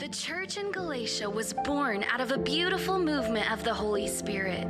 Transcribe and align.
The 0.00 0.08
church 0.08 0.56
in 0.56 0.72
Galatia 0.72 1.28
was 1.28 1.52
born 1.52 2.04
out 2.04 2.22
of 2.22 2.32
a 2.32 2.38
beautiful 2.38 2.98
movement 2.98 3.52
of 3.52 3.62
the 3.62 3.74
Holy 3.74 4.08
Spirit. 4.08 4.66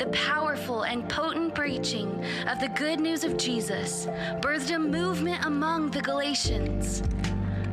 The 0.00 0.10
powerful 0.10 0.82
and 0.82 1.08
potent 1.08 1.54
preaching 1.54 2.24
of 2.48 2.58
the 2.58 2.72
good 2.74 2.98
news 2.98 3.22
of 3.22 3.36
Jesus 3.36 4.06
birthed 4.40 4.74
a 4.74 4.78
movement 4.80 5.44
among 5.44 5.92
the 5.92 6.00
Galatians. 6.00 7.04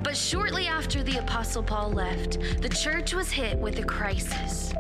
But 0.04 0.16
shortly 0.16 0.68
after 0.68 1.02
the 1.02 1.18
Apostle 1.18 1.64
Paul 1.64 1.94
left, 1.94 2.38
the 2.62 2.70
church 2.70 3.12
was 3.12 3.32
hit 3.32 3.58
with 3.58 3.80
a 3.80 3.84
crisis. 3.84 4.72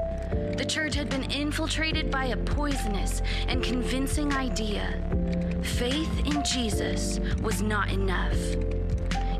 The 0.55 0.65
church 0.69 0.93
had 0.93 1.09
been 1.09 1.31
infiltrated 1.31 2.11
by 2.11 2.25
a 2.25 2.37
poisonous 2.37 3.23
and 3.47 3.63
convincing 3.63 4.33
idea 4.33 5.01
faith 5.63 6.27
in 6.27 6.43
Jesus 6.43 7.19
was 7.41 7.63
not 7.63 7.89
enough. 7.91 8.66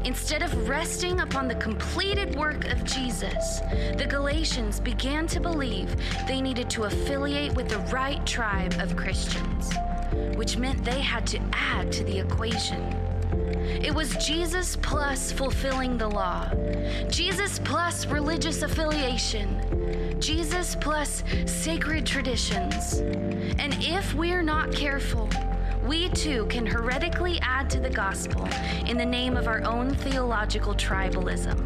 Instead 0.08 0.42
of 0.42 0.70
resting 0.70 1.20
upon 1.20 1.50
the 1.50 1.55
completed 1.55 2.34
work 2.38 2.64
of 2.70 2.81
Jesus, 2.86 3.59
the 3.98 4.08
Galatians 4.08 4.80
began 4.80 5.27
to 5.27 5.41
believe 5.41 5.94
they 6.30 6.40
needed 6.40 6.70
to 6.70 6.86
affiliate 6.86 7.54
with 7.55 7.68
the 7.68 7.80
right 7.94 8.26
tribe 8.26 8.73
of 8.80 8.95
Christians, 8.95 9.70
which 10.38 10.55
meant 10.55 10.81
they 10.86 11.02
had 11.02 11.28
to 11.28 11.41
add 11.52 11.91
to 11.91 12.05
the 12.05 12.20
equation. 12.20 12.81
It 13.84 13.94
was 13.94 14.16
Jesus 14.26 14.78
plus 14.78 15.34
fulfilling 15.34 15.98
the 15.98 16.08
law, 16.08 16.50
Jesus 17.09 17.59
plus 17.59 18.05
religious 18.05 18.62
affiliation, 18.62 20.16
Jesus 20.22 20.78
plus 20.80 21.22
sacred 21.45 22.05
traditions. 22.05 23.00
And 23.59 23.76
if 23.81 24.14
we're 24.14 24.42
not 24.42 24.72
careful, 24.72 25.30
we 25.88 26.09
too 26.09 26.46
can 26.48 26.66
heretically 26.66 27.40
add 27.41 27.70
to 27.70 27.80
the 27.80 27.90
gospel 27.90 28.45
in 28.86 28.98
the 28.98 29.05
name 29.05 29.38
of 29.38 29.48
our 29.48 29.64
own 29.64 29.95
theological 29.95 30.76
tribalism. 30.76 31.58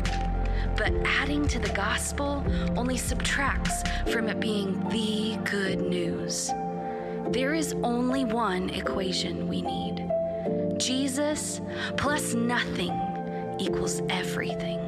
But 0.77 0.93
adding 1.05 1.47
to 1.47 1.59
the 1.59 1.69
gospel 1.69 2.45
only 2.77 2.97
subtracts 2.97 3.83
from 4.11 4.29
it 4.29 4.39
being 4.39 4.87
the 4.89 5.37
good 5.49 5.81
news. 5.81 6.51
There 7.29 7.55
is 7.55 7.73
only 7.83 8.25
one 8.25 8.69
equation 8.69 9.47
we 9.47 9.61
need 9.61 10.07
Jesus 10.77 11.61
plus 11.97 12.33
nothing 12.33 12.91
equals 13.59 14.01
everything. 14.09 14.79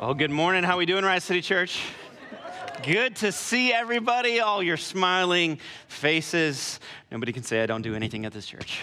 Well, 0.00 0.14
good 0.14 0.30
morning. 0.30 0.62
How 0.62 0.78
we 0.78 0.86
doing, 0.86 1.04
Rise 1.04 1.24
City 1.24 1.42
Church? 1.42 1.82
Good 2.82 3.16
to 3.16 3.32
see 3.32 3.72
everybody, 3.72 4.38
all 4.38 4.62
your 4.62 4.76
smiling 4.76 5.58
faces. 5.88 6.78
Nobody 7.10 7.32
can 7.32 7.42
say 7.42 7.60
I 7.60 7.66
don't 7.66 7.82
do 7.82 7.96
anything 7.96 8.24
at 8.24 8.32
this 8.32 8.46
church. 8.46 8.80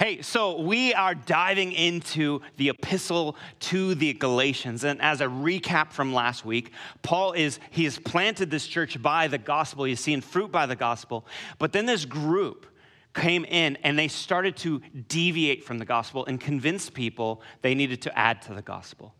Hey, 0.00 0.22
so 0.22 0.60
we 0.60 0.94
are 0.94 1.14
diving 1.14 1.70
into 1.72 2.40
the 2.56 2.70
epistle 2.70 3.36
to 3.60 3.94
the 3.94 4.14
Galatians. 4.14 4.84
And 4.84 5.00
as 5.02 5.20
a 5.20 5.26
recap 5.26 5.92
from 5.92 6.12
last 6.12 6.44
week, 6.44 6.72
Paul 7.02 7.32
is, 7.32 7.60
he 7.70 7.84
has 7.84 7.98
planted 7.98 8.50
this 8.50 8.66
church 8.66 9.00
by 9.00 9.28
the 9.28 9.38
gospel. 9.38 9.84
He's 9.84 10.00
seen 10.00 10.22
fruit 10.22 10.50
by 10.50 10.66
the 10.66 10.76
gospel. 10.76 11.26
But 11.58 11.72
then 11.72 11.86
this 11.86 12.04
group 12.04 12.66
came 13.14 13.44
in 13.44 13.76
and 13.84 13.98
they 13.98 14.08
started 14.08 14.56
to 14.58 14.80
deviate 15.08 15.62
from 15.62 15.78
the 15.78 15.84
gospel 15.84 16.24
and 16.26 16.40
convince 16.40 16.90
people 16.90 17.42
they 17.62 17.74
needed 17.74 18.02
to 18.02 18.18
add 18.18 18.42
to 18.42 18.54
the 18.54 18.62
gospel. 18.62 19.14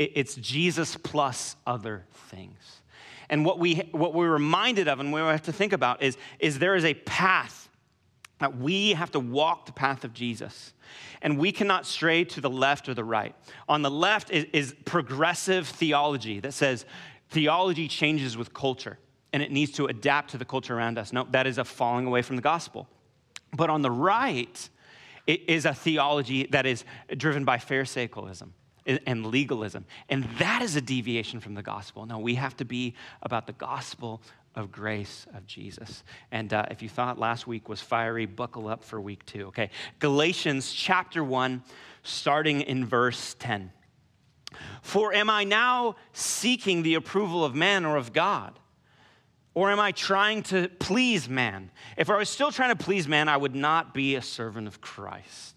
It's 0.00 0.34
Jesus 0.36 0.96
plus 0.96 1.56
other 1.66 2.06
things. 2.30 2.80
And 3.28 3.44
what, 3.44 3.58
we, 3.58 3.76
what 3.92 4.14
we're 4.14 4.30
reminded 4.30 4.88
of 4.88 4.98
and 4.98 5.12
we 5.12 5.20
have 5.20 5.42
to 5.42 5.52
think 5.52 5.74
about 5.74 6.02
is, 6.02 6.16
is 6.38 6.58
there 6.58 6.74
is 6.74 6.84
a 6.86 6.94
path 6.94 7.68
that 8.38 8.56
we 8.56 8.94
have 8.94 9.10
to 9.10 9.20
walk 9.20 9.66
the 9.66 9.72
path 9.72 10.02
of 10.02 10.14
Jesus. 10.14 10.72
And 11.20 11.38
we 11.38 11.52
cannot 11.52 11.86
stray 11.86 12.24
to 12.24 12.40
the 12.40 12.48
left 12.48 12.88
or 12.88 12.94
the 12.94 13.04
right. 13.04 13.34
On 13.68 13.82
the 13.82 13.90
left 13.90 14.30
is, 14.30 14.46
is 14.54 14.74
progressive 14.86 15.68
theology 15.68 16.40
that 16.40 16.52
says 16.52 16.86
theology 17.28 17.86
changes 17.86 18.38
with 18.38 18.54
culture 18.54 18.98
and 19.34 19.42
it 19.42 19.52
needs 19.52 19.72
to 19.72 19.86
adapt 19.86 20.30
to 20.30 20.38
the 20.38 20.46
culture 20.46 20.74
around 20.74 20.98
us. 20.98 21.12
No, 21.12 21.26
that 21.30 21.46
is 21.46 21.58
a 21.58 21.64
falling 21.64 22.06
away 22.06 22.22
from 22.22 22.36
the 22.36 22.42
gospel. 22.42 22.88
But 23.52 23.68
on 23.68 23.82
the 23.82 23.90
right, 23.90 24.68
it 25.26 25.42
is 25.46 25.66
a 25.66 25.74
theology 25.74 26.46
that 26.46 26.64
is 26.64 26.84
driven 27.16 27.44
by 27.44 27.58
Pharisaicalism 27.58 28.48
and 28.86 29.26
legalism. 29.26 29.84
And 30.08 30.24
that 30.38 30.62
is 30.62 30.76
a 30.76 30.80
deviation 30.80 31.40
from 31.40 31.54
the 31.54 31.62
gospel. 31.62 32.06
No, 32.06 32.18
we 32.18 32.34
have 32.36 32.56
to 32.58 32.64
be 32.64 32.94
about 33.22 33.46
the 33.46 33.52
gospel 33.52 34.22
of 34.54 34.72
grace 34.72 35.26
of 35.34 35.46
Jesus. 35.46 36.02
And 36.32 36.52
uh, 36.52 36.66
if 36.70 36.82
you 36.82 36.88
thought 36.88 37.18
last 37.18 37.46
week 37.46 37.68
was 37.68 37.80
fiery, 37.80 38.26
buckle 38.26 38.68
up 38.68 38.82
for 38.82 39.00
week 39.00 39.24
two. 39.26 39.46
Okay, 39.48 39.70
Galatians 39.98 40.72
chapter 40.72 41.22
1, 41.22 41.62
starting 42.02 42.62
in 42.62 42.84
verse 42.84 43.36
10. 43.38 43.72
For 44.82 45.12
am 45.12 45.30
I 45.30 45.44
now 45.44 45.96
seeking 46.12 46.82
the 46.82 46.94
approval 46.94 47.44
of 47.44 47.54
man 47.54 47.84
or 47.84 47.96
of 47.96 48.12
God? 48.12 48.58
Or 49.54 49.70
am 49.70 49.80
I 49.80 49.92
trying 49.92 50.42
to 50.44 50.68
please 50.78 51.28
man? 51.28 51.70
If 51.96 52.08
I 52.08 52.16
was 52.16 52.28
still 52.28 52.52
trying 52.52 52.76
to 52.76 52.82
please 52.84 53.08
man, 53.08 53.28
I 53.28 53.36
would 53.36 53.54
not 53.54 53.92
be 53.92 54.14
a 54.14 54.22
servant 54.22 54.68
of 54.68 54.80
Christ. 54.80 55.56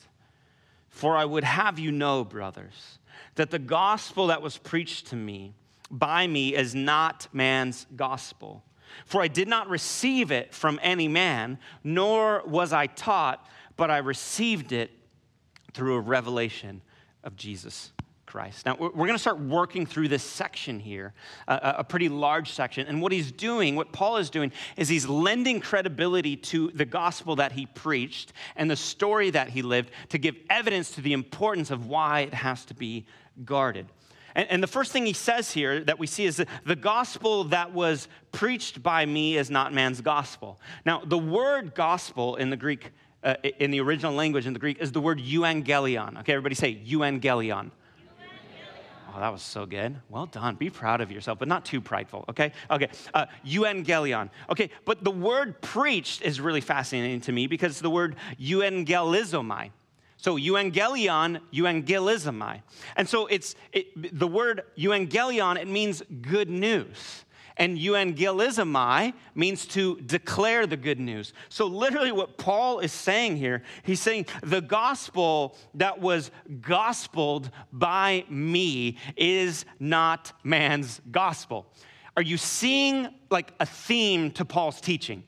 For 0.89 1.15
I 1.15 1.25
would 1.25 1.43
have 1.43 1.79
you 1.79 1.91
know, 1.91 2.23
brothers, 2.23 2.99
that 3.35 3.51
the 3.51 3.59
gospel 3.59 4.27
that 4.27 4.41
was 4.41 4.57
preached 4.57 5.07
to 5.07 5.15
me 5.15 5.53
by 5.89 6.27
me 6.27 6.55
is 6.55 6.73
not 6.73 7.27
man's 7.33 7.85
gospel. 7.95 8.63
For 9.05 9.21
I 9.21 9.27
did 9.27 9.47
not 9.47 9.69
receive 9.69 10.31
it 10.31 10.53
from 10.53 10.79
any 10.83 11.07
man, 11.07 11.57
nor 11.83 12.43
was 12.45 12.73
I 12.73 12.87
taught, 12.87 13.47
but 13.75 13.89
I 13.89 13.97
received 13.97 14.71
it 14.71 14.91
through 15.73 15.95
a 15.95 15.99
revelation 15.99 16.81
of 17.23 17.35
Jesus 17.35 17.91
Christ. 18.25 18.65
Now, 18.65 18.75
we're 18.79 18.89
going 18.89 19.13
to 19.13 19.19
start 19.19 19.39
working 19.39 19.85
through 19.85 20.07
this 20.07 20.23
section 20.23 20.79
here, 20.79 21.13
a, 21.47 21.83
pretty 21.83 22.09
large 22.09 22.51
section. 22.51 22.87
And 22.87 22.99
what 22.99 23.11
he's 23.11 23.31
doing, 23.31 23.75
what 23.75 23.91
Paul 23.91 24.17
is 24.17 24.31
doing, 24.31 24.51
is 24.75 24.89
he's 24.89 25.07
lending 25.07 25.59
credibility 25.59 26.35
to 26.37 26.71
the 26.73 26.85
gospel 26.85 27.35
that 27.35 27.51
he 27.51 27.67
preached 27.67 28.33
and 28.55 28.71
the 28.71 28.75
story 28.75 29.29
that 29.29 29.49
he 29.49 29.61
lived 29.61 29.91
to 30.09 30.17
give 30.17 30.35
evidence 30.49 30.91
to 30.91 31.01
the 31.01 31.13
importance 31.13 31.69
of 31.69 31.85
why 31.85 32.21
it 32.21 32.33
has 32.33 32.65
to 32.65 32.73
be 32.73 33.05
guarded. 33.43 33.87
And, 34.35 34.49
and, 34.49 34.63
the 34.63 34.67
first 34.67 34.91
thing 34.91 35.05
he 35.05 35.13
says 35.13 35.51
here 35.51 35.81
that 35.81 35.99
we 35.99 36.07
see 36.07 36.25
is 36.25 36.37
that 36.37 36.47
the 36.65 36.75
gospel 36.75 37.43
that 37.45 37.71
was 37.71 38.07
preached 38.31 38.81
by 38.81 39.05
me 39.05 39.37
is 39.37 39.51
not 39.51 39.73
man's 39.73 40.01
gospel. 40.01 40.59
Now, 40.85 41.03
the 41.05 41.17
word 41.17 41.75
gospel 41.75 42.35
in 42.35 42.49
the 42.49 42.57
Greek, 42.57 42.91
uh, 43.23 43.35
in 43.59 43.69
the 43.69 43.79
original 43.79 44.13
language 44.13 44.47
in 44.47 44.53
the 44.53 44.59
Greek, 44.59 44.79
is 44.79 44.91
the 44.91 45.01
word 45.01 45.19
euangelion. 45.19 46.19
Okay, 46.19 46.33
everybody 46.33 46.55
say 46.55 46.75
euangelion. 46.83 47.71
Oh, 49.15 49.19
that 49.19 49.31
was 49.31 49.43
so 49.43 49.67
good. 49.67 49.95
Well 50.09 50.25
done. 50.25 50.55
Be 50.55 50.71
proud 50.71 50.99
of 50.99 51.11
yourself, 51.11 51.37
but 51.37 51.47
not 51.47 51.65
too 51.65 51.79
prideful, 51.79 52.25
okay? 52.29 52.51
Okay, 52.71 52.87
uh, 53.13 53.27
euangelion. 53.45 54.31
Okay, 54.49 54.71
but 54.85 55.03
the 55.03 55.11
word 55.11 55.61
preached 55.61 56.23
is 56.23 56.41
really 56.41 56.61
fascinating 56.61 57.21
to 57.21 57.31
me 57.31 57.45
because 57.45 57.79
the 57.79 57.91
word 57.91 58.15
euangelizomai. 58.39 59.69
So 60.23 60.37
euangelion, 60.37 61.41
euangelizomai. 61.53 62.61
And 62.95 63.09
so 63.09 63.25
it's 63.25 63.55
it, 63.73 64.17
the 64.17 64.27
word 64.27 64.61
euangelion, 64.77 65.57
it 65.57 65.67
means 65.67 66.01
good 66.21 66.49
news. 66.49 67.25
And 67.57 67.77
euangelizomai 67.77 69.13
means 69.35 69.65
to 69.67 69.99
declare 69.99 70.65
the 70.65 70.77
good 70.77 70.99
news. 70.99 71.33
So, 71.49 71.67
literally, 71.67 72.11
what 72.11 72.37
Paul 72.37 72.79
is 72.79 72.91
saying 72.91 73.35
here, 73.35 73.61
he's 73.83 73.99
saying 73.99 74.25
the 74.41 74.61
gospel 74.61 75.55
that 75.75 75.99
was 75.99 76.31
gospeled 76.61 77.51
by 77.73 78.25
me 78.29 78.97
is 79.17 79.65
not 79.79 80.31
man's 80.43 80.99
gospel. 81.11 81.67
Are 82.15 82.23
you 82.23 82.37
seeing 82.37 83.09
like 83.29 83.53
a 83.59 83.65
theme 83.65 84.31
to 84.31 84.45
Paul's 84.45 84.81
teaching? 84.81 85.23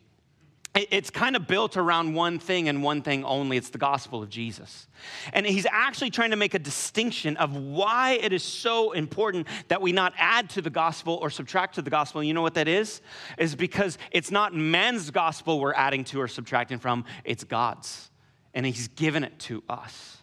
It's 0.76 1.10
kind 1.10 1.38
of 1.38 1.48
built 1.48 1.78
around 1.78 2.14
one 2.14 2.38
thing 2.38 2.68
and 2.68 2.84
one 2.84 3.02
thing 3.02 3.24
only 3.24 3.56
it's 3.56 3.70
the 3.70 3.78
gospel 3.78 4.22
of 4.22 4.30
Jesus. 4.30 4.88
And 5.32 5.46
he's 5.46 5.66
actually 5.70 6.10
trying 6.10 6.32
to 6.32 6.36
make 6.36 6.54
a 6.54 6.60
distinction 6.60 7.38
of 7.38 7.56
why 7.56 8.20
it 8.22 8.34
is 8.34 8.44
so 8.44 8.92
important 8.92 9.48
that 9.70 9.82
we 9.82 9.94
not 9.94 10.14
add 10.18 10.50
to 10.52 10.62
the 10.62 10.70
gospel 10.70 11.18
or 11.22 11.30
subtract 11.30 11.76
to 11.76 11.82
the 11.82 11.90
gospel. 11.90 12.22
You 12.22 12.34
know 12.34 12.42
what 12.42 12.56
that 12.56 12.68
is? 12.68 13.02
Is 13.38 13.56
because 13.56 13.98
it's 14.12 14.32
not 14.32 14.54
man's 14.54 15.12
gospel 15.12 15.60
we're 15.62 15.74
adding 15.74 16.04
to 16.06 16.20
or 16.20 16.28
subtracting 16.28 16.80
from, 16.80 17.06
it's 17.24 17.46
God's. 17.46 18.12
And 18.54 18.66
he's 18.66 18.90
given 18.90 19.24
it 19.24 19.40
to 19.40 19.64
us. 19.70 20.18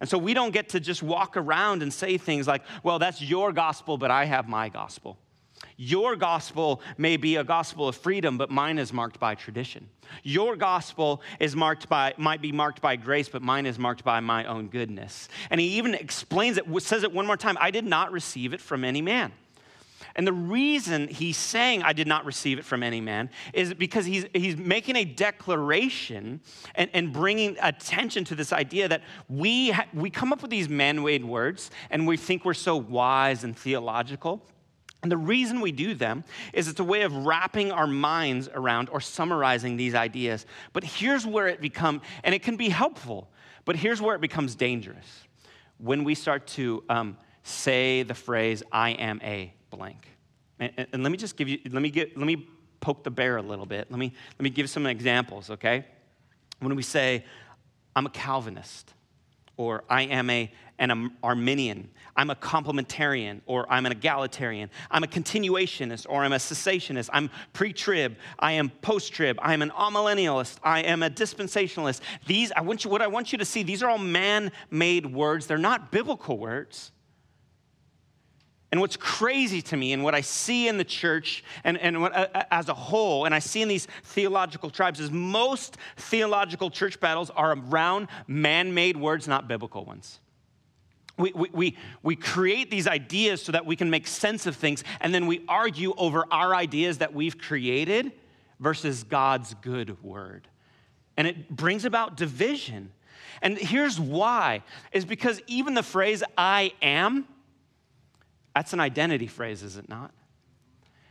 And 0.00 0.08
so 0.08 0.16
we 0.16 0.32
don't 0.32 0.52
get 0.52 0.70
to 0.70 0.80
just 0.80 1.02
walk 1.02 1.36
around 1.36 1.82
and 1.82 1.92
say 1.92 2.18
things 2.18 2.46
like, 2.46 2.62
well, 2.82 2.98
that's 2.98 3.20
your 3.20 3.52
gospel, 3.52 3.98
but 3.98 4.10
I 4.10 4.24
have 4.24 4.48
my 4.48 4.68
gospel. 4.68 5.18
Your 5.76 6.16
gospel 6.16 6.80
may 6.96 7.16
be 7.16 7.36
a 7.36 7.44
gospel 7.44 7.88
of 7.88 7.96
freedom, 7.96 8.36
but 8.36 8.50
mine 8.50 8.78
is 8.78 8.92
marked 8.92 9.20
by 9.20 9.34
tradition. 9.34 9.88
Your 10.22 10.56
gospel 10.56 11.22
is 11.38 11.54
marked 11.54 11.88
by, 11.88 12.14
might 12.16 12.42
be 12.42 12.52
marked 12.52 12.80
by 12.80 12.96
grace, 12.96 13.28
but 13.28 13.42
mine 13.42 13.66
is 13.66 13.78
marked 13.78 14.04
by 14.04 14.20
my 14.20 14.44
own 14.44 14.68
goodness. 14.68 15.28
And 15.50 15.60
he 15.60 15.78
even 15.78 15.94
explains 15.94 16.58
it, 16.58 16.64
says 16.82 17.02
it 17.02 17.12
one 17.12 17.26
more 17.26 17.36
time 17.36 17.56
I 17.60 17.70
did 17.70 17.84
not 17.84 18.12
receive 18.12 18.52
it 18.52 18.60
from 18.60 18.84
any 18.84 19.02
man. 19.02 19.32
And 20.16 20.26
the 20.26 20.32
reason 20.32 21.06
he's 21.06 21.36
saying, 21.36 21.84
I 21.84 21.92
did 21.92 22.08
not 22.08 22.24
receive 22.24 22.58
it 22.58 22.64
from 22.64 22.82
any 22.82 23.00
man, 23.00 23.30
is 23.52 23.72
because 23.72 24.04
he's, 24.04 24.26
he's 24.34 24.56
making 24.56 24.96
a 24.96 25.04
declaration 25.04 26.40
and, 26.74 26.90
and 26.92 27.12
bringing 27.12 27.56
attention 27.62 28.24
to 28.24 28.34
this 28.34 28.52
idea 28.52 28.88
that 28.88 29.02
we, 29.28 29.70
ha- 29.70 29.86
we 29.94 30.10
come 30.10 30.32
up 30.32 30.42
with 30.42 30.50
these 30.50 30.68
man 30.68 31.04
made 31.04 31.24
words 31.24 31.70
and 31.90 32.04
we 32.04 32.16
think 32.16 32.44
we're 32.44 32.54
so 32.54 32.76
wise 32.76 33.44
and 33.44 33.56
theological. 33.56 34.42
And 35.02 35.12
the 35.12 35.16
reason 35.16 35.60
we 35.60 35.70
do 35.70 35.94
them 35.94 36.24
is 36.52 36.66
it's 36.66 36.80
a 36.80 36.84
way 36.84 37.02
of 37.02 37.14
wrapping 37.14 37.70
our 37.70 37.86
minds 37.86 38.48
around 38.52 38.88
or 38.88 39.00
summarizing 39.00 39.76
these 39.76 39.94
ideas. 39.94 40.44
But 40.72 40.82
here's 40.82 41.24
where 41.24 41.46
it 41.46 41.60
becomes, 41.60 42.02
and 42.24 42.34
it 42.34 42.42
can 42.42 42.56
be 42.56 42.68
helpful, 42.68 43.28
but 43.64 43.76
here's 43.76 44.02
where 44.02 44.16
it 44.16 44.20
becomes 44.20 44.54
dangerous 44.54 45.24
when 45.78 46.02
we 46.02 46.14
start 46.14 46.46
to 46.48 46.82
um, 46.88 47.16
say 47.44 48.02
the 48.02 48.14
phrase, 48.14 48.62
I 48.72 48.90
am 48.90 49.20
a 49.22 49.52
blank. 49.70 50.08
And, 50.58 50.72
and, 50.92 51.02
let 51.04 51.12
me 51.12 51.18
just 51.18 51.36
give 51.36 51.48
you, 51.48 51.60
let 51.70 51.80
me, 51.80 51.90
get, 51.90 52.16
let 52.16 52.26
me 52.26 52.48
poke 52.80 53.04
the 53.04 53.10
bear 53.10 53.36
a 53.36 53.42
little 53.42 53.66
bit. 53.66 53.90
Let 53.90 53.98
me, 53.98 54.12
let 54.38 54.42
me 54.42 54.50
give 54.50 54.68
some 54.68 54.86
examples, 54.86 55.50
okay? 55.50 55.86
When 56.58 56.74
we 56.74 56.82
say, 56.82 57.24
I'm 57.94 58.06
a 58.06 58.10
Calvinist, 58.10 58.92
or 59.58 59.84
I 59.90 60.02
am 60.02 60.30
a, 60.30 60.50
an 60.78 61.10
Arminian, 61.22 61.90
I'm 62.16 62.30
a 62.30 62.34
complementarian, 62.34 63.42
or 63.44 63.70
I'm 63.70 63.84
an 63.84 63.92
egalitarian, 63.92 64.70
I'm 64.90 65.04
a 65.04 65.06
continuationist, 65.06 66.06
or 66.08 66.22
I'm 66.22 66.32
a 66.32 66.36
cessationist, 66.36 67.10
I'm 67.12 67.28
pre 67.52 67.72
trib, 67.72 68.16
I 68.38 68.52
am 68.52 68.70
post 68.70 69.12
trib, 69.12 69.38
I 69.42 69.52
am 69.52 69.60
an 69.60 69.70
amillennialist, 69.70 70.58
I 70.62 70.80
am 70.80 71.02
a 71.02 71.10
dispensationalist. 71.10 72.00
These, 72.26 72.52
I 72.52 72.62
want 72.62 72.84
you, 72.84 72.90
what 72.90 73.02
I 73.02 73.08
want 73.08 73.32
you 73.32 73.38
to 73.38 73.44
see, 73.44 73.62
these 73.62 73.82
are 73.82 73.90
all 73.90 73.98
man 73.98 74.52
made 74.70 75.12
words, 75.12 75.46
they're 75.46 75.58
not 75.58 75.92
biblical 75.92 76.38
words. 76.38 76.92
And 78.70 78.80
what's 78.80 78.98
crazy 78.98 79.62
to 79.62 79.76
me 79.76 79.94
and 79.94 80.04
what 80.04 80.14
I 80.14 80.20
see 80.20 80.68
in 80.68 80.76
the 80.76 80.84
church 80.84 81.42
and, 81.64 81.78
and 81.78 82.02
what, 82.02 82.14
uh, 82.14 82.28
uh, 82.34 82.42
as 82.50 82.68
a 82.68 82.74
whole, 82.74 83.24
and 83.24 83.34
I 83.34 83.38
see 83.38 83.62
in 83.62 83.68
these 83.68 83.88
theological 84.04 84.68
tribes, 84.68 85.00
is 85.00 85.10
most 85.10 85.78
theological 85.96 86.70
church 86.70 87.00
battles 87.00 87.30
are 87.30 87.52
around 87.52 88.08
man 88.26 88.74
made 88.74 88.96
words, 88.96 89.26
not 89.26 89.48
biblical 89.48 89.84
ones. 89.86 90.20
We, 91.16 91.32
we, 91.34 91.48
we, 91.52 91.76
we 92.02 92.14
create 92.14 92.70
these 92.70 92.86
ideas 92.86 93.42
so 93.42 93.52
that 93.52 93.64
we 93.64 93.74
can 93.74 93.88
make 93.88 94.06
sense 94.06 94.46
of 94.46 94.54
things, 94.54 94.84
and 95.00 95.14
then 95.14 95.26
we 95.26 95.44
argue 95.48 95.94
over 95.96 96.24
our 96.30 96.54
ideas 96.54 96.98
that 96.98 97.14
we've 97.14 97.38
created 97.38 98.12
versus 98.60 99.02
God's 99.02 99.54
good 99.62 100.02
word. 100.02 100.46
And 101.16 101.26
it 101.26 101.48
brings 101.48 101.84
about 101.86 102.16
division. 102.16 102.92
And 103.40 103.56
here's 103.56 103.98
why 103.98 104.62
is 104.92 105.04
because 105.04 105.40
even 105.46 105.74
the 105.74 105.82
phrase 105.82 106.22
I 106.36 106.72
am 106.82 107.26
that's 108.58 108.72
an 108.72 108.80
identity 108.80 109.28
phrase, 109.28 109.62
is 109.62 109.76
it 109.76 109.88
not? 109.88 110.10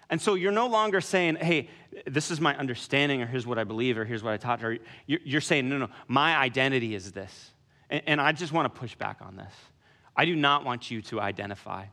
And 0.10 0.22
so 0.22 0.34
you're 0.34 0.52
no 0.52 0.68
longer 0.68 1.00
saying, 1.00 1.38
hey, 1.38 1.70
this 2.06 2.30
is 2.30 2.42
my 2.42 2.54
understanding, 2.58 3.22
or 3.22 3.26
here's 3.26 3.48
what 3.48 3.58
I 3.58 3.64
believe, 3.64 3.98
or 3.98 4.04
here's 4.04 4.22
what 4.22 4.34
I 4.34 4.38
taught 4.38 4.60
her. 4.60 4.78
You're 5.06 5.40
saying, 5.40 5.70
no, 5.70 5.78
no, 5.78 5.88
my 6.10 6.36
identity 6.36 6.94
is 6.94 7.14
this. 7.14 7.52
And 7.90 8.20
I 8.20 8.34
just 8.34 8.52
want 8.52 8.66
to 8.66 8.78
push 8.78 8.96
back 8.96 9.20
on 9.22 9.38
this. 9.38 9.54
I 10.14 10.26
do 10.26 10.36
not 10.36 10.66
want 10.66 10.92
you 10.92 11.02
to 11.04 11.22
identify 11.22 11.86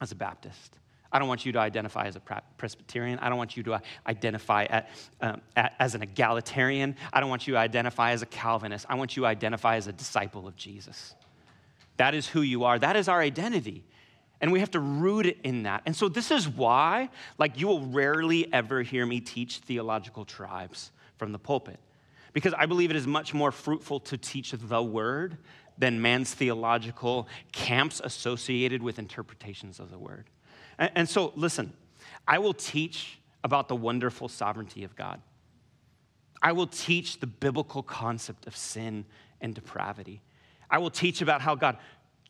as 0.00 0.12
a 0.12 0.14
Baptist. 0.14 0.78
I 1.10 1.18
don't 1.18 1.26
want 1.26 1.44
you 1.44 1.50
to 1.50 1.58
identify 1.58 2.06
as 2.06 2.14
a 2.14 2.22
Presbyterian. 2.56 3.18
I 3.18 3.30
don't 3.30 3.38
want 3.38 3.56
you 3.56 3.64
to 3.64 3.80
identify 4.06 4.66
at, 4.66 4.90
um, 5.20 5.40
as 5.56 5.96
an 5.96 6.02
egalitarian. 6.02 6.94
I 7.12 7.18
don't 7.18 7.30
want 7.30 7.48
you 7.48 7.54
to 7.54 7.58
identify 7.58 8.12
as 8.12 8.22
a 8.22 8.26
Calvinist. 8.26 8.86
I 8.88 8.94
want 8.94 9.16
you 9.16 9.24
to 9.24 9.26
identify 9.26 9.74
as 9.74 9.88
a 9.88 9.92
disciple 9.92 10.46
of 10.46 10.54
Jesus. 10.54 11.16
That 11.96 12.14
is 12.14 12.28
who 12.28 12.42
you 12.42 12.62
are. 12.62 12.78
That 12.78 12.94
is 12.94 13.08
our 13.08 13.20
identity. 13.20 13.82
And 14.40 14.52
we 14.52 14.60
have 14.60 14.70
to 14.72 14.80
root 14.80 15.26
it 15.26 15.38
in 15.42 15.64
that. 15.64 15.82
And 15.84 15.96
so, 15.96 16.08
this 16.08 16.30
is 16.30 16.48
why, 16.48 17.10
like, 17.38 17.58
you 17.58 17.66
will 17.66 17.86
rarely 17.86 18.52
ever 18.52 18.82
hear 18.82 19.04
me 19.04 19.20
teach 19.20 19.58
theological 19.58 20.24
tribes 20.24 20.92
from 21.16 21.32
the 21.32 21.38
pulpit. 21.38 21.80
Because 22.32 22.54
I 22.54 22.66
believe 22.66 22.90
it 22.90 22.96
is 22.96 23.06
much 23.06 23.34
more 23.34 23.50
fruitful 23.50 24.00
to 24.00 24.16
teach 24.16 24.52
the 24.52 24.82
word 24.82 25.38
than 25.76 26.00
man's 26.00 26.34
theological 26.34 27.28
camps 27.52 28.00
associated 28.02 28.82
with 28.82 28.98
interpretations 28.98 29.80
of 29.80 29.90
the 29.90 29.98
word. 29.98 30.26
And, 30.78 30.90
and 30.94 31.08
so, 31.08 31.32
listen, 31.34 31.72
I 32.26 32.38
will 32.38 32.54
teach 32.54 33.18
about 33.42 33.68
the 33.68 33.76
wonderful 33.76 34.28
sovereignty 34.28 34.84
of 34.84 34.94
God. 34.94 35.20
I 36.42 36.52
will 36.52 36.66
teach 36.66 37.18
the 37.18 37.26
biblical 37.26 37.82
concept 37.82 38.46
of 38.46 38.56
sin 38.56 39.04
and 39.40 39.54
depravity. 39.54 40.22
I 40.70 40.78
will 40.78 40.90
teach 40.90 41.22
about 41.22 41.40
how 41.40 41.54
God 41.54 41.78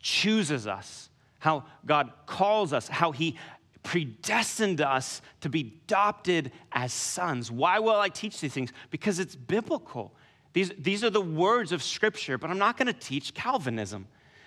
chooses 0.00 0.66
us 0.66 1.07
how 1.38 1.64
God 1.86 2.12
calls 2.26 2.72
us, 2.72 2.88
how 2.88 3.12
He 3.12 3.36
predestined 3.82 4.80
us 4.80 5.22
to 5.40 5.48
be 5.48 5.60
adopted 5.84 6.52
as 6.72 6.92
sons. 6.92 7.50
Why 7.50 7.78
will 7.78 7.96
I 7.96 8.08
teach 8.08 8.40
these 8.40 8.52
things? 8.52 8.72
Because 8.90 9.18
it's 9.18 9.36
biblical. 9.36 10.12
These, 10.52 10.72
these 10.78 11.04
are 11.04 11.10
the 11.10 11.20
words 11.20 11.72
of 11.72 11.82
Scripture, 11.82 12.38
but 12.38 12.50
I'm 12.50 12.58
not 12.58 12.76
going 12.76 12.86
to 12.86 12.92
teach 12.92 13.34
Calvinism 13.34 14.06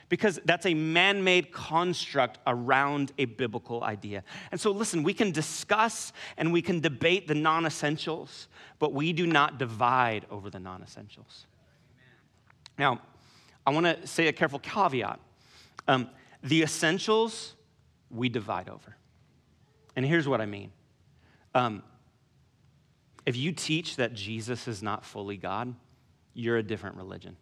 because 0.10 0.42
that's 0.44 0.66
a 0.66 0.74
man 0.74 1.24
made 1.24 1.54
construct 1.54 2.40
around 2.46 3.14
a 3.18 3.24
biblical 3.24 3.82
idea. 3.82 4.26
And 4.52 4.60
so, 4.60 4.72
listen, 4.72 5.04
we 5.04 5.14
can 5.14 5.32
discuss 5.32 6.12
and 6.36 6.52
we 6.52 6.62
can 6.62 6.82
debate 6.82 7.30
the 7.30 7.34
non 7.34 7.66
essentials, 7.66 8.50
but 8.78 8.92
we 8.92 9.14
do 9.14 9.26
not 9.26 9.58
divide 9.58 10.26
over 10.30 10.50
the 10.50 10.60
non 10.60 10.84
essentials. 10.84 11.46
Now, 12.78 13.00
I 13.66 13.72
want 13.72 13.86
to 13.86 14.06
say 14.06 14.28
a 14.28 14.34
careful 14.34 14.60
caveat. 14.60 15.20
Um, 15.88 16.10
the 16.44 16.64
essentials 16.64 17.56
we 18.10 18.30
divide 18.30 18.70
over. 18.70 18.96
And 19.96 20.06
here's 20.06 20.28
what 20.28 20.42
I 20.42 20.46
mean. 20.46 20.72
Um, 21.54 21.84
if 23.26 23.38
you 23.38 23.52
teach 23.52 23.98
that 23.98 24.14
Jesus 24.14 24.68
is 24.68 24.82
not 24.82 25.06
fully 25.06 25.38
God, 25.38 25.76
you're 26.34 26.58
a 26.58 26.64
different 26.64 26.98
religion. 26.98 27.38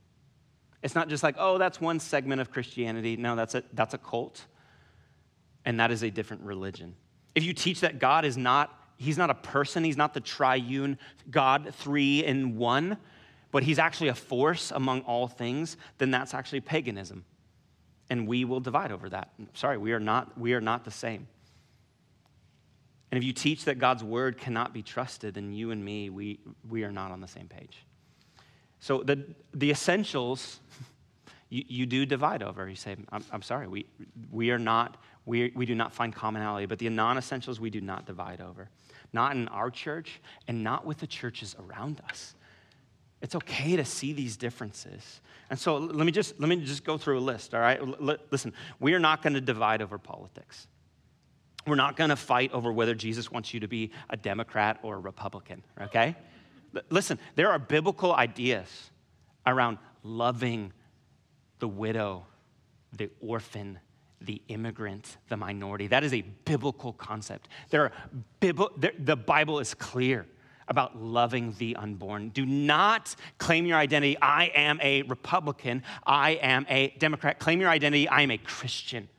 It's 0.81 0.95
not 0.95 1.09
just 1.09 1.23
like, 1.23 1.35
oh, 1.37 1.57
that's 1.57 1.79
one 1.79 1.99
segment 1.99 2.41
of 2.41 2.51
Christianity. 2.51 3.17
No, 3.17 3.35
that's 3.35 3.55
a, 3.55 3.63
that's 3.73 3.93
a 3.93 3.97
cult. 3.97 4.45
And 5.65 5.79
that 5.79 5.91
is 5.91 6.03
a 6.03 6.09
different 6.09 6.43
religion. 6.43 6.95
If 7.35 7.43
you 7.43 7.53
teach 7.53 7.81
that 7.81 7.99
God 7.99 8.25
is 8.25 8.37
not, 8.37 8.73
he's 8.97 9.17
not 9.17 9.29
a 9.29 9.35
person, 9.35 9.83
he's 9.83 9.97
not 9.97 10.13
the 10.13 10.21
triune 10.21 10.97
God, 11.29 11.73
three 11.75 12.25
in 12.25 12.57
one, 12.57 12.97
but 13.51 13.63
he's 13.63 13.79
actually 13.79 14.09
a 14.09 14.15
force 14.15 14.71
among 14.71 15.01
all 15.01 15.27
things, 15.27 15.77
then 15.97 16.11
that's 16.11 16.33
actually 16.33 16.61
paganism 16.61 17.25
and 18.09 18.27
we 18.27 18.45
will 18.45 18.59
divide 18.59 18.91
over 18.91 19.09
that. 19.09 19.29
Sorry, 19.53 19.77
we 19.77 19.91
are 19.93 19.99
not, 19.99 20.37
we 20.37 20.53
are 20.53 20.61
not 20.61 20.83
the 20.85 20.91
same. 20.91 21.27
And 23.11 23.17
if 23.17 23.23
you 23.23 23.33
teach 23.33 23.65
that 23.65 23.79
God's 23.79 24.03
word 24.03 24.37
cannot 24.37 24.73
be 24.73 24.83
trusted, 24.83 25.33
then 25.35 25.51
you 25.51 25.71
and 25.71 25.83
me, 25.83 26.09
we, 26.09 26.39
we 26.67 26.83
are 26.83 26.91
not 26.91 27.11
on 27.11 27.21
the 27.21 27.27
same 27.27 27.47
page. 27.47 27.85
So 28.79 29.03
the, 29.03 29.23
the 29.53 29.71
essentials, 29.71 30.59
you, 31.49 31.63
you 31.67 31.85
do 31.85 32.05
divide 32.05 32.43
over. 32.43 32.69
You 32.69 32.75
say, 32.75 32.95
I'm, 33.11 33.25
I'm 33.31 33.41
sorry, 33.41 33.67
we, 33.67 33.87
we 34.31 34.51
are 34.51 34.59
not, 34.59 34.97
we, 35.25 35.51
we 35.55 35.65
do 35.65 35.75
not 35.75 35.91
find 35.91 36.13
commonality, 36.13 36.65
but 36.65 36.79
the 36.79 36.89
non 36.89 37.17
essentials 37.17 37.59
we 37.59 37.69
do 37.69 37.81
not 37.81 38.05
divide 38.05 38.41
over. 38.41 38.69
Not 39.11 39.35
in 39.35 39.47
our 39.47 39.71
church 39.71 40.21
and 40.47 40.63
not 40.63 40.85
with 40.85 40.99
the 40.99 41.07
churches 41.07 41.55
around 41.59 42.01
us. 42.09 42.35
It's 43.21 43.35
okay 43.35 43.75
to 43.75 43.83
see 43.83 44.13
these 44.13 44.37
differences. 44.37 45.21
And 45.49 45.59
so 45.59 45.77
let 45.77 46.05
me 46.05 46.11
just, 46.11 46.39
let 46.39 46.47
me 46.47 46.55
just 46.57 46.83
go 46.83 46.97
through 46.97 47.19
a 47.19 47.21
list, 47.21 47.53
all 47.53 47.59
right? 47.59 47.79
L- 47.79 48.17
listen, 48.31 48.53
we 48.79 48.93
are 48.93 48.99
not 48.99 49.21
going 49.21 49.33
to 49.33 49.41
divide 49.41 49.81
over 49.81 49.97
politics. 49.97 50.67
We're 51.67 51.75
not 51.75 51.97
going 51.97 52.11
to 52.11 52.15
fight 52.15 52.53
over 52.53 52.71
whether 52.71 52.95
Jesus 52.95 53.31
wants 53.31 53.53
you 53.53 53.59
to 53.59 53.67
be 53.67 53.91
a 54.09 54.15
Democrat 54.15 54.79
or 54.83 54.95
a 54.95 54.99
Republican, 54.99 55.63
okay? 55.81 56.15
L- 56.75 56.81
listen, 56.89 57.19
there 57.35 57.49
are 57.49 57.59
biblical 57.59 58.13
ideas 58.13 58.91
around 59.45 59.79
loving 60.03 60.71
the 61.59 61.67
widow, 61.67 62.25
the 62.95 63.09
orphan, 63.19 63.79
the 64.21 64.41
immigrant, 64.47 65.17
the 65.27 65.37
minority. 65.37 65.87
That 65.87 66.03
is 66.03 66.13
a 66.13 66.21
biblical 66.21 66.93
concept. 66.93 67.47
There 67.69 67.83
are 67.83 67.91
there, 68.39 68.93
the 68.97 69.15
Bible 69.15 69.59
is 69.59 69.73
clear 69.73 70.25
about 70.69 71.01
loving 71.01 71.55
the 71.57 71.75
unborn. 71.75 72.29
Do 72.29 72.45
not 72.45 73.15
claim 73.37 73.65
your 73.65 73.77
identity, 73.77 74.17
I 74.21 74.45
am 74.55 74.79
a 74.81 75.01
Republican, 75.03 75.83
I 76.05 76.31
am 76.31 76.65
a 76.69 76.89
Democrat. 76.99 77.39
Claim 77.39 77.59
your 77.59 77.69
identity, 77.69 78.07
I 78.07 78.21
am 78.21 78.31
a 78.31 78.37
Christian. 78.37 79.09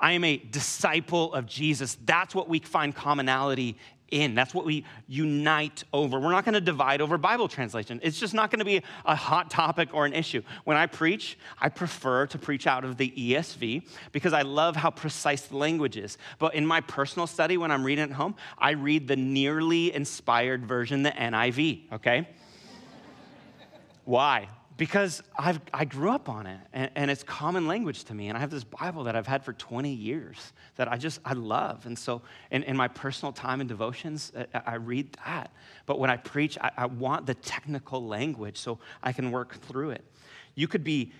I 0.00 0.12
am 0.12 0.24
a 0.24 0.36
disciple 0.36 1.32
of 1.32 1.46
Jesus. 1.46 1.96
That's 2.04 2.34
what 2.34 2.48
we 2.48 2.58
find 2.58 2.94
commonality 2.94 3.76
in. 4.12 4.34
That's 4.34 4.54
what 4.54 4.64
we 4.64 4.84
unite 5.08 5.82
over. 5.92 6.20
We're 6.20 6.30
not 6.30 6.44
going 6.44 6.54
to 6.54 6.60
divide 6.60 7.00
over 7.00 7.18
Bible 7.18 7.48
translation. 7.48 7.98
It's 8.02 8.20
just 8.20 8.34
not 8.34 8.50
going 8.50 8.60
to 8.60 8.64
be 8.64 8.82
a 9.04 9.16
hot 9.16 9.50
topic 9.50 9.88
or 9.92 10.06
an 10.06 10.12
issue. 10.12 10.42
When 10.64 10.76
I 10.76 10.86
preach, 10.86 11.38
I 11.60 11.68
prefer 11.68 12.26
to 12.26 12.38
preach 12.38 12.66
out 12.66 12.84
of 12.84 12.96
the 12.96 13.10
ESV 13.10 13.88
because 14.12 14.32
I 14.32 14.42
love 14.42 14.76
how 14.76 14.90
precise 14.90 15.42
the 15.42 15.56
language 15.56 15.96
is. 15.96 16.18
But 16.38 16.54
in 16.54 16.66
my 16.66 16.80
personal 16.82 17.26
study, 17.26 17.56
when 17.56 17.70
I'm 17.70 17.84
reading 17.84 18.04
at 18.04 18.12
home, 18.12 18.36
I 18.58 18.72
read 18.72 19.08
the 19.08 19.16
nearly 19.16 19.92
inspired 19.92 20.66
version, 20.66 21.02
the 21.02 21.10
NIV, 21.10 21.92
okay? 21.94 22.28
Why? 24.04 24.48
Because 24.76 25.22
I've, 25.38 25.60
I 25.72 25.84
grew 25.84 26.10
up 26.10 26.28
on 26.28 26.46
it 26.46 26.58
and, 26.72 26.90
and, 26.94 27.10
it's 27.10 27.22
common 27.22 27.66
language 27.66 28.04
to 28.04 28.14
me. 28.14 28.28
And 28.28 28.38
I 28.38 28.40
have 28.40 28.50
this 28.50 28.64
Bible 28.64 29.04
that 29.04 29.14
I've 29.14 29.26
had 29.26 29.44
for 29.44 29.52
20 29.52 29.92
years 29.92 30.52
that 30.76 30.90
I 30.90 30.96
just, 30.96 31.20
I 31.24 31.34
love. 31.34 31.86
And 31.86 31.98
so 31.98 32.22
in, 32.50 32.62
in 32.62 32.76
my 32.76 32.88
personal 32.88 33.32
time 33.32 33.60
and 33.60 33.68
devotions, 33.68 34.32
I, 34.54 34.62
I 34.66 34.74
read 34.76 35.16
that. 35.24 35.52
But 35.86 35.98
when 35.98 36.10
I 36.10 36.16
preach, 36.16 36.56
I, 36.58 36.70
I 36.76 36.86
want 36.86 37.26
the 37.26 37.34
technical 37.34 38.06
language 38.06 38.56
so 38.56 38.78
I 39.02 39.12
can 39.12 39.30
work 39.30 39.60
through 39.62 39.90
it. 39.90 40.04
You 40.54 40.68
could 40.68 40.84
be 40.84 41.12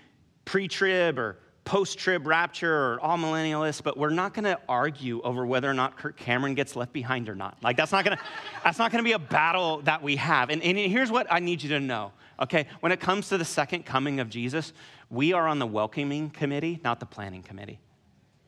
pre 0.45 0.67
trib 0.67 1.19
or 1.19 1.37
post 1.65 1.97
trib 1.97 2.27
rapture 2.27 2.73
or 2.73 2.99
amillennialists, 2.99 3.81
but 3.83 3.97
we're 3.97 4.09
not 4.09 4.33
going 4.33 4.43
to 4.43 4.59
argue 4.67 5.21
over 5.21 5.45
whether 5.45 5.69
or 5.69 5.73
not 5.73 5.97
Kirk 5.97 6.17
Cameron 6.17 6.55
gets 6.55 6.75
left 6.75 6.93
behind 6.93 7.29
or 7.29 7.35
not. 7.35 7.57
Like, 7.61 7.77
that's 7.77 7.91
not 7.91 8.03
going 8.05 8.17
to, 8.17 8.23
that's 8.63 8.77
not 8.77 8.91
going 8.91 9.03
to 9.03 9.07
be 9.07 9.13
a 9.13 9.19
battle 9.19 9.81
that 9.83 10.01
we 10.03 10.17
have. 10.17 10.49
And, 10.49 10.61
and 10.61 10.77
here's 10.77 11.11
what 11.11 11.27
I 11.29 11.39
need 11.39 11.63
you 11.63 11.69
to 11.69 11.79
know, 11.79 12.11
okay? 12.39 12.67
When 12.79 12.91
it 12.91 12.99
comes 12.99 13.29
to 13.29 13.37
the 13.37 13.45
second 13.45 13.85
coming 13.85 14.19
of 14.19 14.29
Jesus, 14.29 14.73
we 15.09 15.33
are 15.33 15.47
on 15.47 15.59
the 15.59 15.67
welcoming 15.67 16.29
committee, 16.29 16.79
not 16.83 16.99
the 16.99 17.05
planning 17.05 17.43
committee, 17.43 17.79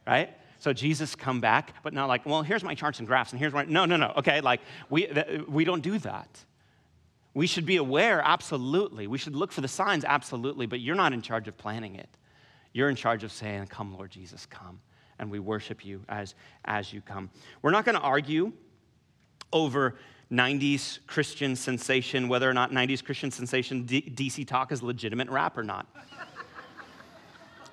right? 0.07 0.29
So 0.59 0.73
Jesus 0.73 1.15
come 1.15 1.41
back, 1.41 1.75
but 1.83 1.93
not 1.93 2.07
like, 2.07 2.25
well, 2.25 2.41
here's 2.41 2.63
my 2.63 2.75
charts 2.75 2.99
and 2.99 3.07
graphs, 3.07 3.31
and 3.31 3.39
here's 3.39 3.53
my, 3.53 3.65
no, 3.65 3.85
no, 3.85 3.97
no, 3.97 4.13
okay? 4.17 4.41
Like, 4.41 4.61
we, 4.89 5.07
we 5.47 5.63
don't 5.63 5.81
do 5.81 5.99
that. 5.99 6.43
We 7.33 7.47
should 7.47 7.65
be 7.65 7.75
aware, 7.75 8.21
absolutely. 8.23 9.07
We 9.07 9.17
should 9.17 9.35
look 9.35 9.51
for 9.51 9.61
the 9.61 9.67
signs, 9.67 10.05
absolutely, 10.05 10.65
but 10.65 10.79
you're 10.79 10.95
not 10.95 11.11
in 11.11 11.21
charge 11.21 11.47
of 11.47 11.57
planning 11.57 11.95
it. 11.95 12.09
You're 12.71 12.89
in 12.89 12.95
charge 12.95 13.23
of 13.23 13.31
saying, 13.31 13.67
Come, 13.67 13.93
Lord 13.95 14.11
Jesus, 14.11 14.45
come. 14.45 14.81
And 15.19 15.31
we 15.31 15.39
worship 15.39 15.85
you 15.85 16.01
as, 16.09 16.35
as 16.65 16.91
you 16.91 17.01
come. 17.01 17.29
We're 17.61 17.71
not 17.71 17.85
going 17.85 17.95
to 17.95 18.01
argue 18.01 18.51
over 19.53 19.95
90s 20.31 20.99
Christian 21.07 21.55
sensation, 21.55 22.27
whether 22.27 22.49
or 22.49 22.53
not 22.53 22.71
90s 22.71 23.03
Christian 23.03 23.31
sensation 23.31 23.83
D- 23.83 24.01
DC 24.01 24.47
Talk 24.47 24.71
is 24.71 24.81
legitimate 24.81 25.29
rap 25.29 25.57
or 25.57 25.63
not. 25.63 25.87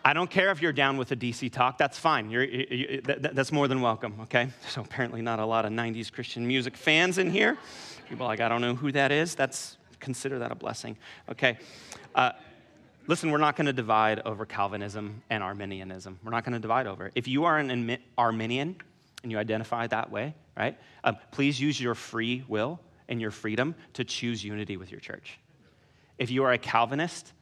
I 0.05 0.13
don't 0.15 0.29
care 0.29 0.51
if 0.51 0.61
you're 0.61 0.73
down 0.73 0.97
with 0.97 1.09
the 1.09 1.17
DC 1.17 1.53
Talk, 1.53 1.79
that's 1.79 1.99
fine. 1.99 2.29
You're, 2.29 2.45
you, 2.45 2.67
you, 2.71 3.01
that, 3.03 3.35
that's 3.35 3.53
more 3.53 3.69
than 3.69 3.81
welcome, 3.81 4.15
okay? 4.23 4.49
So, 4.69 4.81
apparently, 4.81 5.23
not 5.23 5.39
a 5.39 5.47
lot 5.47 5.65
of 5.65 5.71
90s 5.71 6.11
Christian 6.11 6.47
music 6.47 6.77
fans 6.77 7.19
in 7.19 7.31
here. 7.31 7.57
People 8.09 8.27
like, 8.27 8.41
I 8.41 8.49
don't 8.49 8.61
know 8.61 8.75
who 8.75 8.91
that 8.93 9.13
is. 9.13 9.37
That's, 9.37 9.77
consider 10.01 10.41
that 10.41 10.51
a 10.51 10.57
blessing, 10.57 10.97
okay? 11.31 11.57
Uh, 12.17 12.33
listen, 13.07 13.31
we're 13.31 13.39
not 13.39 13.55
going 13.55 13.67
to 13.67 13.73
divide 13.73 14.21
over 14.21 14.45
Calvinism 14.45 15.23
and 15.31 15.41
Arminianism. 15.41 16.19
We're 16.25 16.33
not 16.33 16.45
going 16.45 16.55
to 16.55 16.59
divide 16.59 16.89
over 16.89 17.07
it. 17.07 17.13
If 17.15 17.29
you 17.29 17.45
are 17.45 17.59
an 17.59 17.97
Arminian 18.19 18.77
and 19.23 19.31
you 19.31 19.39
identify 19.39 19.87
that 19.87 20.11
way, 20.11 20.35
right, 20.57 20.79
um, 21.05 21.17
please 21.31 21.61
use 21.61 21.81
your 21.81 21.95
free 21.95 22.45
will 22.49 22.81
and 23.09 23.21
your 23.21 23.31
freedom 23.31 23.75
to 23.95 24.05
choose 24.05 24.45
unity 24.45 24.77
with 24.77 24.91
your 24.91 25.01
church. 25.01 25.39
If 26.19 26.31
you 26.31 26.45
are 26.45 26.53
a 26.53 26.59
Calvinist, 26.59 27.33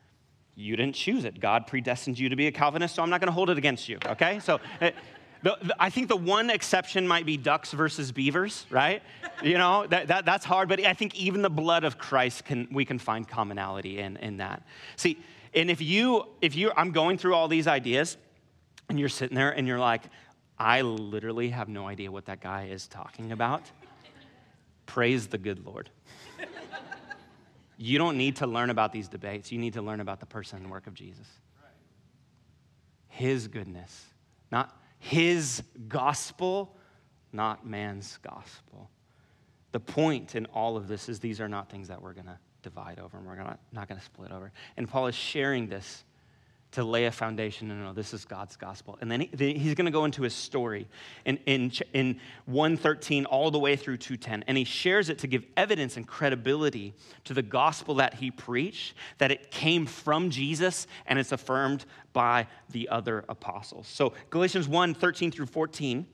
you 0.55 0.77
didn't 0.77 0.95
choose 0.95 1.25
it. 1.25 1.41
God 1.41 1.67
predestined 1.67 2.19
you 2.19 2.29
to 2.29 2.37
be 2.37 2.47
a 2.47 2.53
Calvinist, 2.53 2.95
so 2.95 3.03
I'm 3.03 3.11
not 3.11 3.21
going 3.21 3.29
to 3.29 3.33
hold 3.33 3.51
it 3.51 3.59
against 3.59 3.89
you, 3.89 3.99
okay? 4.07 4.41
So, 4.41 4.61
uh, 4.81 4.91
I 5.79 5.89
think 5.89 6.09
the 6.09 6.17
one 6.17 6.51
exception 6.51 7.09
might 7.09 7.25
be 7.25 7.39
ducks 7.39 7.73
versus 7.73 8.13
beavers, 8.13 8.67
right? 8.69 9.03
You 9.43 9.57
know, 9.57 9.87
that, 9.87 10.09
that, 10.09 10.27
that's 10.27 10.45
hard, 10.45 10.69
but 10.69 10.85
I 10.85 10.93
think 10.93 11.15
even 11.15 11.41
the 11.41 11.49
blood 11.51 11.85
of 11.85 11.97
Christ 11.97 12.45
can, 12.45 12.69
we 12.71 12.85
can 12.85 12.99
find 12.99 13.27
commonality 13.27 14.01
in, 14.01 14.19
in 14.19 14.37
that. 14.37 14.63
See, 14.97 15.19
and 15.55 15.71
if 15.71 15.81
you, 15.81 16.27
if 16.43 16.55
you, 16.55 16.73
I'm 16.77 16.93
going 16.93 17.17
through 17.17 17.35
all 17.35 17.49
these 17.49 17.67
ideas 17.67 18.19
and 18.91 19.01
you're 19.01 19.09
sitting 19.09 19.35
there 19.35 19.51
and 19.51 19.67
you're 19.67 19.79
like, 19.79 20.03
I 20.61 20.83
literally 20.83 21.49
have 21.49 21.71
no 21.71 21.89
idea 21.89 22.13
what 22.13 22.27
that 22.27 22.43
guy 22.43 22.69
is 22.71 22.87
talking 22.87 23.33
about, 23.33 23.63
praise 24.85 25.27
the 25.27 25.39
good 25.39 25.65
Lord. 25.65 25.89
you 27.79 27.97
don't 27.97 28.19
need 28.19 28.37
to 28.37 28.47
learn 28.47 28.69
about 28.69 28.93
these 28.93 29.09
debates. 29.09 29.51
You 29.51 29.59
need 29.59 29.73
to 29.73 29.83
learn 29.83 30.01
about 30.01 30.21
the 30.21 30.27
person 30.27 30.59
and 30.59 30.71
work 30.71 30.87
of 30.87 30.93
Jesus. 30.93 31.27
His 33.09 33.49
goodness, 33.49 34.05
not 34.53 34.79
his 34.99 35.63
gospel, 35.89 36.77
not 37.33 37.67
man's 37.67 38.19
gospel. 38.19 38.91
The 39.73 39.81
point 39.81 40.35
in 40.35 40.45
all 40.47 40.77
of 40.77 40.89
this 40.89 41.09
is 41.09 41.21
these 41.21 41.41
are 41.41 41.49
not 41.49 41.71
things 41.71 41.89
that 41.89 42.03
we're 42.03 42.13
going 42.13 42.27
to 42.27 42.39
divide 42.63 42.99
over 42.99 43.17
and 43.17 43.27
we're 43.27 43.37
not, 43.37 43.61
not 43.73 43.89
going 43.89 43.99
to 43.99 44.05
split 44.05 44.31
over. 44.31 44.53
And 44.77 44.87
Paul 44.87 45.07
is 45.07 45.15
sharing 45.15 45.69
this 45.69 46.05
to 46.73 46.85
lay 46.85 47.07
a 47.07 47.11
foundation 47.11 47.71
and 47.71 47.83
know 47.83 47.93
this 47.93 48.15
is 48.15 48.25
God's 48.25 48.57
gospel. 48.57 48.97
And 49.01 49.11
then 49.11 49.21
he, 49.21 49.55
he's 49.55 49.75
going 49.75 49.87
to 49.87 49.91
go 49.91 50.05
into 50.05 50.23
his 50.23 50.35
story 50.35 50.87
in, 51.25 51.39
in, 51.47 51.73
in 51.93 52.21
113 52.47 53.25
all 53.25 53.51
the 53.51 53.59
way 53.59 53.75
through 53.75 53.97
210. 53.97 54.45
And 54.47 54.57
he 54.57 54.65
shares 54.65 55.09
it 55.09 55.19
to 55.19 55.27
give 55.27 55.45
evidence 55.57 55.97
and 55.97 56.07
credibility 56.07 56.95
to 57.25 57.35
the 57.35 57.43
gospel 57.43 57.97
that 57.97 58.15
he 58.15 58.31
preached, 58.31 58.95
that 59.19 59.33
it 59.33 59.51
came 59.51 59.85
from 59.85 60.31
Jesus 60.31 60.87
and 61.07 61.19
it's 61.19 61.33
affirmed 61.33 61.85
by 62.13 62.47
the 62.71 62.89
other 62.89 63.25
apostles. 63.29 63.89
So 63.89 64.13
Galatians 64.31 64.69
1 64.69 64.95
13 64.95 65.33
through 65.33 65.47
14, 65.47 66.07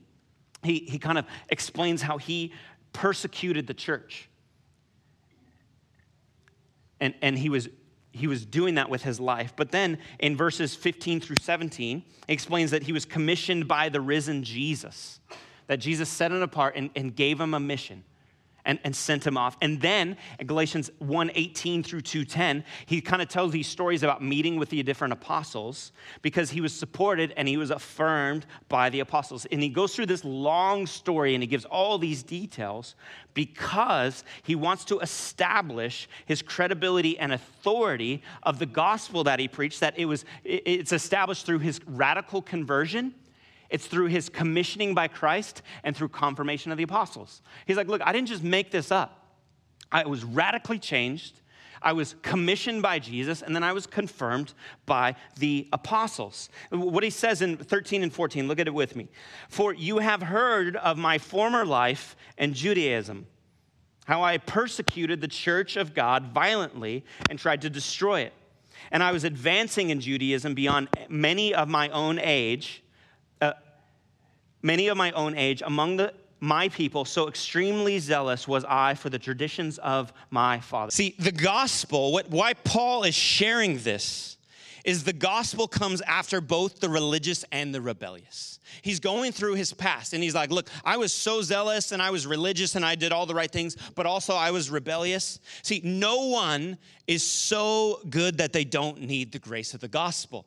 he, 0.63 0.79
he 0.79 0.97
kind 0.97 1.19
of 1.19 1.25
explains 1.49 2.01
how 2.01 2.17
he 2.17 2.51
persecuted 2.93 3.67
the 3.67 3.75
church 3.75 4.27
and, 6.99 7.13
and 7.21 7.37
he 7.37 7.49
was 7.49 7.69
he 8.17 8.27
was 8.27 8.45
doing 8.45 8.75
that 8.75 8.89
with 8.89 9.03
his 9.03 9.19
life. 9.19 9.53
But 9.55 9.71
then 9.71 9.97
in 10.19 10.35
verses 10.35 10.75
15 10.75 11.21
through 11.21 11.37
17, 11.41 12.03
he 12.27 12.33
explains 12.33 12.71
that 12.71 12.83
he 12.83 12.91
was 12.91 13.05
commissioned 13.05 13.67
by 13.67 13.89
the 13.89 14.01
risen 14.01 14.43
Jesus, 14.43 15.19
that 15.67 15.77
Jesus 15.77 16.09
set 16.09 16.31
him 16.31 16.41
apart 16.41 16.75
and, 16.75 16.89
and 16.95 17.15
gave 17.15 17.39
him 17.39 17.53
a 17.53 17.59
mission 17.59 18.03
and, 18.67 18.77
and 18.83 18.95
sent 18.95 19.25
him 19.25 19.37
off. 19.37 19.57
And 19.61 19.81
then 19.81 20.17
Galatians 20.45 20.91
1 20.99 21.31
18 21.33 21.81
through 21.81 22.01
210, 22.01 22.63
he 22.85 23.01
kind 23.01 23.21
of 23.21 23.29
tells 23.29 23.51
these 23.51 23.67
stories 23.67 24.03
about 24.03 24.21
meeting 24.21 24.57
with 24.57 24.69
the 24.69 24.83
different 24.83 25.13
apostles 25.13 25.93
because 26.21 26.51
he 26.51 26.61
was 26.61 26.73
supported 26.73 27.33
and 27.37 27.47
he 27.47 27.57
was 27.57 27.71
affirmed 27.71 28.45
by 28.69 28.89
the 28.91 28.99
apostles. 28.99 29.47
And 29.51 29.63
he 29.63 29.69
goes 29.69 29.95
through 29.95 30.07
this 30.07 30.23
long 30.23 30.85
story 30.85 31.33
and 31.33 31.41
he 31.41 31.47
gives 31.47 31.65
all 31.65 31.97
these 31.97 32.21
details 32.21 32.95
because 33.33 34.23
he 34.43 34.55
wants 34.55 34.83
to 34.85 34.99
establish 34.99 36.09
his 36.25 36.41
credibility 36.41 37.17
and 37.17 37.31
authority 37.31 38.21
of 38.43 38.59
the 38.59 38.65
gospel 38.65 39.23
that 39.23 39.39
he 39.39 39.47
preached, 39.47 39.79
that 39.79 39.97
it 39.97 40.05
was 40.05 40.25
it's 40.43 40.91
established 40.91 41.45
through 41.45 41.59
his 41.59 41.79
radical 41.87 42.41
conversion 42.41 43.15
it's 43.69 43.87
through 43.87 44.07
his 44.07 44.29
commissioning 44.29 44.93
by 44.93 45.07
Christ 45.07 45.61
and 45.83 45.95
through 45.95 46.09
confirmation 46.09 46.71
of 46.71 46.77
the 46.77 46.83
apostles. 46.83 47.41
He's 47.65 47.77
like, 47.77 47.87
look, 47.87 48.01
I 48.03 48.13
didn't 48.13 48.27
just 48.27 48.43
make 48.43 48.71
this 48.71 48.91
up. 48.91 49.25
I 49.91 50.05
was 50.05 50.23
radically 50.23 50.79
changed. 50.79 51.41
I 51.81 51.93
was 51.93 52.15
commissioned 52.21 52.81
by 52.81 52.99
Jesus, 52.99 53.41
and 53.41 53.55
then 53.55 53.63
I 53.63 53.71
was 53.71 53.85
confirmed 53.85 54.53
by 54.85 55.15
the 55.37 55.67
apostles. 55.71 56.49
What 56.71 57.03
he 57.03 57.09
says 57.09 57.41
in 57.41 57.57
13 57.57 58.03
and 58.03 58.11
14, 58.11 58.47
look 58.47 58.59
at 58.59 58.67
it 58.67 58.73
with 58.73 58.95
me. 58.95 59.09
For 59.49 59.73
you 59.73 59.99
have 59.99 60.23
heard 60.23 60.75
of 60.77 60.97
my 60.97 61.17
former 61.17 61.65
life 61.65 62.15
and 62.37 62.53
Judaism, 62.53 63.27
how 64.05 64.23
I 64.23 64.37
persecuted 64.37 65.21
the 65.21 65.27
church 65.27 65.75
of 65.75 65.93
God 65.93 66.33
violently 66.33 67.05
and 67.29 67.37
tried 67.37 67.61
to 67.61 67.69
destroy 67.69 68.21
it. 68.21 68.33
And 68.91 69.03
I 69.03 69.11
was 69.11 69.23
advancing 69.23 69.89
in 69.89 69.99
Judaism 69.99 70.53
beyond 70.53 70.87
many 71.09 71.53
of 71.53 71.67
my 71.67 71.89
own 71.89 72.19
age 72.19 72.83
many 74.61 74.87
of 74.87 74.97
my 74.97 75.11
own 75.11 75.35
age 75.35 75.61
among 75.65 75.97
the 75.97 76.13
my 76.39 76.69
people, 76.69 77.05
so 77.05 77.27
extremely 77.27 77.99
zealous 77.99 78.47
was 78.47 78.63
I 78.65 78.93
for 78.93 79.09
the 79.09 79.19
traditions 79.19 79.79
of 79.79 80.13
my 80.29 80.59
father. 80.59 80.91
See, 80.91 81.15
the 81.17 81.31
gospel, 81.31 82.11
what, 82.11 82.29
why 82.29 82.53
Paul 82.53 83.03
is 83.03 83.15
sharing 83.15 83.79
this, 83.79 84.37
is 84.85 85.03
the 85.03 85.13
gospel 85.13 85.67
comes 85.67 86.01
after 86.01 86.39
both 86.39 86.79
the 86.79 86.89
religious 86.89 87.43
and 87.51 87.75
the 87.75 87.81
rebellious. 87.81 88.59
He's 88.81 89.01
going 89.01 89.33
through 89.33 89.55
his 89.55 89.73
past 89.73 90.13
and 90.13 90.23
he's 90.23 90.35
like, 90.35 90.49
Look, 90.49 90.69
I 90.85 90.95
was 90.95 91.11
so 91.11 91.41
zealous 91.41 91.91
and 91.91 92.01
I 92.01 92.09
was 92.09 92.25
religious 92.25 92.75
and 92.75 92.85
I 92.85 92.95
did 92.95 93.11
all 93.11 93.25
the 93.25 93.35
right 93.35 93.51
things, 93.51 93.75
but 93.95 94.05
also 94.05 94.33
I 94.33 94.51
was 94.51 94.69
rebellious. 94.69 95.39
See, 95.61 95.81
no 95.83 96.27
one 96.27 96.77
is 97.05 97.21
so 97.21 97.99
good 98.09 98.37
that 98.37 98.53
they 98.53 98.63
don't 98.63 99.01
need 99.01 99.33
the 99.33 99.39
grace 99.39 99.73
of 99.73 99.81
the 99.81 99.89
gospel. 99.89 100.45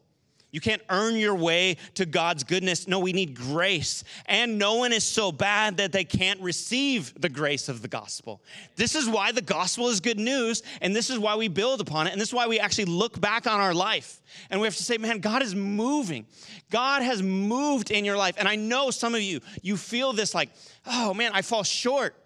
You 0.53 0.61
can't 0.61 0.83
earn 0.89 1.17
your 1.17 1.35
way 1.35 1.77
to 1.95 2.07
God's 2.07 2.45
goodness. 2.45 2.89
No, 2.89 2.99
we 2.99 3.13
need 3.13 3.35
grace. 3.35 4.05
And 4.27 4.59
no 4.59 4.75
one 4.77 4.93
is 4.93 5.05
so 5.05 5.31
bad 5.31 5.77
that 5.77 5.93
they 5.93 6.05
can't 6.05 6.41
receive 6.41 7.13
the 7.21 7.29
grace 7.29 7.69
of 7.69 7.83
the 7.83 7.89
gospel. 7.89 8.41
This 8.77 8.95
is 8.95 9.09
why 9.09 9.33
the 9.33 9.43
gospel 9.43 9.89
is 9.89 10.01
good 10.01 10.19
news, 10.19 10.63
and 10.81 10.95
this 10.95 11.11
is 11.11 11.19
why 11.19 11.37
we 11.37 11.49
build 11.49 11.81
upon 11.81 12.07
it, 12.07 12.13
and 12.13 12.21
this 12.21 12.29
is 12.29 12.35
why 12.35 12.47
we 12.47 12.59
actually 12.59 12.87
look 12.87 13.21
back 13.21 13.47
on 13.47 13.61
our 13.61 13.75
life. 13.75 14.21
And 14.51 14.61
we 14.61 14.67
have 14.67 14.77
to 14.77 14.83
say, 14.83 14.99
man, 14.99 15.21
God 15.21 15.43
is 15.43 15.55
moving. 15.55 16.27
God 16.71 17.03
has 17.03 17.23
moved 17.23 17.91
in 17.91 18.05
your 18.05 18.17
life. 18.17 18.35
And 18.39 18.49
I 18.49 18.57
know 18.57 18.91
some 18.91 19.15
of 19.15 19.23
you, 19.23 19.41
you 19.63 19.77
feel 19.77 20.13
this 20.13 20.35
like, 20.35 20.51
oh 20.87 21.15
man, 21.15 21.33
I 21.35 21.43
fall 21.43 21.63
short. 21.63 22.17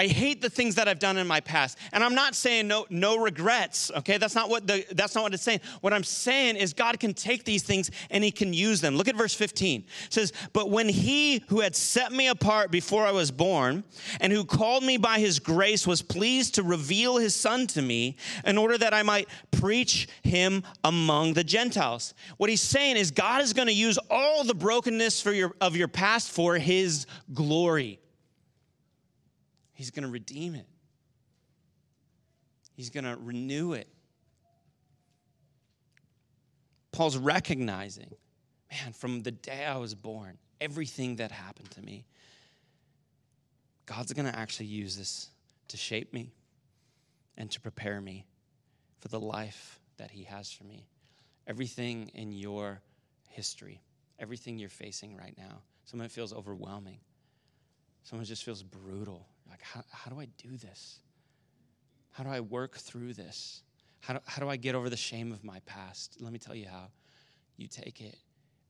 I 0.00 0.06
hate 0.06 0.40
the 0.40 0.48
things 0.48 0.76
that 0.76 0.88
I've 0.88 0.98
done 0.98 1.18
in 1.18 1.26
my 1.26 1.40
past. 1.40 1.76
And 1.92 2.02
I'm 2.02 2.14
not 2.14 2.34
saying 2.34 2.66
no, 2.66 2.86
no 2.88 3.18
regrets, 3.18 3.90
okay? 3.98 4.16
That's 4.16 4.34
not 4.34 4.48
what 4.48 4.66
the 4.66 4.86
that's 4.92 5.14
not 5.14 5.24
what 5.24 5.34
it's 5.34 5.42
saying. 5.42 5.60
What 5.82 5.92
I'm 5.92 6.04
saying 6.04 6.56
is 6.56 6.72
God 6.72 6.98
can 6.98 7.12
take 7.12 7.44
these 7.44 7.62
things 7.62 7.90
and 8.08 8.24
he 8.24 8.30
can 8.30 8.54
use 8.54 8.80
them. 8.80 8.96
Look 8.96 9.08
at 9.08 9.14
verse 9.14 9.34
15. 9.34 9.84
It 10.06 10.12
says, 10.14 10.32
But 10.54 10.70
when 10.70 10.88
he 10.88 11.44
who 11.48 11.60
had 11.60 11.76
set 11.76 12.12
me 12.12 12.28
apart 12.28 12.70
before 12.70 13.04
I 13.04 13.12
was 13.12 13.30
born, 13.30 13.84
and 14.22 14.32
who 14.32 14.42
called 14.42 14.84
me 14.84 14.96
by 14.96 15.18
his 15.18 15.38
grace 15.38 15.86
was 15.86 16.00
pleased 16.00 16.54
to 16.54 16.62
reveal 16.62 17.18
his 17.18 17.36
son 17.36 17.66
to 17.66 17.82
me 17.82 18.16
in 18.46 18.56
order 18.56 18.78
that 18.78 18.94
I 18.94 19.02
might 19.02 19.28
preach 19.50 20.08
him 20.22 20.62
among 20.82 21.34
the 21.34 21.44
Gentiles. 21.44 22.14
What 22.38 22.48
he's 22.48 22.62
saying 22.62 22.96
is 22.96 23.10
God 23.10 23.42
is 23.42 23.52
going 23.52 23.68
to 23.68 23.74
use 23.74 23.98
all 24.10 24.44
the 24.44 24.54
brokenness 24.54 25.20
for 25.20 25.32
your, 25.32 25.54
of 25.60 25.76
your 25.76 25.88
past 25.88 26.30
for 26.30 26.56
his 26.56 27.04
glory. 27.34 27.99
He's 29.80 29.90
going 29.90 30.02
to 30.02 30.10
redeem 30.10 30.54
it, 30.54 30.66
He's 32.74 32.90
going 32.90 33.04
to 33.04 33.16
renew 33.18 33.72
it. 33.72 33.88
Paul's 36.92 37.16
recognizing, 37.16 38.14
man, 38.70 38.92
from 38.92 39.22
the 39.22 39.30
day 39.30 39.64
I 39.64 39.78
was 39.78 39.94
born, 39.94 40.36
everything 40.60 41.16
that 41.16 41.32
happened 41.32 41.70
to 41.70 41.80
me, 41.80 42.04
God's 43.86 44.12
going 44.12 44.30
to 44.30 44.38
actually 44.38 44.66
use 44.66 44.98
this 44.98 45.30
to 45.68 45.78
shape 45.78 46.12
me 46.12 46.30
and 47.38 47.50
to 47.50 47.58
prepare 47.58 48.02
me 48.02 48.26
for 48.98 49.08
the 49.08 49.18
life 49.18 49.80
that 49.96 50.10
He 50.10 50.24
has 50.24 50.52
for 50.52 50.64
me. 50.64 50.84
Everything 51.46 52.10
in 52.12 52.32
your 52.32 52.82
history, 53.30 53.80
everything 54.18 54.58
you're 54.58 54.68
facing 54.68 55.16
right 55.16 55.34
now, 55.38 55.62
some 55.86 56.00
of 56.00 56.04
it 56.04 56.12
feels 56.12 56.34
overwhelming, 56.34 56.98
some 58.02 58.20
of 58.20 58.26
just 58.26 58.44
feels 58.44 58.62
brutal. 58.62 59.26
Like, 59.48 59.62
how, 59.62 59.82
how 59.90 60.10
do 60.10 60.20
I 60.20 60.26
do 60.38 60.56
this? 60.56 61.00
How 62.12 62.24
do 62.24 62.30
I 62.30 62.40
work 62.40 62.76
through 62.76 63.14
this? 63.14 63.62
How 64.00 64.14
do, 64.14 64.20
how 64.26 64.42
do 64.42 64.48
I 64.48 64.56
get 64.56 64.74
over 64.74 64.88
the 64.88 64.96
shame 64.96 65.32
of 65.32 65.44
my 65.44 65.60
past? 65.60 66.16
Let 66.20 66.32
me 66.32 66.38
tell 66.38 66.54
you 66.54 66.66
how. 66.68 66.88
You 67.56 67.68
take 67.68 68.00
it 68.00 68.16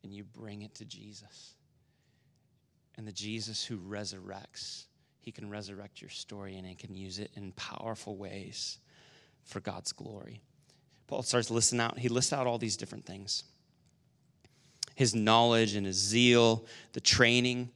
and 0.02 0.12
you 0.12 0.24
bring 0.24 0.62
it 0.62 0.74
to 0.76 0.84
Jesus. 0.84 1.54
And 2.96 3.06
the 3.06 3.12
Jesus 3.12 3.64
who 3.64 3.78
resurrects, 3.78 4.84
he 5.20 5.30
can 5.30 5.48
resurrect 5.48 6.00
your 6.00 6.10
story 6.10 6.56
and 6.56 6.66
he 6.66 6.74
can 6.74 6.94
use 6.94 7.18
it 7.18 7.30
in 7.36 7.52
powerful 7.52 8.16
ways 8.16 8.78
for 9.44 9.60
God's 9.60 9.92
glory. 9.92 10.40
Paul 11.06 11.22
starts 11.22 11.50
listing 11.50 11.80
out, 11.80 11.98
he 11.98 12.08
lists 12.08 12.32
out 12.32 12.46
all 12.46 12.58
these 12.58 12.76
different 12.76 13.04
things 13.04 13.44
his 14.96 15.14
knowledge 15.14 15.76
and 15.76 15.86
his 15.86 15.96
zeal, 15.96 16.66
the 16.92 17.00
training, 17.00 17.70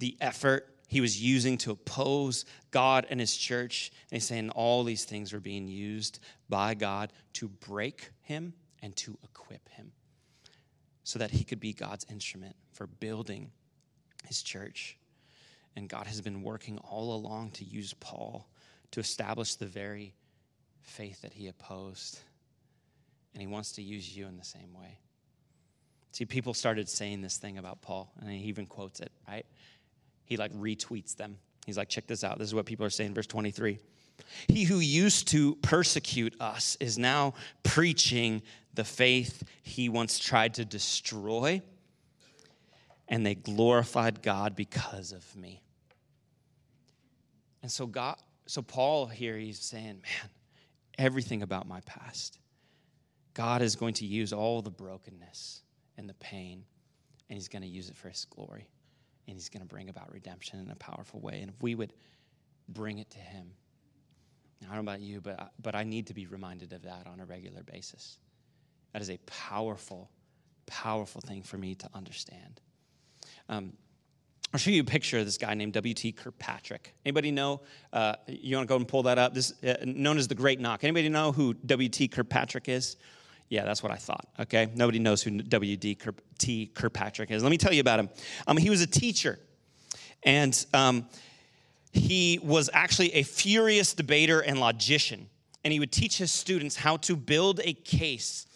the 0.00 0.16
effort, 0.20 0.73
he 0.94 1.00
was 1.00 1.20
using 1.20 1.58
to 1.58 1.72
oppose 1.72 2.44
God 2.70 3.04
and 3.10 3.18
his 3.18 3.36
church. 3.36 3.90
And 4.08 4.16
he's 4.16 4.28
saying 4.28 4.50
all 4.50 4.84
these 4.84 5.04
things 5.04 5.32
were 5.32 5.40
being 5.40 5.66
used 5.66 6.20
by 6.48 6.74
God 6.74 7.12
to 7.32 7.48
break 7.48 8.10
him 8.22 8.52
and 8.80 8.94
to 8.98 9.18
equip 9.24 9.68
him 9.70 9.90
so 11.02 11.18
that 11.18 11.32
he 11.32 11.42
could 11.42 11.58
be 11.58 11.72
God's 11.72 12.06
instrument 12.08 12.54
for 12.74 12.86
building 12.86 13.50
his 14.28 14.40
church. 14.40 14.96
And 15.74 15.88
God 15.88 16.06
has 16.06 16.20
been 16.20 16.44
working 16.44 16.78
all 16.78 17.16
along 17.16 17.50
to 17.54 17.64
use 17.64 17.92
Paul 17.94 18.46
to 18.92 19.00
establish 19.00 19.56
the 19.56 19.66
very 19.66 20.14
faith 20.82 21.22
that 21.22 21.32
he 21.32 21.48
opposed. 21.48 22.20
And 23.32 23.40
he 23.40 23.48
wants 23.48 23.72
to 23.72 23.82
use 23.82 24.16
you 24.16 24.28
in 24.28 24.36
the 24.36 24.44
same 24.44 24.72
way. 24.72 25.00
See, 26.12 26.24
people 26.24 26.54
started 26.54 26.88
saying 26.88 27.22
this 27.22 27.36
thing 27.36 27.58
about 27.58 27.82
Paul, 27.82 28.12
and 28.20 28.30
he 28.30 28.44
even 28.44 28.66
quotes 28.66 29.00
it, 29.00 29.10
right? 29.26 29.44
He 30.24 30.36
like 30.36 30.52
retweets 30.52 31.16
them. 31.16 31.38
He's 31.66 31.76
like, 31.76 31.88
check 31.88 32.06
this 32.06 32.24
out. 32.24 32.38
This 32.38 32.48
is 32.48 32.54
what 32.54 32.66
people 32.66 32.84
are 32.84 32.90
saying, 32.90 33.14
verse 33.14 33.26
23. 33.26 33.78
He 34.48 34.64
who 34.64 34.78
used 34.78 35.28
to 35.28 35.56
persecute 35.56 36.34
us 36.40 36.76
is 36.80 36.98
now 36.98 37.34
preaching 37.62 38.42
the 38.74 38.84
faith 38.84 39.42
he 39.62 39.88
once 39.88 40.18
tried 40.18 40.54
to 40.54 40.64
destroy, 40.64 41.62
and 43.08 43.24
they 43.24 43.34
glorified 43.34 44.22
God 44.22 44.56
because 44.56 45.12
of 45.12 45.36
me. 45.36 45.62
And 47.62 47.70
so 47.70 47.86
God, 47.86 48.16
so 48.46 48.62
Paul 48.62 49.06
here, 49.06 49.36
he's 49.36 49.60
saying, 49.60 49.84
man, 50.02 50.30
everything 50.98 51.42
about 51.42 51.66
my 51.66 51.80
past, 51.80 52.38
God 53.32 53.62
is 53.62 53.74
going 53.74 53.94
to 53.94 54.06
use 54.06 54.32
all 54.32 54.62
the 54.62 54.70
brokenness 54.70 55.62
and 55.96 56.08
the 56.08 56.14
pain, 56.14 56.64
and 57.28 57.36
he's 57.36 57.48
going 57.48 57.62
to 57.62 57.68
use 57.68 57.88
it 57.88 57.96
for 57.96 58.08
his 58.08 58.26
glory 58.26 58.68
and 59.26 59.36
he's 59.36 59.48
going 59.48 59.62
to 59.62 59.68
bring 59.68 59.88
about 59.88 60.12
redemption 60.12 60.60
in 60.60 60.70
a 60.70 60.76
powerful 60.76 61.20
way. 61.20 61.40
And 61.40 61.50
if 61.50 61.62
we 61.62 61.74
would 61.74 61.92
bring 62.68 62.98
it 62.98 63.10
to 63.10 63.18
him, 63.18 63.50
I 64.62 64.74
don't 64.74 64.84
know 64.84 64.92
about 64.92 65.00
you, 65.00 65.20
but, 65.20 65.52
but 65.60 65.74
I 65.74 65.84
need 65.84 66.06
to 66.08 66.14
be 66.14 66.26
reminded 66.26 66.72
of 66.72 66.82
that 66.82 67.06
on 67.06 67.20
a 67.20 67.24
regular 67.24 67.62
basis. 67.62 68.18
That 68.92 69.02
is 69.02 69.10
a 69.10 69.18
powerful, 69.26 70.10
powerful 70.66 71.20
thing 71.20 71.42
for 71.42 71.58
me 71.58 71.74
to 71.74 71.88
understand. 71.94 72.60
Um, 73.48 73.72
I'll 74.52 74.58
show 74.58 74.70
you 74.70 74.82
a 74.82 74.84
picture 74.84 75.18
of 75.18 75.24
this 75.24 75.36
guy 75.36 75.52
named 75.54 75.72
W.T. 75.72 76.12
Kirkpatrick. 76.12 76.94
Anybody 77.04 77.32
know? 77.32 77.62
Uh, 77.92 78.14
you 78.28 78.56
want 78.56 78.68
to 78.68 78.72
go 78.72 78.76
and 78.76 78.86
pull 78.86 79.02
that 79.02 79.18
up? 79.18 79.34
This 79.34 79.52
uh, 79.64 79.74
known 79.84 80.16
as 80.16 80.28
the 80.28 80.36
Great 80.36 80.60
Knock. 80.60 80.84
Anybody 80.84 81.08
know 81.08 81.32
who 81.32 81.54
W.T. 81.54 82.06
Kirkpatrick 82.08 82.68
is? 82.68 82.96
Yeah, 83.48 83.64
that's 83.64 83.82
what 83.82 83.92
I 83.92 83.96
thought. 83.96 84.26
Okay, 84.40 84.68
nobody 84.74 84.98
knows 84.98 85.22
who 85.22 85.30
W.D. 85.30 85.98
T. 86.38 86.66
Kirkpatrick 86.66 87.30
is. 87.30 87.42
Let 87.42 87.50
me 87.50 87.58
tell 87.58 87.72
you 87.72 87.80
about 87.80 88.00
him. 88.00 88.08
Um, 88.46 88.56
he 88.56 88.70
was 88.70 88.80
a 88.80 88.86
teacher, 88.86 89.38
and 90.22 90.64
um, 90.72 91.06
he 91.92 92.40
was 92.42 92.68
actually 92.72 93.14
a 93.14 93.22
furious 93.22 93.94
debater 93.94 94.40
and 94.40 94.58
logician. 94.58 95.28
And 95.62 95.72
he 95.72 95.80
would 95.80 95.92
teach 95.92 96.18
his 96.18 96.32
students 96.32 96.76
how 96.76 96.98
to 96.98 97.16
build 97.16 97.60
a 97.64 97.72
case 97.72 98.46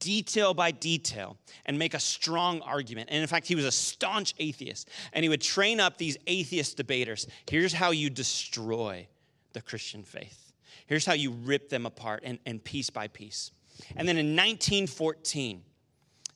detail 0.00 0.54
by 0.54 0.70
detail 0.70 1.36
and 1.66 1.78
make 1.78 1.94
a 1.94 2.00
strong 2.00 2.60
argument. 2.62 3.08
And 3.10 3.20
in 3.20 3.26
fact, 3.26 3.46
he 3.46 3.54
was 3.54 3.64
a 3.64 3.70
staunch 3.70 4.34
atheist. 4.38 4.88
And 5.12 5.22
he 5.22 5.28
would 5.28 5.40
train 5.40 5.80
up 5.80 5.96
these 5.96 6.16
atheist 6.26 6.76
debaters. 6.76 7.26
Here's 7.48 7.72
how 7.72 7.90
you 7.90 8.10
destroy 8.10 9.06
the 9.52 9.62
Christian 9.62 10.02
faith. 10.02 10.52
Here's 10.86 11.06
how 11.06 11.12
you 11.12 11.30
rip 11.30 11.68
them 11.68 11.86
apart 11.86 12.22
and, 12.24 12.38
and 12.46 12.62
piece 12.62 12.90
by 12.90 13.08
piece. 13.08 13.52
And 13.96 14.08
then 14.08 14.16
in 14.16 14.36
1914, 14.36 15.62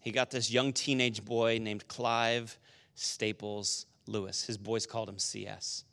he 0.01 0.11
got 0.11 0.31
this 0.31 0.51
young 0.51 0.73
teenage 0.73 1.25
boy 1.25 1.59
named 1.61 1.87
Clive 1.89 2.59
Staples 2.95 3.87
Lewis. 4.07 4.45
His 4.45 4.59
boys 4.59 4.87
called 4.87 5.09
him 5.09 5.19
CS. 5.19 5.85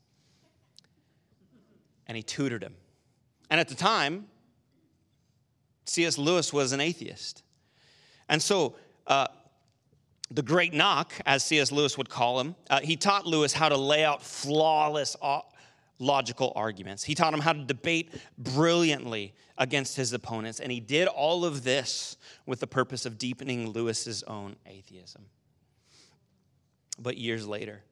And 2.07 2.15
he 2.15 2.23
tutored 2.23 2.63
him. 2.63 2.75
And 3.49 3.59
at 3.59 3.67
the 3.67 3.75
time, 3.75 4.27
C.S. 5.85 6.17
Lewis 6.17 6.53
was 6.53 6.71
an 6.71 6.79
atheist. 6.79 7.43
And 8.27 8.41
so, 8.41 8.75
uh, 9.07 9.27
the 10.31 10.43
great 10.43 10.73
knock, 10.73 11.13
as 11.25 11.43
C.S. 11.43 11.71
Lewis 11.71 11.97
would 11.97 12.09
call 12.09 12.39
him, 12.39 12.55
uh, 12.69 12.79
he 12.81 12.95
taught 12.95 13.25
Lewis 13.25 13.53
how 13.53 13.69
to 13.69 13.77
lay 13.77 14.03
out 14.03 14.21
flawless 14.21 15.15
logical 15.99 16.53
arguments. 16.55 17.03
He 17.03 17.13
taught 17.13 17.33
him 17.33 17.41
how 17.41 17.53
to 17.53 17.63
debate 17.63 18.13
brilliantly 18.38 19.33
against 19.57 19.97
his 19.97 20.13
opponents, 20.13 20.59
and 20.59 20.71
he 20.71 20.79
did 20.79 21.07
all 21.07 21.43
of 21.45 21.63
this 21.63 22.17
with 22.45 22.62
the 22.62 22.67
purpose 22.67 23.05
of 23.05 23.17
deepening 23.17 23.69
Lewis's 23.71 24.23
own 24.23 24.55
atheism. 24.65 25.25
But 26.97 27.17
years 27.17 27.47
later, 27.47 27.83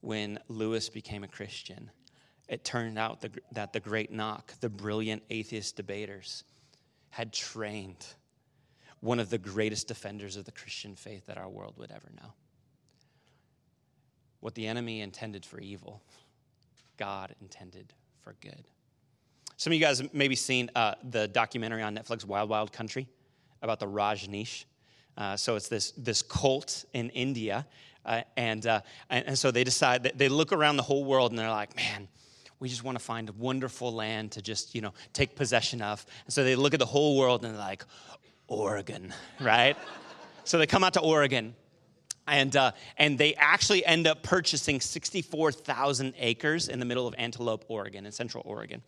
when 0.00 0.38
Lewis 0.48 0.90
became 0.90 1.24
a 1.24 1.28
Christian, 1.28 1.90
it 2.48 2.64
turned 2.64 2.98
out 2.98 3.24
that 3.52 3.72
the 3.72 3.80
great 3.80 4.12
knock, 4.12 4.52
the 4.60 4.68
brilliant 4.68 5.22
atheist 5.30 5.76
debaters, 5.76 6.44
had 7.08 7.32
trained 7.32 8.06
one 9.00 9.18
of 9.18 9.30
the 9.30 9.38
greatest 9.38 9.88
defenders 9.88 10.36
of 10.36 10.44
the 10.44 10.52
Christian 10.52 10.94
faith 10.94 11.26
that 11.26 11.38
our 11.38 11.48
world 11.48 11.74
would 11.78 11.90
ever 11.90 12.10
know. 12.16 12.32
What 14.40 14.54
the 14.54 14.66
enemy 14.66 15.00
intended 15.00 15.46
for 15.46 15.58
evil, 15.58 16.02
God 16.96 17.34
intended 17.40 17.92
for 18.20 18.34
good. 18.40 18.64
Some 19.56 19.72
of 19.72 19.74
you 19.74 19.80
guys 19.80 19.98
have 19.98 20.12
maybe 20.12 20.34
seen 20.34 20.70
uh, 20.74 20.94
the 21.10 21.28
documentary 21.28 21.82
on 21.82 21.96
Netflix, 21.96 22.24
Wild 22.24 22.50
Wild 22.50 22.72
Country, 22.72 23.08
about 23.62 23.80
the 23.80 23.86
Rajneesh. 23.86 24.64
Uh, 25.16 25.36
so 25.36 25.54
it's 25.56 25.68
this, 25.68 25.92
this 25.92 26.22
cult 26.22 26.84
in 26.92 27.10
India. 27.10 27.66
Uh, 28.04 28.22
and, 28.36 28.66
uh, 28.66 28.80
and, 29.10 29.26
and 29.28 29.38
so 29.38 29.50
they 29.50 29.64
decide, 29.64 30.02
that 30.02 30.18
they 30.18 30.28
look 30.28 30.52
around 30.52 30.76
the 30.76 30.82
whole 30.82 31.04
world 31.04 31.30
and 31.30 31.38
they're 31.38 31.50
like, 31.50 31.74
man, 31.76 32.08
we 32.60 32.68
just 32.68 32.84
want 32.84 32.98
to 32.98 33.04
find 33.04 33.28
a 33.28 33.32
wonderful 33.32 33.92
land 33.92 34.32
to 34.32 34.42
just, 34.42 34.74
you 34.74 34.80
know, 34.80 34.92
take 35.12 35.36
possession 35.36 35.80
of. 35.82 36.04
And 36.24 36.32
so 36.32 36.44
they 36.44 36.56
look 36.56 36.74
at 36.74 36.80
the 36.80 36.86
whole 36.86 37.16
world 37.16 37.44
and 37.44 37.54
they're 37.54 37.60
like, 37.60 37.84
Oregon, 38.48 39.14
right? 39.40 39.76
so 40.44 40.58
they 40.58 40.66
come 40.66 40.84
out 40.84 40.94
to 40.94 41.00
Oregon 41.00 41.54
and, 42.26 42.54
uh, 42.56 42.72
and 42.96 43.18
they 43.18 43.34
actually 43.34 43.84
end 43.84 44.06
up 44.06 44.22
purchasing 44.22 44.80
64,000 44.80 46.14
acres 46.18 46.68
in 46.68 46.78
the 46.78 46.84
middle 46.84 47.06
of 47.06 47.14
Antelope, 47.18 47.64
Oregon, 47.68 48.06
in 48.06 48.12
central 48.12 48.42
Oregon. 48.46 48.82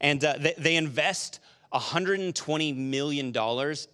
And 0.00 0.24
uh, 0.24 0.34
they, 0.38 0.54
they 0.56 0.76
invest 0.76 1.40
$120 1.72 2.76
million 2.76 3.32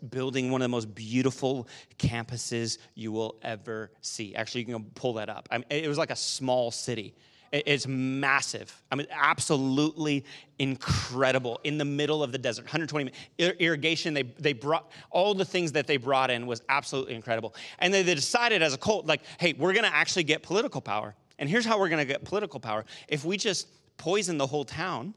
building 0.08 0.50
one 0.50 0.60
of 0.60 0.64
the 0.64 0.68
most 0.68 0.94
beautiful 0.94 1.68
campuses 1.98 2.78
you 2.94 3.10
will 3.10 3.36
ever 3.42 3.90
see. 4.00 4.34
Actually, 4.34 4.62
you 4.62 4.74
can 4.74 4.84
pull 4.94 5.14
that 5.14 5.28
up. 5.28 5.48
I 5.50 5.58
mean, 5.58 5.66
it 5.70 5.88
was 5.88 5.98
like 5.98 6.10
a 6.10 6.16
small 6.16 6.70
city. 6.70 7.14
It's 7.54 7.86
massive. 7.86 8.82
I 8.90 8.96
mean, 8.96 9.06
absolutely 9.12 10.24
incredible 10.58 11.60
in 11.62 11.78
the 11.78 11.84
middle 11.84 12.20
of 12.20 12.32
the 12.32 12.38
desert. 12.38 12.64
120 12.64 13.12
irrigation. 13.38 14.12
They, 14.12 14.24
they 14.24 14.52
brought 14.52 14.90
all 15.10 15.34
the 15.34 15.44
things 15.44 15.70
that 15.72 15.86
they 15.86 15.96
brought 15.96 16.32
in 16.32 16.48
was 16.48 16.62
absolutely 16.68 17.14
incredible. 17.14 17.54
And 17.78 17.94
they, 17.94 18.02
they 18.02 18.16
decided 18.16 18.60
as 18.60 18.74
a 18.74 18.78
cult, 18.78 19.06
like, 19.06 19.22
hey, 19.38 19.52
we're 19.52 19.72
to 19.84 19.94
actually 19.94 20.24
get 20.24 20.42
political 20.42 20.80
power. 20.80 21.14
And 21.38 21.48
here's 21.48 21.64
how 21.64 21.78
we're 21.78 21.88
to 22.04 22.12
get 22.12 22.24
political 22.24 22.58
power. 22.58 22.84
If 23.06 23.24
we 23.24 23.36
just 23.36 23.68
poison 23.98 24.36
the 24.36 24.48
whole 24.48 24.64
town 24.64 25.14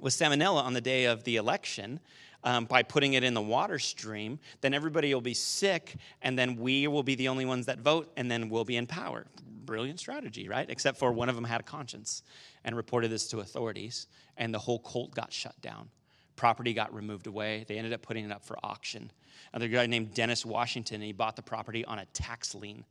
with 0.00 0.12
salmonella 0.12 0.64
on 0.64 0.72
the 0.72 0.80
day 0.80 1.04
of 1.04 1.22
the 1.22 1.36
election, 1.36 2.00
um, 2.44 2.66
by 2.66 2.82
putting 2.82 3.14
it 3.14 3.24
in 3.24 3.34
the 3.34 3.42
water 3.42 3.78
stream, 3.78 4.38
then 4.60 4.74
everybody 4.74 5.12
will 5.12 5.20
be 5.20 5.34
sick, 5.34 5.96
and 6.22 6.38
then 6.38 6.56
we 6.56 6.86
will 6.86 7.02
be 7.02 7.14
the 7.14 7.28
only 7.28 7.44
ones 7.44 7.66
that 7.66 7.80
vote, 7.80 8.12
and 8.16 8.30
then 8.30 8.48
we'll 8.48 8.64
be 8.64 8.76
in 8.76 8.86
power. 8.86 9.26
Brilliant 9.64 9.98
strategy, 9.98 10.48
right? 10.48 10.68
Except 10.68 10.98
for 10.98 11.10
one 11.10 11.28
of 11.28 11.34
them 11.34 11.44
had 11.44 11.60
a 11.60 11.64
conscience 11.64 12.22
and 12.64 12.76
reported 12.76 13.10
this 13.10 13.26
to 13.28 13.40
authorities, 13.40 14.06
and 14.36 14.52
the 14.52 14.58
whole 14.58 14.78
cult 14.78 15.14
got 15.14 15.32
shut 15.32 15.58
down. 15.62 15.88
Property 16.36 16.74
got 16.74 16.92
removed 16.94 17.26
away. 17.26 17.64
They 17.66 17.78
ended 17.78 17.92
up 17.92 18.02
putting 18.02 18.24
it 18.24 18.32
up 18.32 18.44
for 18.44 18.58
auction. 18.62 19.10
Another 19.52 19.68
guy 19.68 19.86
named 19.86 20.12
Dennis 20.14 20.44
Washington, 20.44 20.96
and 20.96 21.04
he 21.04 21.12
bought 21.12 21.36
the 21.36 21.42
property 21.42 21.84
on 21.84 21.98
a 21.98 22.04
tax 22.06 22.54
lien. 22.54 22.84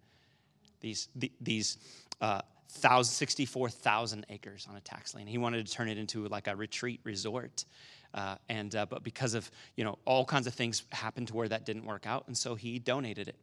These, 0.79 1.09
the, 1.15 1.31
these 1.39 1.77
uh, 2.21 2.41
64,000 2.67 4.25
acres 4.29 4.67
on 4.69 4.75
a 4.75 4.81
tax 4.81 5.13
lien. 5.13 5.27
He 5.27 5.37
wanted 5.37 5.65
to 5.65 5.71
turn 5.71 5.89
it 5.89 5.97
into 5.97 6.27
like 6.27 6.47
a 6.47 6.55
retreat 6.55 6.99
resort. 7.03 7.65
Uh, 8.13 8.35
and 8.47 8.75
uh, 8.75 8.85
but 8.85 9.03
because 9.03 9.33
of 9.33 9.49
you 9.75 9.83
know 9.83 9.97
all 10.05 10.23
kinds 10.25 10.45
of 10.45 10.53
things 10.53 10.83
happened 10.91 11.27
to 11.27 11.35
where 11.35 11.47
that 11.47 11.65
didn't 11.65 11.85
work 11.85 12.05
out, 12.05 12.25
and 12.27 12.37
so 12.37 12.55
he 12.55 12.77
donated 12.79 13.27
it 13.27 13.35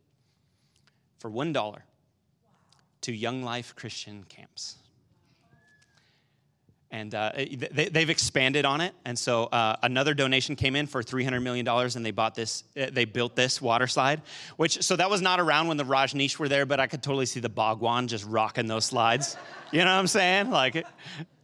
for 1.18 1.30
one 1.30 1.52
dollar 1.52 1.85
to 3.02 3.12
Young 3.12 3.42
Life 3.42 3.74
Christian 3.74 4.24
Camps. 4.28 4.76
And 6.92 7.14
uh, 7.14 7.30
they, 7.37 7.88
have 7.94 8.11
expanded 8.11 8.64
on 8.64 8.80
it, 8.80 8.92
and 9.04 9.16
so 9.16 9.44
uh, 9.44 9.76
another 9.85 10.12
donation 10.12 10.56
came 10.56 10.74
in 10.74 10.88
for 10.88 11.04
three 11.04 11.22
hundred 11.22 11.40
million 11.40 11.64
dollars, 11.64 11.94
and 11.94 12.04
they 12.04 12.11
bought 12.11 12.35
this. 12.35 12.64
Uh, 12.76 12.87
they 12.90 13.04
built 13.04 13.37
this 13.37 13.62
water 13.62 13.87
slide, 13.87 14.22
which 14.56 14.83
so 14.83 14.96
that 14.96 15.09
was 15.09 15.22
not 15.22 15.38
around 15.38 15.68
when 15.68 15.76
the 15.76 15.85
Rajneesh 15.85 16.37
were 16.38 16.48
there, 16.48 16.66
but 16.66 16.80
I 16.80 16.88
could 16.88 17.00
totally 17.00 17.26
see 17.26 17.38
the 17.38 17.48
Bhagwan 17.48 18.09
just 18.09 18.24
rocking 18.26 18.66
those 18.66 18.87
slides. 18.87 19.37
you 19.70 19.78
know 19.78 19.85
what 19.85 20.00
I'm 20.00 20.09
saying? 20.09 20.50
Like, 20.50 20.85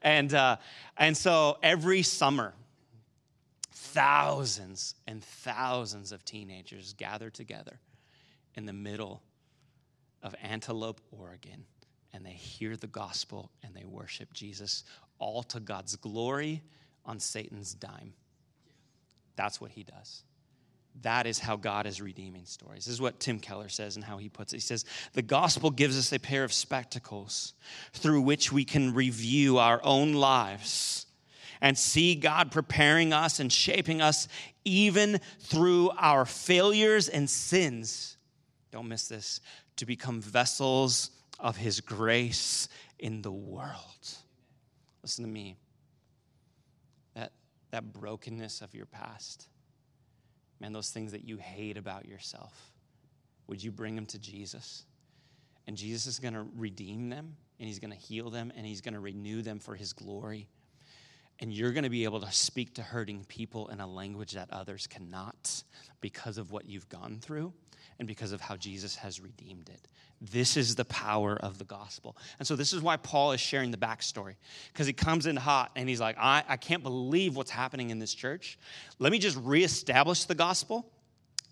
and 0.02 0.34
uh, 0.34 0.56
and 0.96 1.16
so 1.16 1.58
every 1.62 2.02
summer 2.02 2.52
thousands 3.96 4.94
and 5.06 5.24
thousands 5.24 6.12
of 6.12 6.22
teenagers 6.22 6.92
gather 6.92 7.30
together 7.30 7.80
in 8.54 8.66
the 8.66 8.72
middle 8.74 9.22
of 10.22 10.34
Antelope, 10.42 11.00
Oregon, 11.10 11.64
and 12.12 12.24
they 12.24 12.32
hear 12.32 12.76
the 12.76 12.86
gospel 12.86 13.50
and 13.62 13.74
they 13.74 13.86
worship 13.86 14.34
Jesus, 14.34 14.84
all 15.18 15.42
to 15.44 15.60
God's 15.60 15.96
glory 15.96 16.62
on 17.06 17.18
Satan's 17.18 17.72
dime. 17.72 18.12
That's 19.34 19.62
what 19.62 19.70
he 19.70 19.82
does. 19.82 20.24
That 21.00 21.26
is 21.26 21.38
how 21.38 21.56
God 21.56 21.86
is 21.86 22.02
redeeming 22.02 22.44
stories. 22.44 22.84
This 22.84 22.92
is 22.92 23.00
what 23.00 23.18
Tim 23.18 23.38
Keller 23.38 23.70
says 23.70 23.96
and 23.96 24.04
how 24.04 24.18
he 24.18 24.28
puts 24.28 24.52
it. 24.52 24.56
He 24.56 24.60
says, 24.60 24.84
The 25.14 25.22
gospel 25.22 25.70
gives 25.70 25.98
us 25.98 26.12
a 26.12 26.18
pair 26.18 26.44
of 26.44 26.52
spectacles 26.52 27.54
through 27.94 28.22
which 28.22 28.52
we 28.52 28.66
can 28.66 28.92
review 28.92 29.56
our 29.56 29.80
own 29.82 30.12
lives 30.12 31.05
and 31.60 31.76
see 31.76 32.14
God 32.14 32.50
preparing 32.50 33.12
us 33.12 33.40
and 33.40 33.52
shaping 33.52 34.00
us 34.00 34.28
even 34.64 35.20
through 35.40 35.90
our 35.98 36.24
failures 36.24 37.08
and 37.08 37.28
sins. 37.28 38.16
Don't 38.70 38.88
miss 38.88 39.08
this 39.08 39.40
to 39.76 39.86
become 39.86 40.20
vessels 40.20 41.10
of 41.38 41.56
His 41.56 41.80
grace 41.80 42.68
in 42.98 43.22
the 43.22 43.30
world. 43.30 43.76
Listen 45.02 45.24
to 45.24 45.30
me. 45.30 45.56
That, 47.14 47.32
that 47.70 47.92
brokenness 47.92 48.60
of 48.60 48.74
your 48.74 48.86
past, 48.86 49.48
man, 50.60 50.72
those 50.72 50.90
things 50.90 51.12
that 51.12 51.24
you 51.24 51.36
hate 51.36 51.76
about 51.76 52.06
yourself, 52.06 52.72
would 53.46 53.62
you 53.62 53.70
bring 53.70 53.94
them 53.94 54.06
to 54.06 54.18
Jesus? 54.18 54.84
And 55.66 55.76
Jesus 55.76 56.06
is 56.06 56.18
going 56.18 56.34
to 56.34 56.46
redeem 56.56 57.08
them, 57.08 57.36
and 57.58 57.68
He's 57.68 57.78
going 57.78 57.92
to 57.92 57.96
heal 57.96 58.30
them, 58.30 58.52
and 58.56 58.66
He's 58.66 58.80
going 58.80 58.94
to 58.94 59.00
renew 59.00 59.42
them 59.42 59.58
for 59.58 59.74
His 59.74 59.92
glory. 59.92 60.48
And 61.40 61.52
you're 61.52 61.72
going 61.72 61.84
to 61.84 61.90
be 61.90 62.04
able 62.04 62.20
to 62.20 62.32
speak 62.32 62.74
to 62.74 62.82
hurting 62.82 63.24
people 63.24 63.68
in 63.68 63.80
a 63.80 63.86
language 63.86 64.32
that 64.32 64.50
others 64.50 64.86
cannot 64.86 65.62
because 66.00 66.38
of 66.38 66.50
what 66.50 66.66
you've 66.66 66.88
gone 66.88 67.18
through 67.20 67.52
and 67.98 68.08
because 68.08 68.32
of 68.32 68.40
how 68.40 68.56
Jesus 68.56 68.96
has 68.96 69.20
redeemed 69.20 69.68
it. 69.68 69.88
This 70.20 70.56
is 70.56 70.74
the 70.74 70.84
power 70.86 71.36
of 71.36 71.58
the 71.58 71.64
gospel. 71.64 72.16
And 72.38 72.48
so, 72.48 72.56
this 72.56 72.72
is 72.72 72.80
why 72.80 72.96
Paul 72.96 73.32
is 73.32 73.40
sharing 73.40 73.70
the 73.70 73.76
backstory 73.76 74.36
because 74.72 74.86
he 74.86 74.94
comes 74.94 75.26
in 75.26 75.36
hot 75.36 75.72
and 75.76 75.88
he's 75.88 76.00
like, 76.00 76.16
I, 76.18 76.42
I 76.48 76.56
can't 76.56 76.82
believe 76.82 77.36
what's 77.36 77.50
happening 77.50 77.90
in 77.90 77.98
this 77.98 78.14
church. 78.14 78.58
Let 78.98 79.12
me 79.12 79.18
just 79.18 79.36
reestablish 79.36 80.24
the 80.24 80.34
gospel. 80.34 80.90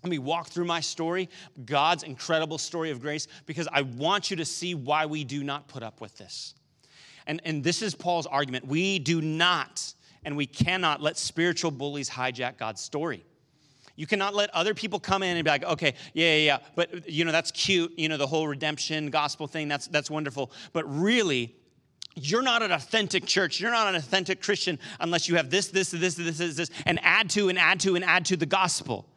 Let 0.03 0.09
me 0.09 0.19
walk 0.19 0.47
through 0.47 0.65
my 0.65 0.81
story, 0.81 1.29
God's 1.65 2.03
incredible 2.03 2.57
story 2.57 2.91
of 2.91 3.01
grace, 3.01 3.27
because 3.45 3.67
I 3.71 3.81
want 3.81 4.29
you 4.29 4.37
to 4.37 4.45
see 4.45 4.75
why 4.75 5.07
we 5.07 5.23
do 5.23 5.43
not 5.43 5.67
put 5.67 5.81
up 5.81 5.99
with 6.01 6.15
this. 6.17 6.53
And, 7.27 7.41
and 7.45 7.63
this 7.63 7.81
is 7.81 7.95
Paul's 7.95 8.27
argument. 8.27 8.67
We 8.67 8.99
do 8.99 9.21
not 9.21 9.93
and 10.25 10.35
we 10.35 10.47
cannot 10.47 11.01
let 11.01 11.17
spiritual 11.17 11.71
bullies 11.71 12.09
hijack 12.09 12.57
God's 12.57 12.81
story. 12.81 13.23
You 13.95 14.07
cannot 14.07 14.35
let 14.35 14.49
other 14.53 14.73
people 14.73 14.99
come 14.99 15.23
in 15.23 15.37
and 15.37 15.45
be 15.45 15.49
like, 15.49 15.63
okay, 15.63 15.93
yeah, 16.13 16.35
yeah, 16.35 16.45
yeah, 16.45 16.57
but 16.75 17.09
you 17.09 17.23
know, 17.23 17.31
that's 17.31 17.51
cute, 17.51 17.97
you 17.97 18.09
know, 18.09 18.17
the 18.17 18.27
whole 18.27 18.47
redemption 18.47 19.09
gospel 19.09 19.47
thing, 19.47 19.69
that's 19.69 19.87
that's 19.87 20.11
wonderful. 20.11 20.51
But 20.73 20.83
really, 20.83 21.55
you're 22.15 22.41
not 22.41 22.61
an 22.61 22.71
authentic 22.71 23.25
church. 23.25 23.59
You're 23.59 23.71
not 23.71 23.87
an 23.87 23.95
authentic 23.95 24.41
Christian 24.41 24.79
unless 24.99 25.29
you 25.29 25.35
have 25.35 25.49
this, 25.49 25.67
this, 25.67 25.91
this, 25.91 26.15
this, 26.15 26.37
this, 26.37 26.55
this, 26.55 26.69
and 26.85 26.99
add 27.03 27.29
to 27.31 27.49
and 27.49 27.57
add 27.57 27.79
to 27.81 27.95
and 27.95 28.03
add 28.03 28.25
to 28.25 28.37
the 28.37 28.45
gospel. 28.45 29.07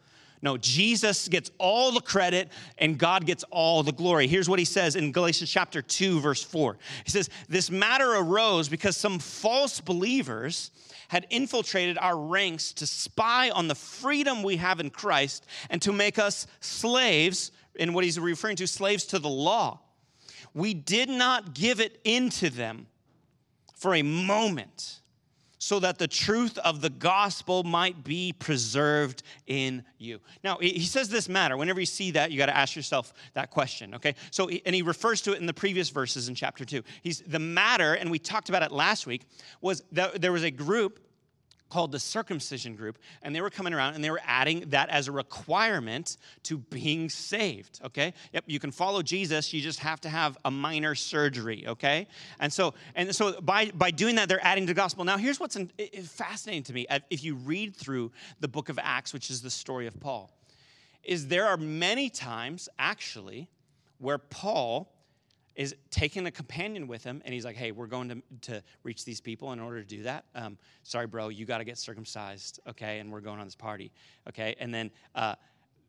No, 0.41 0.57
Jesus 0.57 1.27
gets 1.27 1.51
all 1.57 1.91
the 1.91 2.01
credit 2.01 2.49
and 2.77 2.97
God 2.97 3.25
gets 3.25 3.43
all 3.51 3.83
the 3.83 3.91
glory. 3.91 4.27
Here's 4.27 4.47
what 4.47 4.59
he 4.59 4.65
says 4.65 4.95
in 4.95 5.11
Galatians 5.11 5.49
chapter 5.49 5.81
2, 5.81 6.21
verse 6.21 6.43
4. 6.43 6.77
He 7.03 7.11
says, 7.11 7.29
This 7.49 7.69
matter 7.69 8.13
arose 8.15 8.69
because 8.69 8.95
some 8.95 9.19
false 9.19 9.81
believers 9.81 10.71
had 11.09 11.27
infiltrated 11.29 11.97
our 11.97 12.17
ranks 12.17 12.71
to 12.73 12.87
spy 12.87 13.49
on 13.49 13.67
the 13.67 13.75
freedom 13.75 14.43
we 14.43 14.57
have 14.57 14.79
in 14.79 14.89
Christ 14.89 15.45
and 15.69 15.81
to 15.81 15.91
make 15.91 16.17
us 16.19 16.47
slaves, 16.61 17.51
in 17.75 17.93
what 17.93 18.03
he's 18.03 18.19
referring 18.19 18.55
to, 18.57 18.67
slaves 18.67 19.05
to 19.05 19.19
the 19.19 19.29
law. 19.29 19.79
We 20.53 20.73
did 20.73 21.09
not 21.09 21.53
give 21.53 21.79
it 21.79 21.99
into 22.03 22.49
them 22.49 22.87
for 23.75 23.95
a 23.95 24.03
moment 24.03 24.99
so 25.59 25.79
that 25.81 25.97
the 25.97 26.07
truth 26.07 26.57
of 26.59 26.81
the 26.81 26.89
gospel 26.89 27.63
might 27.63 28.03
be 28.03 28.33
preserved 28.33 29.23
in 29.45 29.83
you. 29.97 30.19
Now, 30.43 30.57
he 30.57 30.85
says 30.85 31.09
this 31.09 31.29
matter. 31.29 31.57
Whenever 31.57 31.81
you 31.81 31.85
see 31.85 32.11
that, 32.11 32.31
you 32.31 32.37
got 32.37 32.47
to 32.47 32.57
ask 32.57 32.75
yourself 32.75 33.13
that 33.33 33.51
question, 33.51 33.93
okay? 33.95 34.15
So, 34.31 34.49
and 34.49 34.73
he 34.73 34.81
refers 34.81 35.21
to 35.23 35.33
it 35.33 35.39
in 35.39 35.45
the 35.45 35.53
previous 35.53 35.89
verses 35.89 36.29
in 36.29 36.35
chapter 36.35 36.63
two. 36.63 36.81
He's 37.03 37.21
the 37.27 37.39
matter, 37.39 37.93
and 37.93 38.09
we 38.09 38.19
talked 38.19 38.49
about 38.49 38.63
it 38.63 38.71
last 38.71 39.05
week, 39.05 39.23
was 39.61 39.83
that 39.91 40.21
there 40.21 40.31
was 40.31 40.43
a 40.43 40.51
group 40.51 40.99
called 41.69 41.91
the 41.91 41.99
circumcision 41.99 42.75
group, 42.75 42.97
and 43.21 43.35
they 43.35 43.41
were 43.41 43.49
coming 43.49 43.73
around 43.73 43.93
and 43.93 44.03
they 44.03 44.09
were 44.09 44.21
adding 44.25 44.65
that 44.69 44.89
as 44.89 45.07
a 45.07 45.11
requirement 45.11 46.17
to 46.43 46.57
being 46.57 47.09
saved, 47.09 47.79
okay? 47.85 48.13
Yep, 48.33 48.43
you 48.47 48.59
can 48.59 48.71
follow 48.71 49.01
Jesus, 49.01 49.53
you 49.53 49.61
just 49.61 49.79
have 49.79 50.01
to 50.01 50.09
have 50.09 50.37
a 50.45 50.51
minor 50.51 50.95
surgery, 50.95 51.65
okay? 51.67 52.07
And 52.39 52.51
so, 52.51 52.73
and 52.95 53.15
so 53.15 53.39
by, 53.41 53.71
by 53.71 53.91
doing 53.91 54.15
that, 54.15 54.27
they're 54.29 54.43
adding 54.43 54.65
to 54.65 54.73
the 54.73 54.77
gospel. 54.77 55.05
Now, 55.05 55.17
here's 55.17 55.39
what's 55.39 55.55
in, 55.55 55.67
fascinating 56.03 56.63
to 56.63 56.73
me. 56.73 56.87
If 57.09 57.23
you 57.23 57.35
read 57.35 57.75
through 57.75 58.11
the 58.39 58.47
book 58.47 58.69
of 58.69 58.79
Acts, 58.81 59.13
which 59.13 59.29
is 59.29 59.41
the 59.41 59.49
story 59.49 59.87
of 59.87 59.99
Paul, 59.99 60.31
is 61.03 61.27
there 61.27 61.47
are 61.47 61.57
many 61.57 62.09
times, 62.09 62.67
actually, 62.77 63.47
where 63.99 64.17
Paul 64.17 64.91
is 65.59 65.75
taking 65.91 66.25
a 66.25 66.31
companion 66.31 66.87
with 66.87 67.03
him 67.03 67.21
and 67.25 67.33
he's 67.33 67.43
like 67.43 67.57
hey 67.57 67.73
we're 67.73 67.85
going 67.85 68.07
to, 68.07 68.21
to 68.39 68.63
reach 68.83 69.03
these 69.03 69.19
people 69.19 69.51
in 69.51 69.59
order 69.59 69.81
to 69.81 69.87
do 69.87 70.03
that. 70.03 70.23
Um, 70.33 70.57
sorry 70.83 71.05
bro 71.05 71.27
you 71.27 71.45
got 71.45 71.57
to 71.57 71.65
get 71.65 71.77
circumcised 71.77 72.61
okay 72.67 72.99
and 72.99 73.11
we're 73.11 73.19
going 73.19 73.39
on 73.39 73.45
this 73.45 73.55
party 73.55 73.91
okay? 74.27 74.55
And 74.59 74.73
then 74.73 74.89
uh, 75.15 75.35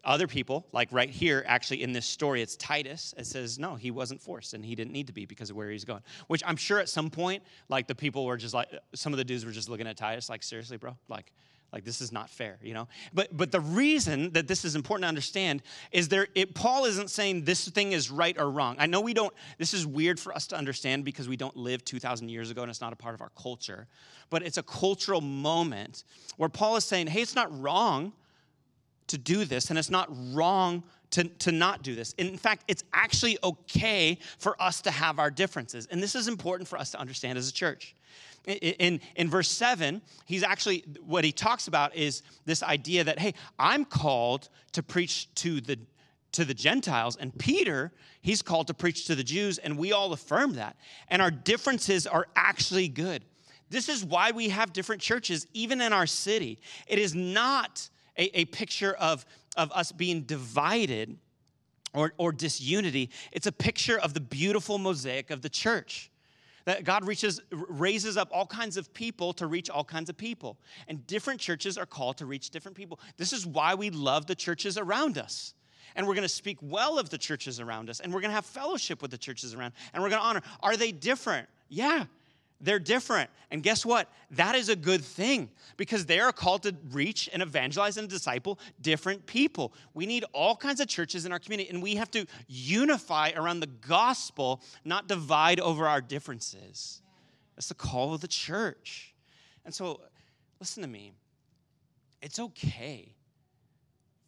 other 0.03 0.27
people 0.27 0.67
like 0.73 0.89
right 0.91 1.09
here 1.09 1.45
actually 1.47 1.85
in 1.85 1.93
this 1.93 2.07
story 2.07 2.43
it's 2.43 2.57
titus 2.57 3.15
it 3.17 3.27
says 3.27 3.59
no 3.59 3.77
he 3.77 3.91
wasn't 3.91 4.21
forced 4.21 4.55
and 4.55 4.65
he 4.65 4.75
didn't 4.75 4.93
need 4.93 5.07
to 5.07 5.13
be 5.13 5.27
because 5.27 5.51
of 5.51 5.57
where 5.57 5.71
he's 5.71 5.85
going 5.85 6.01
which 6.29 6.43
i'm 6.47 6.57
sure 6.57 6.79
at 6.79 6.89
some 6.89 7.11
point 7.11 7.43
like 7.69 7.87
the 7.87 7.95
people 7.95 8.25
were 8.25 8.39
just 8.39 8.55
like 8.55 8.71
some 8.95 9.13
of 9.13 9.19
the 9.19 9.25
dudes 9.25 9.45
were 9.45 9.53
just 9.53 9.69
looking 9.69 9.87
at 9.87 9.99
titus 9.99 10.31
like 10.31 10.43
seriously 10.43 10.79
bro? 10.79 10.97
Like 11.11 11.35
like 11.73 11.85
this 11.85 12.01
is 12.01 12.13
not 12.13 12.29
fair 12.29 12.59
you 12.63 12.75
know 12.75 12.89
but 13.13 13.35
but 13.37 13.53
the 13.53 13.61
reason 13.61 14.31
that 14.33 14.49
this 14.49 14.65
is 14.65 14.75
important 14.75 15.05
to 15.05 15.09
understand 15.09 15.63
is 15.93 16.09
there 16.09 16.29
it, 16.35 16.55
paul 16.55 16.85
isn't 16.85 17.11
saying 17.11 17.45
this 17.45 17.69
thing 17.69 17.93
is 17.93 18.11
right 18.11 18.39
or 18.39 18.51
wrong 18.51 18.77
i 18.79 18.87
know 18.87 19.01
we 19.01 19.15
don't 19.15 19.35
this 19.59 19.75
is 19.75 19.87
weird 19.87 20.19
for 20.19 20.35
us 20.35 20.47
to 20.47 20.57
understand 20.57 21.05
because 21.05 21.29
we 21.29 21.37
don't 21.37 21.57
live 21.57 21.85
2000 21.85 22.29
years 22.29 22.51
ago 22.51 22.63
and 22.63 22.71
it's 22.71 22.81
not 22.81 22.93
a 22.93 22.97
part 22.97 23.15
of 23.15 23.21
our 23.21 23.33
culture 23.41 23.87
but 24.31 24.43
it's 24.43 24.59
a 24.59 24.63
cultural 24.63 25.21
moment 25.21 26.05
where 26.37 26.49
paul 26.49 26.77
is 26.77 26.85
saying 26.85 27.07
hey 27.07 27.23
it's 27.23 27.35
not 27.37 27.49
wrong 27.61 28.13
to 29.07 29.19
do 29.19 29.45
this 29.45 29.71
and 29.71 29.79
it's 29.79 29.91
not 29.91 30.09
wrong 30.33 30.83
to, 31.11 31.25
to 31.25 31.53
not 31.53 31.83
do 31.83 31.95
this. 31.95 32.13
In 32.19 32.37
fact, 32.37 32.65
it's 32.69 32.85
actually 32.93 33.39
okay 33.43 34.19
for 34.39 34.61
us 34.63 34.81
to 34.83 34.91
have 34.91 35.19
our 35.19 35.31
differences. 35.31 35.87
And 35.91 36.03
this 36.03 36.15
is 36.15 36.29
important 36.29 36.69
for 36.69 36.79
us 36.79 36.91
to 36.93 37.01
understand 37.01 37.37
as 37.37 37.49
a 37.49 37.53
church. 37.53 37.95
In, 38.47 39.01
in, 39.17 39.29
verse 39.29 39.51
7, 39.51 40.01
he's 40.25 40.43
actually, 40.43 40.85
what 41.05 41.25
he 41.25 41.33
talks 41.33 41.69
about 41.69 41.95
is 41.95 42.23
this 42.47 42.63
idea 42.63 43.05
that, 43.05 43.19
hey, 43.19 43.35
I'm 43.59 43.85
called 43.85 44.49
to 44.73 44.83
preach 44.83 45.33
to 45.37 45.61
the, 45.61 45.79
to 46.33 46.45
the 46.45 46.55
Gentiles, 46.55 47.17
and 47.17 47.37
Peter, 47.39 47.93
he's 48.23 48.41
called 48.41 48.67
to 48.69 48.75
preach 48.75 49.07
to 49.07 49.15
the 49.15 49.23
Jews, 49.23 49.59
and 49.59 49.77
we 49.77 49.93
all 49.93 50.13
affirm 50.13 50.55
that. 50.55 50.77
And 51.09 51.21
our 51.21 51.31
differences 51.31 52.07
are 52.07 52.29
actually 52.35 52.89
good. 52.89 53.25
This 53.69 53.89
is 53.89 54.05
why 54.05 54.31
we 54.31 54.49
have 54.49 54.73
different 54.73 55.03
churches, 55.03 55.47
even 55.53 55.81
in 55.81 55.93
our 55.93 56.07
city. 56.07 56.59
It 56.89 56.99
is 56.99 57.15
not 57.15 57.89
a, 58.17 58.41
a 58.41 58.45
picture 58.47 58.95
of, 58.95 59.27
of 59.57 59.71
us 59.73 59.93
being 59.93 60.23
divided 60.23 61.19
or, 61.95 62.13
or 62.19 62.33
disunity, 62.33 63.11
it's 63.33 63.47
a 63.47 63.53
picture 63.53 63.99
of 63.99 64.15
the 64.15 64.21
beautiful 64.21 64.79
mosaic 64.79 65.31
of 65.31 65.43
the 65.43 65.49
church. 65.49 66.11
That 66.65 66.85
God 66.85 67.07
reaches, 67.07 67.41
raises 67.51 68.17
up 68.17 68.29
all 68.33 68.47
kinds 68.47 68.77
of 68.77 68.93
people 68.93 69.33
to 69.35 69.47
reach 69.47 69.71
all 69.71 69.85
kinds 69.85 70.11
of 70.11 70.17
people. 70.17 70.59
And 70.89 71.07
different 71.07 71.41
churches 71.41 71.79
are 71.79 71.87
called 71.87 72.19
to 72.19 72.27
reach 72.27 72.51
different 72.51 72.77
people. 72.77 73.01
This 73.17 73.33
is 73.33 73.47
why 73.47 73.75
we 73.75 73.91
love 73.91 74.27
the 74.27 74.35
churches 74.35 74.77
around 74.77 75.19
us. 75.19 75.55
And 75.97 76.07
we're 76.07 76.15
going 76.15 76.23
to 76.23 76.29
speak 76.29 76.59
well 76.61 76.99
of 76.99 77.11
the 77.11 77.19
churches 77.19 77.61
around 77.61 77.91
us. 77.91 78.01
And 78.01 78.13
we're 78.13 78.21
going 78.21 78.31
to 78.31 78.35
have 78.35 78.47
fellowship 78.47 79.03
with 79.03 79.11
the 79.11 79.19
churches 79.19 79.55
around. 79.55 79.73
And 79.93 80.03
we're 80.03 80.11
going 80.11 80.21
to 80.21 80.27
honor. 80.27 80.43
Are 80.63 80.77
they 80.77 80.93
different? 80.93 81.49
Yeah. 81.69 82.05
They're 82.61 82.79
different. 82.79 83.31
And 83.51 83.63
guess 83.63 83.87
what? 83.87 84.11
That 84.33 84.55
is 84.55 84.69
a 84.69 84.77
good 84.77 85.03
thing 85.03 85.49
because 85.77 86.07
they 86.07 86.21
are 86.21 86.33
called 86.33 86.63
to 86.65 86.75
reach 86.91 87.29
and 87.33 87.43
evangelize 87.43 87.97
and 87.97 88.09
disciple 88.09 88.59
different 88.81 89.25
people. 89.27 89.73
We 89.95 90.07
need 90.07 90.25
all 90.33 90.55
kinds 90.55 90.81
of 90.81 90.89
churches 90.89 91.25
in 91.25 91.33
our 91.33 91.39
community, 91.39 91.71
and 91.71 91.83
we 91.83 91.97
have 91.97 92.11
to 92.13 92.27
unify 92.49 93.33
around 93.35 93.61
the 93.61 93.67
gospel, 93.67 94.61
not 94.85 95.09
divide 95.09 95.59
over 95.59 95.89
our 95.89 96.01
differences. 96.01 97.01
That's 97.57 97.69
the 97.69 97.75
call 97.75 98.15
of 98.15 98.21
the 98.21 98.29
church. 98.29 99.15
And 99.65 99.75
so, 99.75 100.01
listen 100.61 100.83
to 100.83 100.89
me. 100.89 101.13
It's 102.23 102.39
okay 102.39 103.15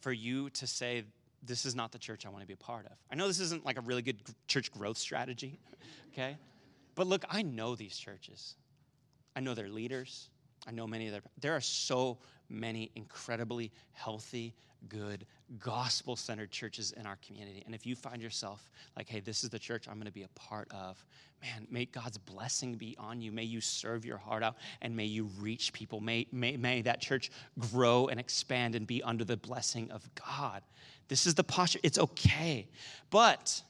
for 0.00 0.12
you 0.12 0.50
to 0.50 0.66
say, 0.66 1.04
This 1.42 1.66
is 1.66 1.74
not 1.74 1.92
the 1.92 1.98
church 1.98 2.24
I 2.24 2.30
want 2.30 2.42
to 2.42 2.46
be 2.46 2.54
a 2.54 2.56
part 2.56 2.86
of. 2.86 2.92
I 3.10 3.14
know 3.14 3.26
this 3.26 3.40
isn't 3.40 3.64
like 3.64 3.78
a 3.78 3.82
really 3.82 4.02
good 4.02 4.18
church 4.48 4.72
growth 4.72 4.96
strategy, 4.96 5.58
okay? 6.12 6.36
But 6.94 7.06
look, 7.06 7.24
I 7.28 7.42
know 7.42 7.74
these 7.74 7.96
churches. 7.96 8.56
I 9.34 9.40
know 9.40 9.54
their 9.54 9.68
leaders. 9.68 10.28
I 10.66 10.70
know 10.70 10.86
many 10.86 11.06
of 11.06 11.12
their, 11.12 11.22
there 11.40 11.54
are 11.54 11.60
so 11.60 12.18
many 12.48 12.90
incredibly 12.94 13.72
healthy, 13.92 14.54
good, 14.88 15.26
gospel 15.58 16.16
centered 16.16 16.50
churches 16.50 16.92
in 16.92 17.06
our 17.06 17.16
community. 17.26 17.62
And 17.64 17.74
if 17.74 17.86
you 17.86 17.94
find 17.94 18.22
yourself 18.22 18.70
like, 18.96 19.08
hey, 19.08 19.20
this 19.20 19.44
is 19.44 19.50
the 19.50 19.58
church 19.58 19.86
I'm 19.88 19.94
going 19.94 20.06
to 20.06 20.12
be 20.12 20.22
a 20.22 20.28
part 20.28 20.68
of, 20.72 21.04
man, 21.40 21.66
may 21.70 21.84
God's 21.86 22.18
blessing 22.18 22.74
be 22.74 22.96
on 22.98 23.20
you. 23.20 23.32
May 23.32 23.44
you 23.44 23.60
serve 23.60 24.04
your 24.04 24.18
heart 24.18 24.42
out 24.42 24.56
and 24.80 24.94
may 24.94 25.04
you 25.04 25.24
reach 25.38 25.72
people. 25.72 26.00
May, 26.00 26.26
may, 26.32 26.56
may 26.56 26.82
that 26.82 27.00
church 27.00 27.30
grow 27.58 28.08
and 28.08 28.20
expand 28.20 28.74
and 28.74 28.86
be 28.86 29.02
under 29.02 29.24
the 29.24 29.36
blessing 29.36 29.90
of 29.90 30.08
God. 30.14 30.62
This 31.08 31.26
is 31.26 31.34
the 31.34 31.44
posture. 31.44 31.80
It's 31.82 31.98
okay. 31.98 32.68
But 33.10 33.62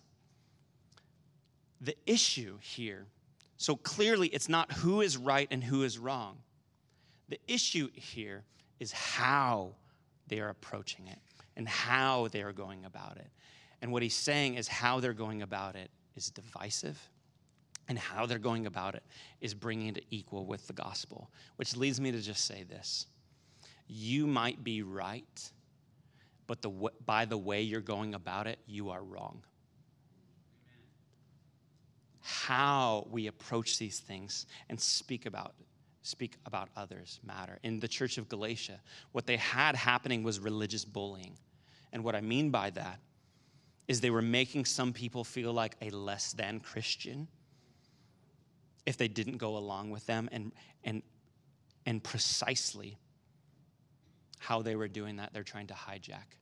the 1.82 1.96
issue 2.06 2.58
here. 2.60 3.06
So 3.56 3.76
clearly, 3.76 4.28
it's 4.28 4.48
not 4.48 4.72
who 4.72 5.00
is 5.00 5.16
right 5.16 5.48
and 5.50 5.62
who 5.62 5.82
is 5.82 5.98
wrong. 5.98 6.38
The 7.28 7.40
issue 7.46 7.90
here 7.94 8.44
is 8.80 8.92
how 8.92 9.74
they 10.28 10.40
are 10.40 10.48
approaching 10.48 11.08
it 11.08 11.18
and 11.56 11.68
how 11.68 12.28
they 12.28 12.42
are 12.42 12.52
going 12.52 12.84
about 12.84 13.16
it. 13.16 13.28
And 13.82 13.92
what 13.92 14.02
he's 14.02 14.14
saying 14.14 14.54
is 14.54 14.68
how 14.68 15.00
they're 15.00 15.12
going 15.12 15.42
about 15.42 15.74
it 15.74 15.90
is 16.14 16.30
divisive, 16.30 16.98
and 17.88 17.98
how 17.98 18.26
they're 18.26 18.38
going 18.38 18.66
about 18.66 18.94
it 18.94 19.02
is 19.40 19.54
bringing 19.54 19.88
it 19.96 20.04
equal 20.10 20.46
with 20.46 20.66
the 20.66 20.72
gospel, 20.72 21.30
which 21.56 21.76
leads 21.76 22.00
me 22.00 22.12
to 22.12 22.20
just 22.20 22.44
say 22.44 22.62
this. 22.62 23.06
You 23.88 24.26
might 24.26 24.62
be 24.62 24.82
right, 24.82 25.50
but 26.46 26.62
the, 26.62 26.70
by 27.04 27.24
the 27.24 27.38
way 27.38 27.62
you're 27.62 27.80
going 27.80 28.14
about 28.14 28.46
it, 28.46 28.58
you 28.66 28.90
are 28.90 29.02
wrong 29.02 29.42
how 32.22 33.06
we 33.11 33.26
approach 33.26 33.78
these 33.78 33.98
things 33.98 34.46
and 34.68 34.80
speak 34.80 35.26
about 35.26 35.54
speak 36.04 36.37
about 36.46 36.68
others 36.76 37.20
matter. 37.24 37.58
In 37.62 37.78
the 37.78 37.87
church 37.87 38.18
of 38.18 38.28
Galatia, 38.28 38.80
what 39.12 39.24
they 39.24 39.37
had 39.37 39.76
happening 39.76 40.24
was 40.24 40.40
religious 40.40 40.85
bullying. 40.85 41.38
And 41.92 42.02
what 42.02 42.16
I 42.16 42.20
mean 42.20 42.50
by 42.50 42.70
that 42.70 42.98
is 43.87 44.00
they 44.00 44.11
were 44.11 44.22
making 44.22 44.64
some 44.64 44.92
people 44.92 45.22
feel 45.22 45.52
like 45.52 45.76
a 45.80 45.90
less 45.90 46.32
than 46.32 46.58
Christian 46.58 47.28
if 48.85 48.96
they 48.96 49.08
didn't 49.08 49.37
go 49.37 49.56
along 49.56 49.90
with 49.90 50.04
them 50.06 50.28
and 50.32 50.52
and 50.85 51.02
and 51.87 52.02
precisely 52.02 52.98
how 54.38 54.62
they 54.62 54.74
were 54.74 54.88
doing 54.88 55.16
that 55.16 55.32
they're 55.32 55.44
trying 55.44 55.68
to 55.68 55.74
hijack 55.74 56.37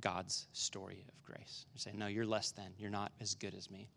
God's 0.00 0.46
story 0.52 1.04
of 1.08 1.22
grace. 1.22 1.66
They're 1.72 1.78
saying, 1.78 1.98
"No, 1.98 2.06
you're 2.06 2.26
less 2.26 2.50
than. 2.50 2.72
You're 2.78 2.90
not 2.90 3.12
as 3.20 3.34
good 3.34 3.54
as 3.54 3.70
me." 3.70 3.88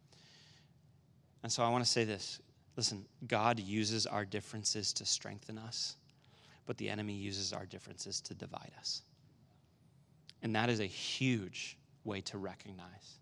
And 1.45 1.51
so 1.51 1.61
I 1.61 1.69
want 1.69 1.85
to 1.85 1.89
say 1.89 2.05
this 2.05 2.39
listen, 2.75 3.05
God 3.27 3.59
uses 3.59 4.07
our 4.07 4.25
differences 4.25 4.91
to 4.93 5.05
strengthen 5.05 5.59
us, 5.59 5.95
but 6.65 6.75
the 6.79 6.89
enemy 6.89 7.13
uses 7.13 7.53
our 7.53 7.67
differences 7.67 8.19
to 8.21 8.33
divide 8.33 8.71
us. 8.79 9.03
And 10.41 10.55
that 10.55 10.71
is 10.71 10.79
a 10.79 10.87
huge 10.87 11.77
way 12.03 12.21
to 12.21 12.39
recognize 12.39 13.19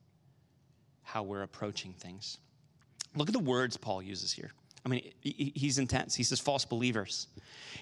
how 1.02 1.22
we're 1.24 1.42
approaching 1.42 1.92
things. 1.92 2.38
Look 3.14 3.28
at 3.28 3.34
the 3.34 3.40
words 3.40 3.76
Paul 3.76 4.02
uses 4.02 4.32
here. 4.32 4.52
I 4.86 4.90
mean, 4.90 5.12
he's 5.20 5.78
intense. 5.78 6.16
He 6.16 6.24
says, 6.24 6.40
false 6.40 6.64
believers. 6.64 7.28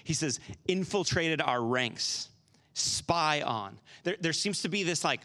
He 0.02 0.12
says, 0.12 0.40
infiltrated 0.66 1.40
our 1.40 1.62
ranks, 1.62 2.30
spy 2.74 3.42
on. 3.42 3.78
There, 4.02 4.16
there 4.20 4.32
seems 4.32 4.60
to 4.62 4.68
be 4.68 4.82
this 4.82 5.04
like 5.04 5.20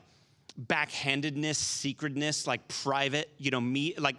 backhandedness, 0.67 1.55
secretness, 1.55 2.45
like 2.45 2.67
private, 2.67 3.31
you 3.39 3.49
know, 3.49 3.61
me, 3.61 3.95
like, 3.97 4.17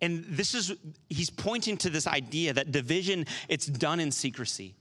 and 0.00 0.24
this 0.24 0.54
is 0.54 0.72
he's 1.08 1.30
pointing 1.30 1.76
to 1.78 1.90
this 1.90 2.06
idea 2.06 2.52
that 2.52 2.72
division 2.72 3.26
it's 3.48 3.66
done 3.66 4.00
in 4.00 4.10
secrecy. 4.10 4.74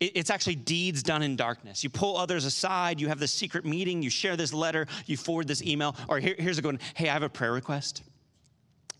It's 0.00 0.30
actually 0.30 0.54
deeds 0.54 1.02
done 1.02 1.22
in 1.22 1.34
darkness. 1.34 1.82
You 1.82 1.90
pull 1.90 2.16
others 2.16 2.44
aside 2.44 3.00
you 3.00 3.08
have 3.08 3.18
this 3.18 3.32
secret 3.32 3.64
meeting 3.64 4.02
you 4.02 4.10
share 4.10 4.36
this 4.36 4.52
letter 4.52 4.86
you 5.06 5.16
forward 5.16 5.48
this 5.48 5.62
email. 5.62 5.96
Or 6.08 6.18
here, 6.20 6.36
here's 6.38 6.58
a 6.58 6.62
good 6.62 6.74
one. 6.74 6.80
Hey 6.94 7.08
i 7.08 7.12
have 7.12 7.22
a 7.22 7.28
prayer 7.28 7.52
request 7.52 8.02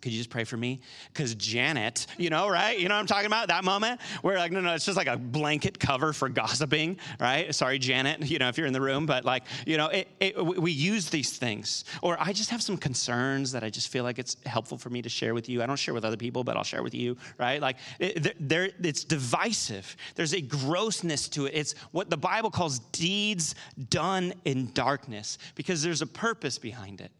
could 0.00 0.12
you 0.12 0.18
just 0.18 0.30
pray 0.30 0.44
for 0.44 0.56
me? 0.56 0.80
Because 1.12 1.34
Janet, 1.34 2.06
you 2.18 2.30
know, 2.30 2.48
right? 2.48 2.78
You 2.78 2.88
know 2.88 2.94
what 2.94 3.00
I'm 3.00 3.06
talking 3.06 3.26
about? 3.26 3.48
That 3.48 3.64
moment 3.64 4.00
where, 4.22 4.38
like, 4.38 4.52
no, 4.52 4.60
no, 4.60 4.74
it's 4.74 4.84
just 4.84 4.96
like 4.96 5.08
a 5.08 5.16
blanket 5.16 5.78
cover 5.78 6.12
for 6.12 6.28
gossiping, 6.28 6.98
right? 7.18 7.52
Sorry, 7.52 7.78
Janet, 7.78 8.28
you 8.30 8.38
know, 8.38 8.48
if 8.48 8.56
you're 8.56 8.68
in 8.68 8.72
the 8.72 8.80
room, 8.80 9.06
but 9.06 9.24
like, 9.24 9.44
you 9.66 9.76
know, 9.76 9.88
it, 9.88 10.08
it, 10.20 10.44
we 10.44 10.70
use 10.70 11.10
these 11.10 11.36
things. 11.36 11.84
Or 12.00 12.16
I 12.20 12.32
just 12.32 12.50
have 12.50 12.62
some 12.62 12.76
concerns 12.76 13.50
that 13.52 13.64
I 13.64 13.70
just 13.70 13.88
feel 13.88 14.04
like 14.04 14.18
it's 14.20 14.36
helpful 14.46 14.78
for 14.78 14.90
me 14.90 15.02
to 15.02 15.08
share 15.08 15.34
with 15.34 15.48
you. 15.48 15.62
I 15.62 15.66
don't 15.66 15.76
share 15.76 15.94
with 15.94 16.04
other 16.04 16.16
people, 16.16 16.44
but 16.44 16.56
I'll 16.56 16.64
share 16.64 16.82
with 16.82 16.94
you, 16.94 17.16
right? 17.38 17.60
Like, 17.60 17.78
it, 17.98 18.36
there, 18.48 18.70
it's 18.80 19.02
divisive. 19.02 19.96
There's 20.14 20.32
a 20.32 20.40
grossness 20.40 21.28
to 21.30 21.46
it. 21.46 21.54
It's 21.54 21.74
what 21.90 22.08
the 22.08 22.16
Bible 22.16 22.50
calls 22.50 22.78
deeds 22.92 23.56
done 23.88 24.32
in 24.44 24.72
darkness 24.72 25.38
because 25.56 25.82
there's 25.82 26.02
a 26.02 26.06
purpose 26.06 26.58
behind 26.58 27.00
it. 27.00 27.10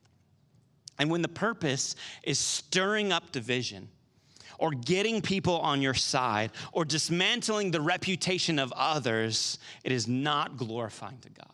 And 0.99 1.11
when 1.11 1.23
the 1.23 1.29
purpose 1.29 1.95
is 2.23 2.39
stirring 2.39 3.13
up 3.13 3.33
division, 3.33 3.89
or 4.59 4.73
getting 4.73 5.23
people 5.23 5.59
on 5.59 5.81
your 5.81 5.95
side, 5.95 6.51
or 6.73 6.85
dismantling 6.85 7.71
the 7.71 7.81
reputation 7.81 8.59
of 8.59 8.73
others, 8.77 9.59
it 9.85 9.93
is 9.93 10.09
not 10.09 10.57
glorifying 10.57 11.19
to 11.19 11.31
God. 11.31 11.47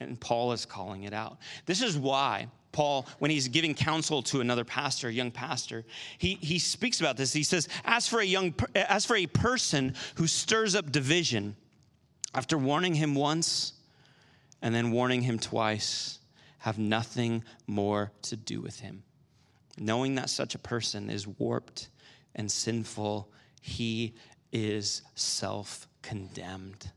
And 0.00 0.20
Paul 0.20 0.52
is 0.52 0.66
calling 0.66 1.04
it 1.04 1.14
out. 1.14 1.38
This 1.64 1.82
is 1.82 1.96
why 1.96 2.48
Paul, 2.70 3.06
when 3.18 3.30
he's 3.30 3.48
giving 3.48 3.74
counsel 3.74 4.22
to 4.24 4.40
another 4.40 4.64
pastor, 4.64 5.08
a 5.08 5.12
young 5.12 5.30
pastor, 5.30 5.84
he, 6.18 6.34
he 6.34 6.58
speaks 6.58 7.00
about 7.00 7.16
this. 7.16 7.32
He 7.32 7.42
says, 7.42 7.66
as 7.84 8.06
for, 8.06 8.20
a 8.20 8.24
young, 8.24 8.54
as 8.74 9.06
for 9.06 9.16
a 9.16 9.26
person 9.26 9.94
who 10.16 10.26
stirs 10.26 10.74
up 10.74 10.92
division, 10.92 11.56
after 12.34 12.58
warning 12.58 12.94
him 12.94 13.14
once 13.14 13.72
and 14.60 14.74
then 14.74 14.90
warning 14.90 15.22
him 15.22 15.38
twice, 15.38 16.17
have 16.58 16.78
nothing 16.78 17.44
more 17.66 18.12
to 18.22 18.36
do 18.36 18.60
with 18.60 18.80
him. 18.80 19.02
Knowing 19.78 20.16
that 20.16 20.28
such 20.28 20.54
a 20.54 20.58
person 20.58 21.08
is 21.08 21.26
warped 21.26 21.88
and 22.34 22.50
sinful, 22.50 23.30
he 23.60 24.14
is 24.52 25.02
self 25.14 25.86
condemned. 26.02 26.90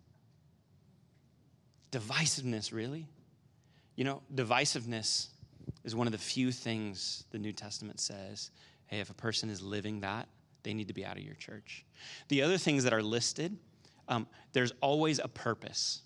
Divisiveness, 1.92 2.72
really? 2.72 3.08
You 3.96 4.06
know, 4.06 4.22
divisiveness 4.34 5.28
is 5.84 5.96
one 5.96 6.08
of 6.08 6.14
the 6.14 6.20
few 6.20 6.52
things 6.52 7.26
the 7.32 7.38
New 7.38 7.52
Testament 7.52 8.00
says 8.00 8.52
hey, 8.88 9.00
if 9.00 9.10
a 9.10 9.14
person 9.14 9.50
is 9.50 9.62
living 9.62 10.02
that, 10.02 10.28
they 10.64 10.74
need 10.74 10.90
to 10.90 10.94
be 10.94 11.06
out 11.06 11.18
of 11.18 11.24
your 11.24 11.36
church. 11.36 11.86
The 12.28 12.42
other 12.42 12.58
things 12.58 12.84
that 12.84 12.94
are 12.94 13.02
listed, 13.02 13.58
um, 14.08 14.28
there's 14.52 14.74
always 14.82 15.20
a 15.20 15.28
purpose. 15.28 16.02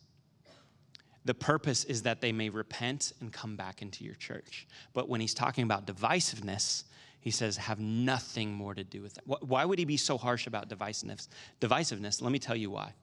The 1.26 1.34
purpose 1.34 1.84
is 1.84 2.04
that 2.04 2.22
they 2.22 2.32
may 2.32 2.50
repent 2.50 3.12
and 3.20 3.34
come 3.34 3.56
back 3.56 3.82
into 3.82 4.04
your 4.04 4.14
church. 4.16 4.68
But 4.94 5.10
when 5.10 5.20
he's 5.20 5.34
talking 5.34 5.64
about 5.64 5.88
divisiveness, 5.88 6.84
he 7.20 7.32
says, 7.32 7.58
have 7.58 7.80
nothing 7.80 8.54
more 8.54 8.76
to 8.76 8.84
do 8.84 9.02
with 9.02 9.16
that. 9.16 9.24
Why 9.26 9.66
would 9.66 9.80
he 9.80 9.86
be 9.86 9.98
so 9.98 10.18
harsh 10.18 10.46
about 10.46 10.70
divisiveness? 10.70 11.28
Divisiveness, 11.60 12.22
let 12.22 12.32
me 12.32 12.38
tell 12.38 12.56
you 12.56 12.70
why. 12.70 12.94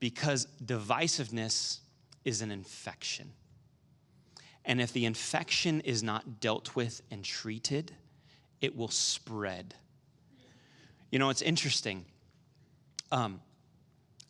Because 0.00 0.48
divisiveness 0.64 1.78
is 2.24 2.42
an 2.42 2.50
infection. 2.50 3.30
And 4.64 4.80
if 4.80 4.92
the 4.92 5.06
infection 5.06 5.80
is 5.82 6.02
not 6.02 6.40
dealt 6.40 6.74
with 6.74 7.00
and 7.12 7.24
treated, 7.24 7.92
it 8.60 8.76
will 8.76 8.88
spread. 8.88 9.74
You 11.12 11.20
know, 11.20 11.30
it's 11.30 11.42
interesting. 11.42 12.04
Um, 13.12 13.40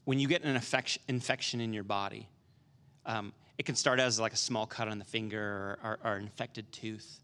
when 0.04 0.18
you 0.18 0.28
get 0.28 0.42
an 0.42 0.54
infection, 0.54 1.02
infection 1.08 1.60
in 1.60 1.72
your 1.72 1.84
body, 1.84 2.28
um, 3.06 3.32
it 3.58 3.66
can 3.66 3.74
start 3.74 4.00
as 4.00 4.18
like 4.18 4.32
a 4.32 4.36
small 4.36 4.66
cut 4.66 4.88
on 4.88 4.98
the 4.98 5.04
finger 5.04 5.78
or, 5.82 5.98
or, 6.04 6.12
or, 6.12 6.16
infected 6.18 6.70
tooth. 6.72 7.20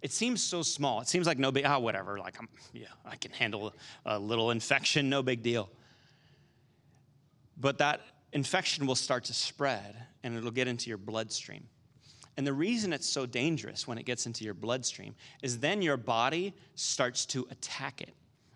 It 0.00 0.12
seems 0.12 0.42
so 0.42 0.62
small. 0.62 1.00
It 1.00 1.08
seems 1.08 1.26
like 1.26 1.38
no 1.38 1.52
big, 1.52 1.64
ah, 1.66 1.76
oh, 1.76 1.80
whatever. 1.80 2.18
Like, 2.18 2.36
I'm, 2.38 2.48
yeah, 2.72 2.86
I 3.04 3.16
can 3.16 3.30
handle 3.30 3.74
a 4.04 4.18
little 4.18 4.50
infection, 4.50 5.08
no 5.08 5.22
big 5.22 5.42
deal. 5.42 5.70
But 7.56 7.78
that 7.78 8.00
infection 8.32 8.86
will 8.86 8.94
start 8.94 9.24
to 9.24 9.34
spread 9.34 9.96
and 10.22 10.36
it'll 10.36 10.50
get 10.50 10.68
into 10.68 10.88
your 10.88 10.98
bloodstream. 10.98 11.68
And 12.36 12.46
the 12.46 12.52
reason 12.52 12.92
it's 12.92 13.08
so 13.08 13.26
dangerous 13.26 13.86
when 13.86 13.98
it 13.98 14.06
gets 14.06 14.26
into 14.26 14.44
your 14.44 14.54
bloodstream 14.54 15.14
is 15.42 15.58
then 15.58 15.82
your 15.82 15.96
body 15.96 16.54
starts 16.74 17.26
to 17.26 17.46
attack 17.50 18.00
it. 18.00 18.14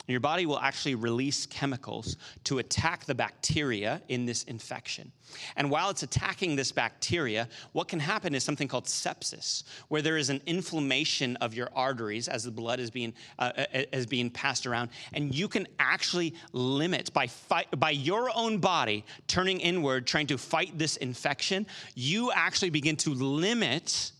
Your 0.08 0.20
body 0.20 0.46
will 0.46 0.60
actually 0.60 0.94
release 0.94 1.46
chemicals 1.46 2.16
to 2.44 2.58
attack 2.58 3.06
the 3.06 3.14
bacteria 3.14 4.00
in 4.08 4.24
this 4.24 4.44
infection. 4.44 5.10
And 5.56 5.68
while 5.68 5.90
it's 5.90 6.04
attacking 6.04 6.54
this 6.54 6.70
bacteria, 6.70 7.48
what 7.72 7.88
can 7.88 7.98
happen 7.98 8.34
is 8.34 8.44
something 8.44 8.68
called 8.68 8.84
sepsis, 8.84 9.64
where 9.88 10.02
there 10.02 10.16
is 10.16 10.30
an 10.30 10.40
inflammation 10.46 11.34
of 11.36 11.54
your 11.54 11.68
arteries 11.74 12.28
as 12.28 12.44
the 12.44 12.52
blood 12.52 12.78
is 12.78 12.90
being, 12.90 13.14
uh, 13.40 13.52
uh 13.56 13.82
is 13.92 14.06
being 14.06 14.30
passed 14.30 14.64
around. 14.66 14.90
And 15.12 15.34
you 15.34 15.48
can 15.48 15.66
actually 15.80 16.34
limit, 16.52 17.12
by, 17.12 17.26
fight, 17.26 17.66
by 17.78 17.90
your 17.90 18.30
own 18.36 18.58
body 18.58 19.04
turning 19.26 19.58
inward, 19.58 20.06
trying 20.06 20.28
to 20.28 20.38
fight 20.38 20.78
this 20.78 20.96
infection, 20.98 21.66
you 21.96 22.30
actually 22.30 22.70
begin 22.70 22.96
to 22.98 23.10
limit 23.10 24.12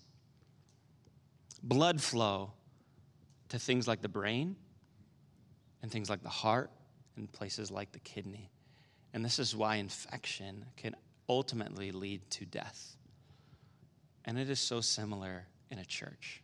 blood 1.63 2.01
flow 2.01 2.53
to 3.51 3.59
things 3.59 3.87
like 3.87 4.03
the 4.03 4.09
brain 4.09 4.57
and 5.83 5.91
things 5.91 6.11
like 6.11 6.23
the 6.23 6.29
heart 6.29 6.71
and 7.17 7.31
places 7.33 7.71
like 7.71 7.93
the 7.93 8.01
kidney. 8.01 8.51
And 9.13 9.25
this 9.25 9.39
is 9.39 9.57
why 9.57 9.77
infection 9.77 10.65
can 10.77 10.95
ultimately 11.29 11.93
lead 11.93 12.21
to 12.31 12.45
death. 12.45 12.97
And 14.25 14.39
it 14.39 14.51
is 14.51 14.61
so 14.61 14.81
similar 14.81 15.47
in 15.71 15.79
a 15.79 15.85
church. 15.85 16.43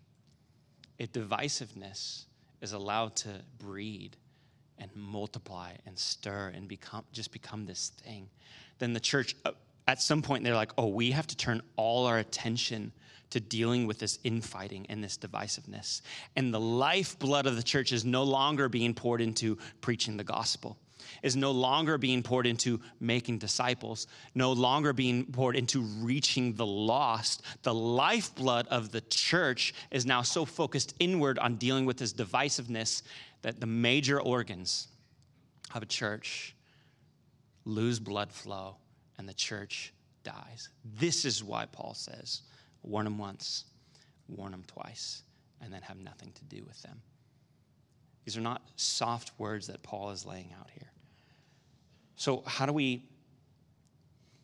If 0.98 1.12
divisiveness 1.12 2.24
is 2.60 2.72
allowed 2.72 3.16
to 3.16 3.28
breed 3.58 4.16
and 4.78 4.90
multiply 4.94 5.72
and 5.86 5.98
stir 5.98 6.52
and 6.54 6.68
become 6.68 7.04
just 7.12 7.32
become 7.32 7.66
this 7.66 7.90
thing, 8.04 8.28
then 8.78 8.92
the 8.92 9.00
church 9.00 9.36
uh, 9.44 9.52
at 9.86 10.00
some 10.00 10.22
point 10.22 10.44
they're 10.44 10.54
like, 10.54 10.72
oh, 10.78 10.86
we 10.86 11.10
have 11.10 11.26
to 11.26 11.36
turn 11.36 11.60
all 11.76 12.06
our 12.06 12.18
attention 12.18 12.92
to 13.32 13.40
dealing 13.40 13.86
with 13.86 13.98
this 13.98 14.18
infighting 14.24 14.86
and 14.88 15.02
this 15.02 15.18
divisiveness. 15.18 16.02
And 16.36 16.52
the 16.52 16.60
lifeblood 16.60 17.46
of 17.46 17.56
the 17.56 17.62
church 17.62 17.92
is 17.92 18.04
no 18.04 18.22
longer 18.22 18.68
being 18.68 18.94
poured 18.94 19.20
into 19.20 19.58
preaching 19.80 20.16
the 20.16 20.24
gospel, 20.24 20.76
is 21.22 21.34
no 21.34 21.50
longer 21.50 21.98
being 21.98 22.22
poured 22.22 22.46
into 22.46 22.80
making 23.00 23.38
disciples, 23.38 24.06
no 24.34 24.52
longer 24.52 24.92
being 24.92 25.24
poured 25.24 25.56
into 25.56 25.80
reaching 25.80 26.54
the 26.54 26.66
lost. 26.66 27.42
The 27.62 27.74
lifeblood 27.74 28.66
of 28.68 28.92
the 28.92 29.00
church 29.02 29.74
is 29.90 30.06
now 30.06 30.22
so 30.22 30.44
focused 30.44 30.94
inward 30.98 31.38
on 31.38 31.56
dealing 31.56 31.86
with 31.86 31.96
this 31.96 32.12
divisiveness 32.12 33.02
that 33.42 33.60
the 33.60 33.66
major 33.66 34.20
organs 34.20 34.88
of 35.74 35.82
a 35.82 35.86
church 35.86 36.54
lose 37.64 37.98
blood 37.98 38.32
flow 38.32 38.76
and 39.18 39.28
the 39.28 39.34
church 39.34 39.92
dies. 40.22 40.68
This 40.84 41.24
is 41.24 41.42
why 41.42 41.66
Paul 41.66 41.94
says, 41.94 42.42
warn 42.82 43.04
them 43.04 43.18
once, 43.18 43.64
warn 44.28 44.52
them 44.52 44.64
twice, 44.66 45.22
and 45.60 45.72
then 45.72 45.82
have 45.82 45.98
nothing 45.98 46.32
to 46.32 46.44
do 46.44 46.64
with 46.64 46.80
them. 46.82 47.00
These 48.24 48.36
are 48.36 48.42
not 48.42 48.62
soft 48.76 49.32
words 49.38 49.66
that 49.66 49.82
Paul 49.82 50.10
is 50.10 50.24
laying 50.24 50.52
out 50.58 50.70
here. 50.70 50.90
So, 52.16 52.42
how 52.46 52.66
do 52.66 52.72
we 52.72 53.04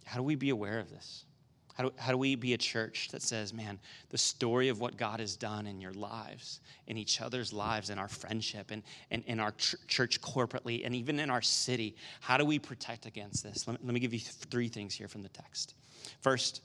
how 0.04 0.16
do 0.16 0.22
we 0.22 0.36
be 0.36 0.50
aware 0.50 0.78
of 0.78 0.88
this? 0.90 1.26
How 1.74 1.84
do, 1.84 1.92
how 1.96 2.10
do 2.10 2.18
we 2.18 2.34
be 2.34 2.54
a 2.54 2.58
church 2.58 3.08
that 3.12 3.22
says, 3.22 3.52
man, 3.52 3.78
the 4.08 4.18
story 4.18 4.68
of 4.68 4.80
what 4.80 4.96
God 4.96 5.20
has 5.20 5.36
done 5.36 5.66
in 5.66 5.80
your 5.80 5.92
lives, 5.92 6.60
in 6.88 6.96
each 6.96 7.20
other's 7.20 7.52
lives, 7.52 7.90
in 7.90 7.98
our 7.98 8.08
friendship, 8.08 8.72
and, 8.72 8.82
and 9.12 9.22
in 9.26 9.38
our 9.38 9.52
ch- 9.52 9.76
church 9.86 10.20
corporately, 10.20 10.84
and 10.84 10.94
even 10.94 11.20
in 11.20 11.30
our 11.30 11.42
city, 11.42 11.94
how 12.20 12.36
do 12.36 12.44
we 12.44 12.58
protect 12.58 13.06
against 13.06 13.44
this? 13.44 13.68
Let 13.68 13.74
me, 13.74 13.86
let 13.86 13.94
me 13.94 14.00
give 14.00 14.12
you 14.12 14.18
th- 14.18 14.32
three 14.50 14.66
things 14.66 14.94
here 14.94 15.06
from 15.06 15.22
the 15.22 15.28
text. 15.28 15.74
First, 16.20 16.62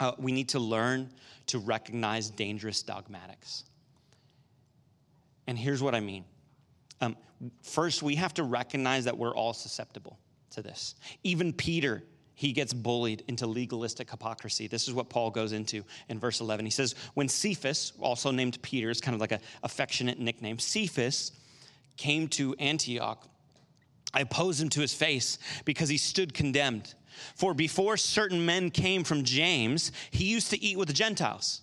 uh, 0.00 0.12
we 0.18 0.32
need 0.32 0.48
to 0.50 0.58
learn 0.58 1.10
to 1.46 1.58
recognize 1.58 2.30
dangerous 2.30 2.82
dogmatics. 2.82 3.64
And 5.46 5.58
here's 5.58 5.82
what 5.82 5.94
I 5.94 6.00
mean. 6.00 6.24
Um, 7.00 7.16
first, 7.62 8.02
we 8.02 8.14
have 8.16 8.34
to 8.34 8.44
recognize 8.44 9.04
that 9.04 9.18
we're 9.18 9.34
all 9.34 9.52
susceptible 9.52 10.18
to 10.50 10.62
this. 10.62 10.94
Even 11.24 11.52
Peter, 11.52 12.02
he 12.34 12.52
gets 12.52 12.72
bullied 12.72 13.24
into 13.28 13.46
legalistic 13.46 14.10
hypocrisy. 14.10 14.66
This 14.68 14.88
is 14.88 14.94
what 14.94 15.08
Paul 15.08 15.30
goes 15.30 15.52
into 15.52 15.84
in 16.08 16.18
verse 16.18 16.40
11. 16.40 16.64
He 16.64 16.70
says, 16.70 16.94
When 17.14 17.28
Cephas, 17.28 17.92
also 18.00 18.30
named 18.30 18.60
Peter, 18.62 18.90
is 18.90 19.00
kind 19.00 19.14
of 19.14 19.20
like 19.20 19.32
an 19.32 19.40
affectionate 19.62 20.18
nickname, 20.18 20.58
Cephas 20.58 21.32
came 21.96 22.28
to 22.28 22.54
Antioch, 22.58 23.28
I 24.14 24.20
opposed 24.20 24.60
him 24.60 24.68
to 24.70 24.80
his 24.80 24.94
face 24.94 25.38
because 25.64 25.88
he 25.88 25.96
stood 25.96 26.34
condemned. 26.34 26.94
For 27.34 27.54
before 27.54 27.96
certain 27.96 28.44
men 28.44 28.70
came 28.70 29.04
from 29.04 29.24
James, 29.24 29.92
he 30.10 30.24
used 30.24 30.50
to 30.50 30.62
eat 30.62 30.78
with 30.78 30.88
the 30.88 30.94
Gentiles. 30.94 31.62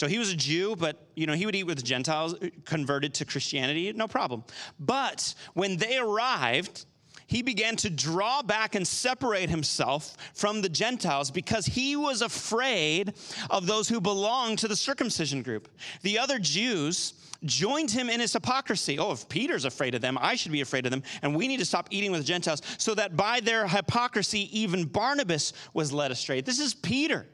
So 0.00 0.08
he 0.08 0.18
was 0.18 0.30
a 0.30 0.36
Jew, 0.36 0.76
but 0.76 1.08
you 1.14 1.26
know, 1.26 1.32
he 1.32 1.46
would 1.46 1.54
eat 1.54 1.64
with 1.64 1.78
the 1.78 1.82
Gentiles, 1.82 2.34
converted 2.64 3.14
to 3.14 3.24
Christianity, 3.24 3.92
no 3.94 4.06
problem. 4.06 4.44
But 4.78 5.34
when 5.54 5.78
they 5.78 5.96
arrived, 5.98 6.84
he 7.26 7.42
began 7.42 7.76
to 7.76 7.90
draw 7.90 8.42
back 8.42 8.74
and 8.74 8.86
separate 8.86 9.50
himself 9.50 10.16
from 10.34 10.62
the 10.62 10.68
Gentiles 10.68 11.30
because 11.30 11.66
he 11.66 11.96
was 11.96 12.22
afraid 12.22 13.14
of 13.50 13.66
those 13.66 13.88
who 13.88 14.00
belonged 14.00 14.58
to 14.60 14.68
the 14.68 14.76
circumcision 14.76 15.42
group. 15.42 15.68
The 16.02 16.18
other 16.18 16.38
Jews 16.38 17.14
joined 17.44 17.90
him 17.90 18.08
in 18.08 18.20
his 18.20 18.32
hypocrisy. 18.32 18.98
Oh, 18.98 19.12
if 19.12 19.28
Peter's 19.28 19.64
afraid 19.64 19.94
of 19.94 20.00
them, 20.00 20.18
I 20.20 20.36
should 20.36 20.52
be 20.52 20.60
afraid 20.60 20.86
of 20.86 20.90
them, 20.90 21.02
and 21.22 21.34
we 21.34 21.48
need 21.48 21.58
to 21.58 21.64
stop 21.64 21.88
eating 21.90 22.12
with 22.12 22.24
Gentiles, 22.24 22.62
so 22.78 22.94
that 22.94 23.16
by 23.16 23.40
their 23.40 23.66
hypocrisy, 23.66 24.48
even 24.58 24.84
Barnabas 24.84 25.52
was 25.74 25.92
led 25.92 26.10
astray. 26.10 26.40
This 26.40 26.58
is 26.58 26.74
Peter. 26.74 27.26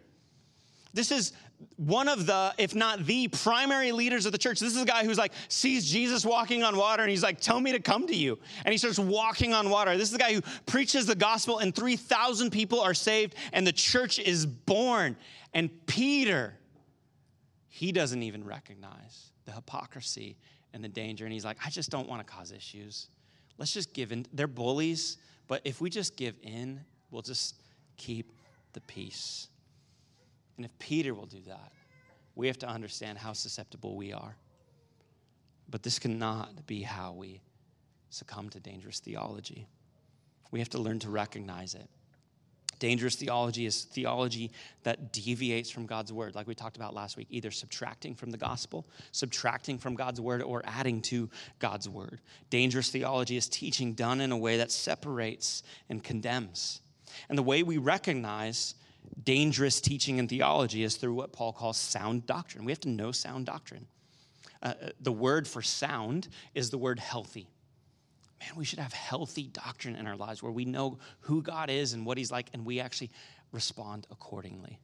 This 0.94 1.10
is 1.10 1.32
one 1.76 2.08
of 2.08 2.26
the, 2.26 2.54
if 2.58 2.74
not 2.74 3.04
the 3.04 3.28
primary 3.28 3.92
leaders 3.92 4.26
of 4.26 4.32
the 4.32 4.38
church. 4.38 4.60
This 4.60 4.74
is 4.74 4.82
a 4.82 4.86
guy 4.86 5.04
who's 5.04 5.18
like, 5.18 5.32
sees 5.48 5.90
Jesus 5.90 6.24
walking 6.24 6.62
on 6.62 6.76
water 6.76 7.02
and 7.02 7.10
he's 7.10 7.22
like, 7.22 7.40
tell 7.40 7.60
me 7.60 7.72
to 7.72 7.80
come 7.80 8.06
to 8.06 8.14
you. 8.14 8.38
And 8.64 8.72
he 8.72 8.78
starts 8.78 8.98
walking 8.98 9.52
on 9.52 9.70
water. 9.70 9.96
This 9.96 10.08
is 10.08 10.12
the 10.12 10.18
guy 10.18 10.34
who 10.34 10.42
preaches 10.66 11.06
the 11.06 11.14
gospel 11.14 11.58
and 11.58 11.74
3,000 11.74 12.50
people 12.50 12.80
are 12.80 12.94
saved 12.94 13.34
and 13.52 13.66
the 13.66 13.72
church 13.72 14.18
is 14.18 14.46
born. 14.46 15.16
And 15.54 15.70
Peter, 15.86 16.54
he 17.68 17.92
doesn't 17.92 18.22
even 18.22 18.44
recognize 18.44 19.32
the 19.44 19.52
hypocrisy 19.52 20.36
and 20.72 20.82
the 20.82 20.88
danger. 20.88 21.24
And 21.24 21.32
he's 21.32 21.44
like, 21.44 21.58
I 21.64 21.70
just 21.70 21.90
don't 21.90 22.08
want 22.08 22.26
to 22.26 22.32
cause 22.32 22.52
issues. 22.52 23.08
Let's 23.58 23.72
just 23.72 23.92
give 23.92 24.12
in. 24.12 24.26
They're 24.32 24.46
bullies, 24.46 25.18
but 25.48 25.60
if 25.64 25.80
we 25.80 25.90
just 25.90 26.16
give 26.16 26.34
in, 26.42 26.80
we'll 27.10 27.22
just 27.22 27.56
keep 27.96 28.32
the 28.72 28.80
peace. 28.82 29.48
And 30.56 30.64
if 30.64 30.78
Peter 30.78 31.14
will 31.14 31.26
do 31.26 31.40
that, 31.46 31.72
we 32.34 32.46
have 32.46 32.58
to 32.58 32.68
understand 32.68 33.18
how 33.18 33.32
susceptible 33.32 33.96
we 33.96 34.12
are. 34.12 34.36
But 35.68 35.82
this 35.82 35.98
cannot 35.98 36.66
be 36.66 36.82
how 36.82 37.12
we 37.12 37.40
succumb 38.10 38.50
to 38.50 38.60
dangerous 38.60 39.00
theology. 39.00 39.66
We 40.50 40.58
have 40.58 40.68
to 40.70 40.78
learn 40.78 40.98
to 41.00 41.10
recognize 41.10 41.74
it. 41.74 41.88
Dangerous 42.78 43.14
theology 43.14 43.64
is 43.64 43.84
theology 43.84 44.50
that 44.82 45.12
deviates 45.12 45.70
from 45.70 45.86
God's 45.86 46.12
word, 46.12 46.34
like 46.34 46.48
we 46.48 46.54
talked 46.54 46.76
about 46.76 46.94
last 46.94 47.16
week, 47.16 47.28
either 47.30 47.52
subtracting 47.52 48.16
from 48.16 48.32
the 48.32 48.36
gospel, 48.36 48.84
subtracting 49.12 49.78
from 49.78 49.94
God's 49.94 50.20
word, 50.20 50.42
or 50.42 50.62
adding 50.64 51.00
to 51.02 51.30
God's 51.60 51.88
word. 51.88 52.20
Dangerous 52.50 52.90
theology 52.90 53.36
is 53.36 53.48
teaching 53.48 53.94
done 53.94 54.20
in 54.20 54.32
a 54.32 54.36
way 54.36 54.56
that 54.56 54.72
separates 54.72 55.62
and 55.88 56.02
condemns. 56.02 56.80
And 57.28 57.38
the 57.38 57.42
way 57.42 57.62
we 57.62 57.78
recognize 57.78 58.74
dangerous 59.22 59.80
teaching 59.80 60.18
and 60.18 60.28
theology 60.28 60.82
is 60.82 60.96
through 60.96 61.14
what 61.14 61.32
Paul 61.32 61.52
calls 61.52 61.78
sound 61.78 62.26
doctrine. 62.26 62.64
We 62.64 62.72
have 62.72 62.80
to 62.80 62.88
know 62.88 63.12
sound 63.12 63.46
doctrine. 63.46 63.86
Uh, 64.62 64.74
uh 64.80 64.88
the 65.00 65.12
word 65.12 65.46
for 65.46 65.62
sound 65.62 66.28
is 66.54 66.70
the 66.70 66.78
word 66.78 66.98
healthy 66.98 67.48
man, 68.42 68.56
we 68.56 68.64
should 68.64 68.78
have 68.78 68.92
healthy 68.92 69.44
doctrine 69.44 69.96
in 69.96 70.06
our 70.06 70.16
lives 70.16 70.42
where 70.42 70.52
we 70.52 70.64
know 70.64 70.98
who 71.20 71.42
God 71.42 71.70
is 71.70 71.92
and 71.92 72.04
what 72.04 72.18
He's 72.18 72.32
like, 72.32 72.48
and 72.52 72.64
we 72.64 72.80
actually 72.80 73.10
respond 73.52 74.06
accordingly. 74.10 74.78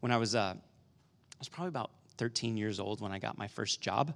When 0.00 0.12
I 0.12 0.16
was, 0.16 0.34
uh, 0.34 0.54
I 0.56 1.38
was 1.38 1.48
probably 1.48 1.68
about 1.68 1.90
13 2.18 2.56
years 2.56 2.80
old 2.80 3.00
when 3.00 3.12
I 3.12 3.18
got 3.18 3.38
my 3.38 3.48
first 3.48 3.80
job. 3.80 4.14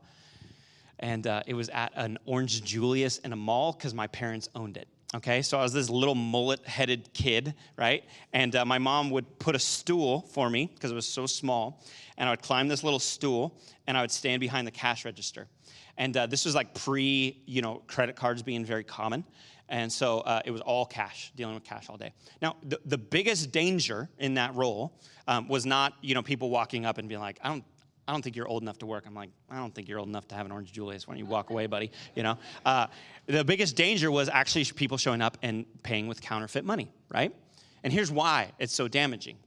And 0.98 1.26
uh, 1.26 1.42
it 1.46 1.54
was 1.54 1.68
at 1.70 1.92
an 1.94 2.18
Orange 2.24 2.64
Julius 2.64 3.18
in 3.18 3.32
a 3.32 3.36
mall 3.36 3.72
because 3.72 3.92
my 3.92 4.06
parents 4.06 4.48
owned 4.54 4.76
it. 4.76 4.88
Okay, 5.16 5.40
so 5.40 5.58
I 5.58 5.62
was 5.62 5.72
this 5.72 5.88
little 5.88 6.14
mullet 6.14 6.60
headed 6.66 7.08
kid, 7.14 7.54
right? 7.78 8.04
And 8.34 8.54
uh, 8.54 8.66
my 8.66 8.76
mom 8.76 9.08
would 9.12 9.38
put 9.38 9.54
a 9.54 9.58
stool 9.58 10.20
for 10.20 10.50
me 10.50 10.70
because 10.74 10.90
it 10.90 10.94
was 10.94 11.08
so 11.08 11.24
small. 11.24 11.82
And 12.18 12.28
I 12.28 12.32
would 12.32 12.42
climb 12.42 12.68
this 12.68 12.84
little 12.84 12.98
stool 12.98 13.58
and 13.86 13.96
I 13.96 14.02
would 14.02 14.10
stand 14.10 14.40
behind 14.40 14.66
the 14.66 14.72
cash 14.72 15.06
register. 15.06 15.48
And 15.96 16.14
uh, 16.14 16.26
this 16.26 16.44
was 16.44 16.54
like 16.54 16.74
pre, 16.74 17.42
you 17.46 17.62
know, 17.62 17.80
credit 17.86 18.14
cards 18.14 18.42
being 18.42 18.62
very 18.62 18.84
common. 18.84 19.24
And 19.70 19.90
so 19.90 20.18
uh, 20.18 20.42
it 20.44 20.50
was 20.50 20.60
all 20.60 20.84
cash, 20.84 21.32
dealing 21.34 21.54
with 21.54 21.64
cash 21.64 21.88
all 21.88 21.96
day. 21.96 22.12
Now, 22.42 22.56
the, 22.62 22.78
the 22.84 22.98
biggest 22.98 23.50
danger 23.52 24.10
in 24.18 24.34
that 24.34 24.54
role 24.54 25.00
um, 25.26 25.48
was 25.48 25.64
not, 25.64 25.94
you 26.02 26.14
know, 26.14 26.22
people 26.22 26.50
walking 26.50 26.84
up 26.84 26.98
and 26.98 27.08
being 27.08 27.22
like, 27.22 27.38
I 27.42 27.48
don't, 27.48 27.64
I 28.08 28.12
don't 28.12 28.22
think 28.22 28.36
you're 28.36 28.46
old 28.46 28.62
enough 28.62 28.78
to 28.78 28.86
work. 28.86 29.04
I'm 29.06 29.14
like, 29.14 29.30
I 29.50 29.56
don't 29.56 29.74
think 29.74 29.88
you're 29.88 29.98
old 29.98 30.08
enough 30.08 30.28
to 30.28 30.36
have 30.36 30.46
an 30.46 30.52
Orange 30.52 30.72
Julius. 30.72 31.08
Why 31.08 31.14
don't 31.14 31.18
you 31.18 31.26
walk 31.26 31.50
away, 31.50 31.66
buddy? 31.66 31.90
You 32.14 32.22
know, 32.22 32.38
uh, 32.64 32.86
the 33.26 33.44
biggest 33.44 33.74
danger 33.74 34.10
was 34.10 34.28
actually 34.28 34.64
people 34.64 34.96
showing 34.96 35.20
up 35.20 35.36
and 35.42 35.66
paying 35.82 36.06
with 36.06 36.20
counterfeit 36.20 36.64
money, 36.64 36.92
right? 37.08 37.34
And 37.82 37.92
here's 37.92 38.10
why 38.10 38.52
it's 38.58 38.72
so 38.72 38.86
damaging. 38.86 39.38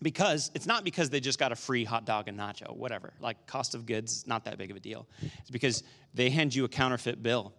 Because 0.00 0.50
it's 0.54 0.66
not 0.66 0.84
because 0.84 1.10
they 1.10 1.18
just 1.18 1.38
got 1.38 1.50
a 1.50 1.56
free 1.56 1.82
hot 1.82 2.04
dog 2.04 2.28
and 2.28 2.38
nacho, 2.38 2.76
whatever. 2.76 3.14
Like 3.20 3.46
cost 3.46 3.74
of 3.74 3.84
goods, 3.84 4.26
not 4.26 4.44
that 4.44 4.58
big 4.58 4.70
of 4.70 4.76
a 4.76 4.80
deal. 4.80 5.08
It's 5.40 5.50
because 5.50 5.82
they 6.14 6.30
hand 6.30 6.54
you 6.54 6.64
a 6.64 6.68
counterfeit 6.68 7.20
bill, 7.22 7.52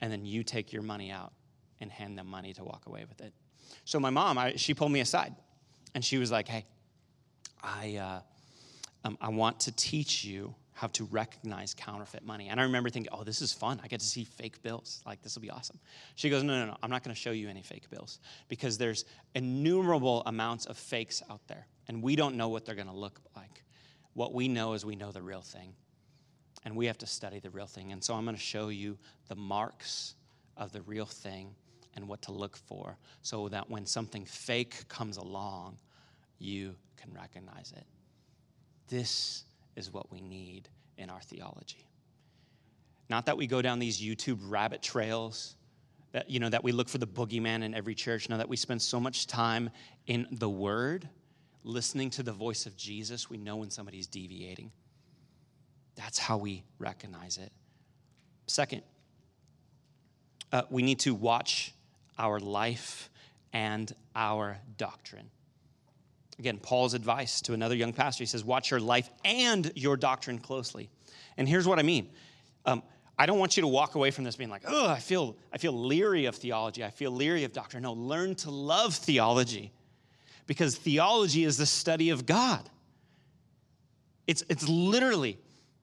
and 0.00 0.12
then 0.12 0.26
you 0.26 0.42
take 0.42 0.72
your 0.72 0.82
money 0.82 1.10
out 1.10 1.32
and 1.80 1.90
hand 1.90 2.18
them 2.18 2.26
money 2.26 2.52
to 2.54 2.64
walk 2.64 2.82
away 2.86 3.06
with 3.08 3.20
it. 3.22 3.32
So 3.84 3.98
my 3.98 4.10
mom, 4.10 4.36
I, 4.36 4.56
she 4.56 4.74
pulled 4.74 4.92
me 4.92 5.00
aside, 5.00 5.34
and 5.94 6.04
she 6.04 6.18
was 6.18 6.30
like, 6.30 6.48
"Hey, 6.48 6.66
I." 7.62 7.96
Uh, 7.96 8.20
um, 9.04 9.18
I 9.20 9.28
want 9.28 9.60
to 9.60 9.72
teach 9.72 10.24
you 10.24 10.54
how 10.72 10.88
to 10.88 11.04
recognize 11.04 11.72
counterfeit 11.72 12.24
money. 12.24 12.48
And 12.48 12.58
I 12.58 12.64
remember 12.64 12.90
thinking, 12.90 13.12
oh, 13.12 13.22
this 13.22 13.40
is 13.40 13.52
fun. 13.52 13.80
I 13.84 13.86
get 13.86 14.00
to 14.00 14.06
see 14.06 14.24
fake 14.24 14.60
bills. 14.60 15.02
Like, 15.06 15.22
this 15.22 15.36
will 15.36 15.42
be 15.42 15.50
awesome. 15.50 15.78
She 16.16 16.28
goes, 16.30 16.42
no, 16.42 16.58
no, 16.58 16.66
no, 16.66 16.76
I'm 16.82 16.90
not 16.90 17.04
going 17.04 17.14
to 17.14 17.20
show 17.20 17.30
you 17.30 17.48
any 17.48 17.62
fake 17.62 17.88
bills 17.90 18.18
because 18.48 18.76
there's 18.76 19.04
innumerable 19.36 20.24
amounts 20.26 20.66
of 20.66 20.76
fakes 20.76 21.22
out 21.30 21.40
there, 21.46 21.66
and 21.86 22.02
we 22.02 22.16
don't 22.16 22.36
know 22.36 22.48
what 22.48 22.64
they're 22.64 22.74
going 22.74 22.88
to 22.88 22.94
look 22.94 23.20
like. 23.36 23.62
What 24.14 24.34
we 24.34 24.48
know 24.48 24.72
is 24.72 24.84
we 24.84 24.96
know 24.96 25.12
the 25.12 25.22
real 25.22 25.42
thing, 25.42 25.74
and 26.64 26.74
we 26.74 26.86
have 26.86 26.98
to 26.98 27.06
study 27.06 27.38
the 27.38 27.50
real 27.50 27.66
thing. 27.66 27.92
And 27.92 28.02
so 28.02 28.14
I'm 28.14 28.24
going 28.24 28.36
to 28.36 28.42
show 28.42 28.68
you 28.68 28.98
the 29.28 29.36
marks 29.36 30.14
of 30.56 30.72
the 30.72 30.82
real 30.82 31.06
thing 31.06 31.54
and 31.94 32.08
what 32.08 32.22
to 32.22 32.32
look 32.32 32.56
for 32.56 32.98
so 33.22 33.48
that 33.48 33.70
when 33.70 33.86
something 33.86 34.24
fake 34.24 34.88
comes 34.88 35.18
along, 35.18 35.78
you 36.38 36.74
can 36.96 37.12
recognize 37.12 37.72
it. 37.76 37.86
This 38.88 39.44
is 39.76 39.92
what 39.92 40.10
we 40.12 40.20
need 40.20 40.68
in 40.98 41.10
our 41.10 41.20
theology. 41.20 41.86
Not 43.08 43.26
that 43.26 43.36
we 43.36 43.46
go 43.46 43.60
down 43.60 43.78
these 43.78 44.00
YouTube 44.00 44.38
rabbit 44.42 44.82
trails, 44.82 45.56
that, 46.12 46.30
you 46.30 46.38
know, 46.38 46.48
that 46.48 46.62
we 46.62 46.72
look 46.72 46.88
for 46.88 46.98
the 46.98 47.06
boogeyman 47.06 47.62
in 47.62 47.74
every 47.74 47.94
church. 47.94 48.28
No, 48.28 48.36
that 48.36 48.48
we 48.48 48.56
spend 48.56 48.80
so 48.80 49.00
much 49.00 49.26
time 49.26 49.70
in 50.06 50.26
the 50.30 50.48
Word, 50.48 51.08
listening 51.64 52.10
to 52.10 52.22
the 52.22 52.32
voice 52.32 52.66
of 52.66 52.76
Jesus, 52.76 53.28
we 53.28 53.36
know 53.36 53.56
when 53.56 53.70
somebody's 53.70 54.06
deviating. 54.06 54.70
That's 55.96 56.18
how 56.18 56.36
we 56.36 56.64
recognize 56.78 57.38
it. 57.38 57.50
Second, 58.46 58.82
uh, 60.52 60.62
we 60.70 60.82
need 60.82 61.00
to 61.00 61.14
watch 61.14 61.72
our 62.18 62.38
life 62.38 63.10
and 63.52 63.92
our 64.14 64.58
doctrine. 64.76 65.30
Again, 66.38 66.58
Paul's 66.58 66.94
advice 66.94 67.40
to 67.42 67.52
another 67.52 67.76
young 67.76 67.92
pastor 67.92 68.22
he 68.22 68.26
says, 68.26 68.44
Watch 68.44 68.70
your 68.70 68.80
life 68.80 69.08
and 69.24 69.70
your 69.74 69.96
doctrine 69.96 70.38
closely. 70.38 70.90
And 71.36 71.48
here's 71.48 71.66
what 71.66 71.78
I 71.78 71.82
mean. 71.82 72.10
Um, 72.66 72.82
I 73.16 73.26
don't 73.26 73.38
want 73.38 73.56
you 73.56 73.60
to 73.60 73.68
walk 73.68 73.94
away 73.94 74.10
from 74.10 74.24
this 74.24 74.34
being 74.34 74.50
like, 74.50 74.62
oh, 74.66 74.88
I 74.88 74.98
feel, 74.98 75.36
I 75.52 75.58
feel 75.58 75.72
leery 75.72 76.24
of 76.24 76.34
theology. 76.34 76.84
I 76.84 76.90
feel 76.90 77.12
leery 77.12 77.44
of 77.44 77.52
doctrine. 77.52 77.84
No, 77.84 77.92
learn 77.92 78.34
to 78.36 78.50
love 78.50 78.94
theology 78.94 79.72
because 80.46 80.76
theology 80.76 81.44
is 81.44 81.56
the 81.56 81.66
study 81.66 82.10
of 82.10 82.26
God. 82.26 82.68
It's, 84.26 84.42
it's 84.48 84.68
literally, 84.68 85.38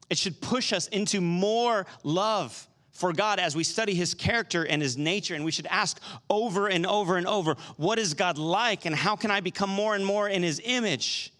it 0.09 0.17
should 0.17 0.41
push 0.41 0.73
us 0.73 0.87
into 0.87 1.21
more 1.21 1.85
love 2.03 2.67
for 2.91 3.13
God 3.13 3.39
as 3.39 3.55
we 3.55 3.63
study 3.63 3.93
his 3.93 4.13
character 4.13 4.65
and 4.65 4.81
his 4.81 4.97
nature. 4.97 5.35
And 5.35 5.45
we 5.45 5.51
should 5.51 5.67
ask 5.67 5.99
over 6.29 6.67
and 6.67 6.85
over 6.85 7.17
and 7.17 7.27
over 7.27 7.55
what 7.77 7.99
is 7.99 8.13
God 8.13 8.37
like 8.37 8.85
and 8.85 8.95
how 8.95 9.15
can 9.15 9.31
I 9.31 9.39
become 9.39 9.69
more 9.69 9.95
and 9.95 10.05
more 10.05 10.27
in 10.29 10.43
his 10.43 10.61
image? 10.63 11.33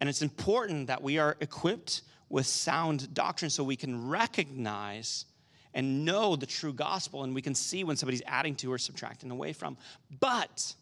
And 0.00 0.08
it's 0.08 0.22
important 0.22 0.88
that 0.88 1.02
we 1.02 1.18
are 1.18 1.36
equipped 1.40 2.02
with 2.28 2.46
sound 2.46 3.14
doctrine 3.14 3.50
so 3.50 3.62
we 3.62 3.76
can 3.76 4.08
recognize 4.08 5.26
and 5.72 6.04
know 6.04 6.36
the 6.36 6.46
true 6.46 6.72
gospel 6.72 7.24
and 7.24 7.34
we 7.34 7.42
can 7.42 7.54
see 7.54 7.84
when 7.84 7.96
somebody's 7.96 8.22
adding 8.26 8.54
to 8.56 8.72
or 8.72 8.78
subtracting 8.78 9.30
away 9.30 9.52
from. 9.52 9.76
But 10.20 10.74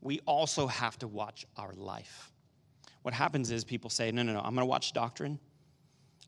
we 0.00 0.20
also 0.26 0.66
have 0.66 0.98
to 1.00 1.08
watch 1.08 1.46
our 1.56 1.72
life. 1.74 2.32
What 3.02 3.14
happens 3.14 3.50
is 3.50 3.64
people 3.64 3.90
say, 3.90 4.10
no, 4.10 4.22
no, 4.22 4.32
no, 4.32 4.40
I'm 4.40 4.54
to 4.56 4.64
watch 4.64 4.92
doctrine. 4.92 5.38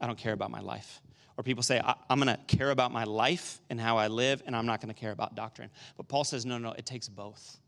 I 0.00 0.06
don't 0.06 0.18
care 0.18 0.32
about 0.32 0.50
my 0.50 0.60
life. 0.60 1.00
Or 1.38 1.44
people 1.44 1.62
say, 1.62 1.80
I, 1.82 1.94
am 2.10 2.20
going 2.20 2.36
to 2.36 2.56
care 2.56 2.72
about 2.72 2.90
my 2.90 3.04
life 3.04 3.60
and 3.70 3.80
how 3.80 3.96
I 3.96 4.08
live, 4.08 4.42
and 4.44 4.56
I'm 4.56 4.66
not 4.66 4.80
going 4.80 4.92
to 4.92 5.00
care 5.00 5.12
about 5.12 5.36
doctrine. 5.36 5.70
But 5.96 6.08
Paul 6.08 6.24
says, 6.24 6.44
no, 6.44 6.58
no, 6.58 6.72
it 6.72 6.84
takes 6.84 7.08
both. 7.08 7.58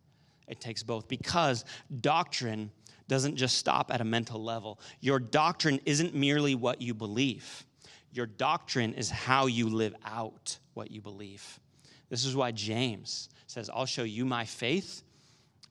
It 0.48 0.60
takes 0.60 0.82
both 0.82 1.06
because 1.06 1.64
doctrine 2.00 2.72
doesn't 3.06 3.36
just 3.36 3.56
stop 3.58 3.92
at 3.92 4.00
a 4.00 4.04
mental 4.04 4.42
level. 4.42 4.80
Your 5.00 5.20
doctrine 5.20 5.80
isn't 5.86 6.14
merely 6.16 6.56
what 6.56 6.82
you 6.82 6.92
believe, 6.94 7.64
your 8.12 8.26
doctrine 8.26 8.92
is 8.94 9.08
how 9.08 9.46
you 9.46 9.68
live 9.68 9.94
out 10.04 10.58
what 10.74 10.90
you 10.90 11.00
believe. 11.00 11.60
This 12.08 12.24
is 12.24 12.34
why 12.34 12.50
James 12.50 13.28
says, 13.46 13.70
I'll 13.72 13.86
show 13.86 14.02
you 14.02 14.24
my 14.24 14.44
faith 14.44 15.04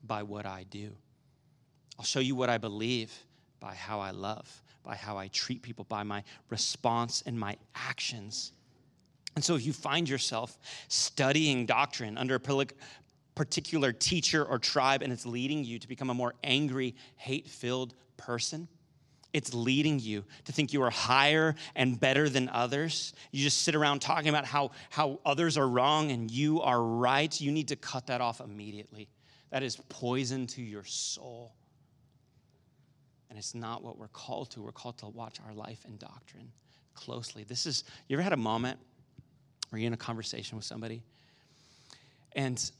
by 0.02 0.22
what 0.22 0.46
I 0.46 0.64
do. 0.70 0.90
I'll 1.98 2.04
show 2.06 2.20
you 2.20 2.34
what 2.34 2.48
I 2.48 2.56
believe 2.56 3.12
by 3.60 3.74
how 3.74 4.00
I 4.00 4.12
love 4.12 4.62
by 4.82 4.96
how 4.96 5.16
I 5.16 5.28
treat 5.28 5.62
people, 5.62 5.84
by 5.84 6.02
my 6.02 6.22
response 6.48 7.22
and 7.26 7.38
my 7.38 7.56
actions. 7.74 8.52
And 9.36 9.44
so, 9.44 9.54
if 9.54 9.64
you 9.64 9.72
find 9.72 10.08
yourself 10.08 10.58
studying 10.88 11.66
doctrine 11.66 12.18
under 12.18 12.34
a 12.34 12.66
particular 13.34 13.92
teacher 13.92 14.44
or 14.44 14.58
tribe 14.58 15.02
and 15.02 15.12
it's 15.12 15.24
leading 15.24 15.64
you 15.64 15.78
to 15.78 15.88
become 15.88 16.10
a 16.10 16.14
more 16.14 16.34
angry, 16.42 16.96
hate 17.16 17.48
filled 17.48 17.94
person, 18.16 18.68
it's 19.32 19.54
leading 19.54 20.00
you 20.00 20.24
to 20.44 20.52
think 20.52 20.72
you 20.72 20.82
are 20.82 20.90
higher 20.90 21.54
and 21.76 21.98
better 21.98 22.28
than 22.28 22.48
others. 22.48 23.12
You 23.30 23.42
just 23.42 23.62
sit 23.62 23.74
around 23.74 24.00
talking 24.00 24.28
about 24.28 24.44
how, 24.44 24.72
how 24.90 25.20
others 25.24 25.56
are 25.56 25.68
wrong 25.68 26.10
and 26.10 26.30
you 26.30 26.60
are 26.62 26.82
right. 26.82 27.40
You 27.40 27.52
need 27.52 27.68
to 27.68 27.76
cut 27.76 28.08
that 28.08 28.20
off 28.20 28.40
immediately. 28.40 29.08
That 29.50 29.62
is 29.62 29.76
poison 29.88 30.46
to 30.48 30.62
your 30.62 30.84
soul. 30.84 31.54
And 33.30 33.38
it's 33.38 33.54
not 33.54 33.82
what 33.82 33.96
we're 33.96 34.08
called 34.08 34.50
to. 34.50 34.60
We're 34.60 34.72
called 34.72 34.98
to 34.98 35.06
watch 35.06 35.38
our 35.46 35.54
life 35.54 35.84
and 35.86 35.98
doctrine 35.98 36.52
closely. 36.94 37.44
This 37.44 37.64
is, 37.64 37.84
you 38.08 38.16
ever 38.16 38.22
had 38.22 38.32
a 38.32 38.36
moment 38.36 38.78
where 39.70 39.80
you're 39.80 39.86
in 39.86 39.94
a 39.94 39.96
conversation 39.96 40.56
with 40.56 40.66
somebody 40.66 41.02
and 42.32 42.70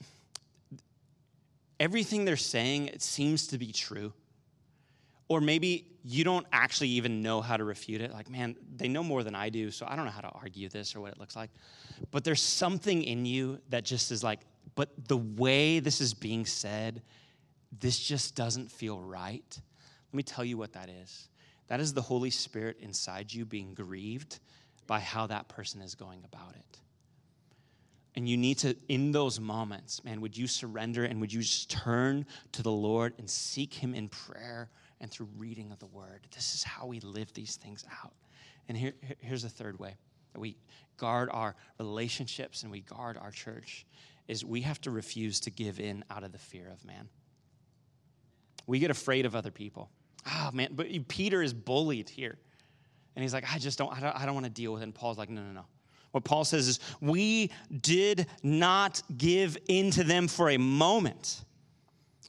everything 1.78 2.24
they're 2.24 2.36
saying, 2.36 2.88
it 2.88 3.00
seems 3.00 3.46
to 3.48 3.58
be 3.58 3.72
true. 3.72 4.12
Or 5.28 5.40
maybe 5.40 5.86
you 6.04 6.24
don't 6.24 6.46
actually 6.52 6.88
even 6.88 7.22
know 7.22 7.40
how 7.40 7.56
to 7.56 7.62
refute 7.62 8.00
it. 8.00 8.12
Like, 8.12 8.28
man, 8.28 8.56
they 8.76 8.88
know 8.88 9.04
more 9.04 9.22
than 9.22 9.36
I 9.36 9.48
do, 9.48 9.70
so 9.70 9.86
I 9.88 9.94
don't 9.94 10.04
know 10.04 10.10
how 10.10 10.22
to 10.22 10.28
argue 10.30 10.68
this 10.68 10.96
or 10.96 11.00
what 11.00 11.12
it 11.12 11.18
looks 11.18 11.36
like. 11.36 11.50
But 12.10 12.24
there's 12.24 12.42
something 12.42 13.04
in 13.04 13.24
you 13.24 13.60
that 13.68 13.84
just 13.84 14.10
is 14.10 14.24
like, 14.24 14.40
but 14.74 14.90
the 15.06 15.16
way 15.16 15.78
this 15.78 16.00
is 16.00 16.12
being 16.12 16.44
said, 16.46 17.02
this 17.78 17.98
just 17.98 18.34
doesn't 18.34 18.72
feel 18.72 19.00
right. 19.00 19.60
Let 20.12 20.16
me 20.16 20.22
tell 20.22 20.44
you 20.44 20.56
what 20.56 20.72
that 20.72 20.88
is. 20.88 21.28
That 21.68 21.80
is 21.80 21.94
the 21.94 22.02
Holy 22.02 22.30
Spirit 22.30 22.78
inside 22.80 23.32
you 23.32 23.44
being 23.44 23.74
grieved 23.74 24.40
by 24.86 24.98
how 24.98 25.28
that 25.28 25.48
person 25.48 25.80
is 25.80 25.94
going 25.94 26.24
about 26.24 26.56
it. 26.56 26.80
And 28.16 28.28
you 28.28 28.36
need 28.36 28.58
to, 28.58 28.76
in 28.88 29.12
those 29.12 29.38
moments, 29.38 30.02
man, 30.02 30.20
would 30.20 30.36
you 30.36 30.48
surrender 30.48 31.04
and 31.04 31.20
would 31.20 31.32
you 31.32 31.42
just 31.42 31.70
turn 31.70 32.26
to 32.52 32.62
the 32.62 32.72
Lord 32.72 33.14
and 33.18 33.30
seek 33.30 33.72
Him 33.72 33.94
in 33.94 34.08
prayer 34.08 34.68
and 35.00 35.08
through 35.10 35.28
reading 35.38 35.70
of 35.70 35.78
the 35.78 35.86
Word? 35.86 36.26
This 36.34 36.54
is 36.56 36.64
how 36.64 36.86
we 36.86 36.98
live 37.00 37.32
these 37.34 37.54
things 37.54 37.84
out. 38.02 38.14
And 38.68 38.76
here, 38.76 38.94
here's 39.20 39.42
the 39.42 39.48
third 39.48 39.78
way 39.78 39.94
that 40.32 40.40
we 40.40 40.56
guard 40.96 41.28
our 41.32 41.54
relationships 41.78 42.64
and 42.64 42.72
we 42.72 42.80
guard 42.80 43.16
our 43.16 43.30
church 43.30 43.86
is 44.26 44.44
we 44.44 44.60
have 44.62 44.80
to 44.80 44.90
refuse 44.90 45.40
to 45.40 45.50
give 45.50 45.78
in 45.78 46.04
out 46.10 46.24
of 46.24 46.32
the 46.32 46.38
fear 46.38 46.68
of 46.72 46.84
man. 46.84 47.08
We 48.66 48.80
get 48.80 48.90
afraid 48.90 49.24
of 49.24 49.34
other 49.34 49.50
people. 49.50 49.88
Oh 50.26 50.50
man, 50.52 50.70
but 50.72 50.86
Peter 51.08 51.42
is 51.42 51.54
bullied 51.54 52.08
here. 52.08 52.38
And 53.16 53.22
he's 53.22 53.34
like, 53.34 53.44
I 53.52 53.58
just 53.58 53.76
don't, 53.78 53.92
I 53.92 54.00
don't, 54.00 54.16
I 54.16 54.24
don't 54.24 54.34
want 54.34 54.46
to 54.46 54.50
deal 54.50 54.72
with 54.72 54.82
it. 54.82 54.84
And 54.84 54.94
Paul's 54.94 55.18
like, 55.18 55.30
no, 55.30 55.42
no, 55.42 55.52
no. 55.52 55.64
What 56.12 56.24
Paul 56.24 56.44
says 56.44 56.68
is, 56.68 56.80
we 57.00 57.50
did 57.80 58.26
not 58.42 59.02
give 59.16 59.56
in 59.68 59.90
to 59.92 60.04
them 60.04 60.28
for 60.28 60.50
a 60.50 60.56
moment. 60.58 61.44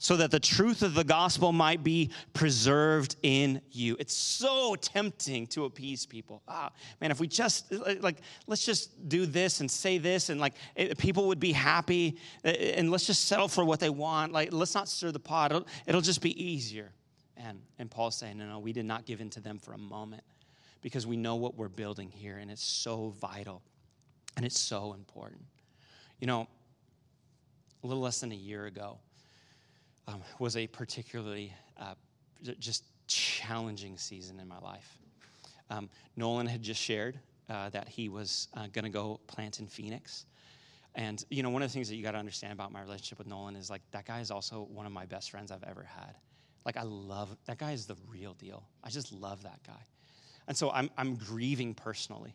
so 0.02 0.16
that 0.16 0.32
the 0.32 0.40
truth 0.40 0.82
of 0.82 0.94
the 0.94 1.04
gospel 1.04 1.52
might 1.52 1.84
be 1.84 2.10
preserved 2.32 3.14
in 3.22 3.60
you. 3.70 3.96
It's 4.00 4.12
so 4.12 4.74
tempting 4.74 5.46
to 5.48 5.64
appease 5.64 6.06
people. 6.06 6.42
Ah, 6.48 6.72
man, 7.00 7.12
if 7.12 7.20
we 7.20 7.28
just, 7.28 7.70
like, 8.00 8.16
let's 8.48 8.66
just 8.66 9.08
do 9.08 9.26
this 9.26 9.60
and 9.60 9.70
say 9.70 9.98
this, 9.98 10.28
and 10.28 10.40
like, 10.40 10.54
it, 10.74 10.98
people 10.98 11.28
would 11.28 11.38
be 11.38 11.52
happy, 11.52 12.18
and 12.42 12.90
let's 12.90 13.06
just 13.06 13.26
settle 13.26 13.46
for 13.46 13.64
what 13.64 13.78
they 13.78 13.90
want. 13.90 14.32
Like, 14.32 14.48
let's 14.52 14.74
not 14.74 14.88
stir 14.88 15.12
the 15.12 15.20
pot, 15.20 15.52
it'll, 15.52 15.68
it'll 15.86 16.00
just 16.00 16.20
be 16.20 16.44
easier. 16.44 16.90
And, 17.44 17.60
and 17.78 17.90
Paul's 17.90 18.16
saying, 18.16 18.38
no, 18.38 18.46
no, 18.46 18.58
we 18.58 18.72
did 18.72 18.84
not 18.84 19.04
give 19.04 19.20
in 19.20 19.30
to 19.30 19.40
them 19.40 19.58
for 19.58 19.72
a 19.72 19.78
moment 19.78 20.22
because 20.80 21.06
we 21.06 21.16
know 21.16 21.36
what 21.36 21.56
we're 21.56 21.68
building 21.68 22.10
here, 22.10 22.38
and 22.38 22.50
it's 22.50 22.62
so 22.62 23.14
vital 23.20 23.62
and 24.36 24.46
it's 24.46 24.58
so 24.58 24.92
important. 24.94 25.42
You 26.20 26.26
know, 26.26 26.48
a 27.82 27.86
little 27.86 28.02
less 28.02 28.20
than 28.20 28.32
a 28.32 28.36
year 28.36 28.66
ago, 28.66 28.98
um, 30.06 30.22
was 30.38 30.56
a 30.56 30.66
particularly 30.66 31.52
uh, 31.78 31.94
just 32.58 32.84
challenging 33.06 33.96
season 33.98 34.40
in 34.40 34.48
my 34.48 34.58
life. 34.58 34.98
Um, 35.70 35.88
Nolan 36.16 36.46
had 36.46 36.62
just 36.62 36.80
shared 36.80 37.18
uh, 37.48 37.70
that 37.70 37.88
he 37.88 38.08
was 38.08 38.48
uh, 38.54 38.66
going 38.72 38.84
to 38.84 38.90
go 38.90 39.20
plant 39.26 39.60
in 39.60 39.66
Phoenix. 39.66 40.26
And, 40.94 41.24
you 41.30 41.42
know, 41.42 41.50
one 41.50 41.62
of 41.62 41.68
the 41.68 41.72
things 41.72 41.88
that 41.88 41.96
you 41.96 42.02
got 42.02 42.12
to 42.12 42.18
understand 42.18 42.52
about 42.52 42.72
my 42.72 42.82
relationship 42.82 43.18
with 43.18 43.26
Nolan 43.26 43.56
is 43.56 43.70
like 43.70 43.82
that 43.92 44.04
guy 44.04 44.20
is 44.20 44.30
also 44.30 44.68
one 44.70 44.86
of 44.86 44.92
my 44.92 45.06
best 45.06 45.30
friends 45.30 45.50
I've 45.50 45.64
ever 45.64 45.84
had. 45.84 46.14
Like, 46.64 46.76
I 46.76 46.82
love 46.82 47.36
that 47.46 47.58
guy, 47.58 47.72
is 47.72 47.86
the 47.86 47.96
real 48.08 48.34
deal. 48.34 48.64
I 48.84 48.90
just 48.90 49.12
love 49.12 49.42
that 49.42 49.60
guy. 49.66 49.84
And 50.48 50.56
so 50.56 50.70
I'm, 50.70 50.90
I'm 50.96 51.16
grieving 51.16 51.74
personally. 51.74 52.34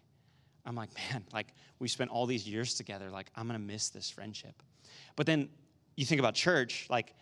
I'm 0.66 0.76
like, 0.76 0.90
man, 1.12 1.24
like, 1.34 1.54
we 1.80 1.88
spent 1.88 2.12
all 2.12 2.26
these 2.26 2.48
years 2.48 2.74
together. 2.76 3.10
Like, 3.10 3.28
I'm 3.36 3.48
going 3.48 3.60
to 3.60 3.66
miss 3.66 3.90
this 3.90 4.10
friendship. 4.10 4.62
But 5.16 5.26
then 5.26 5.50
you 5.96 6.06
think 6.06 6.20
about 6.20 6.36
church, 6.36 6.88
like, 6.90 7.14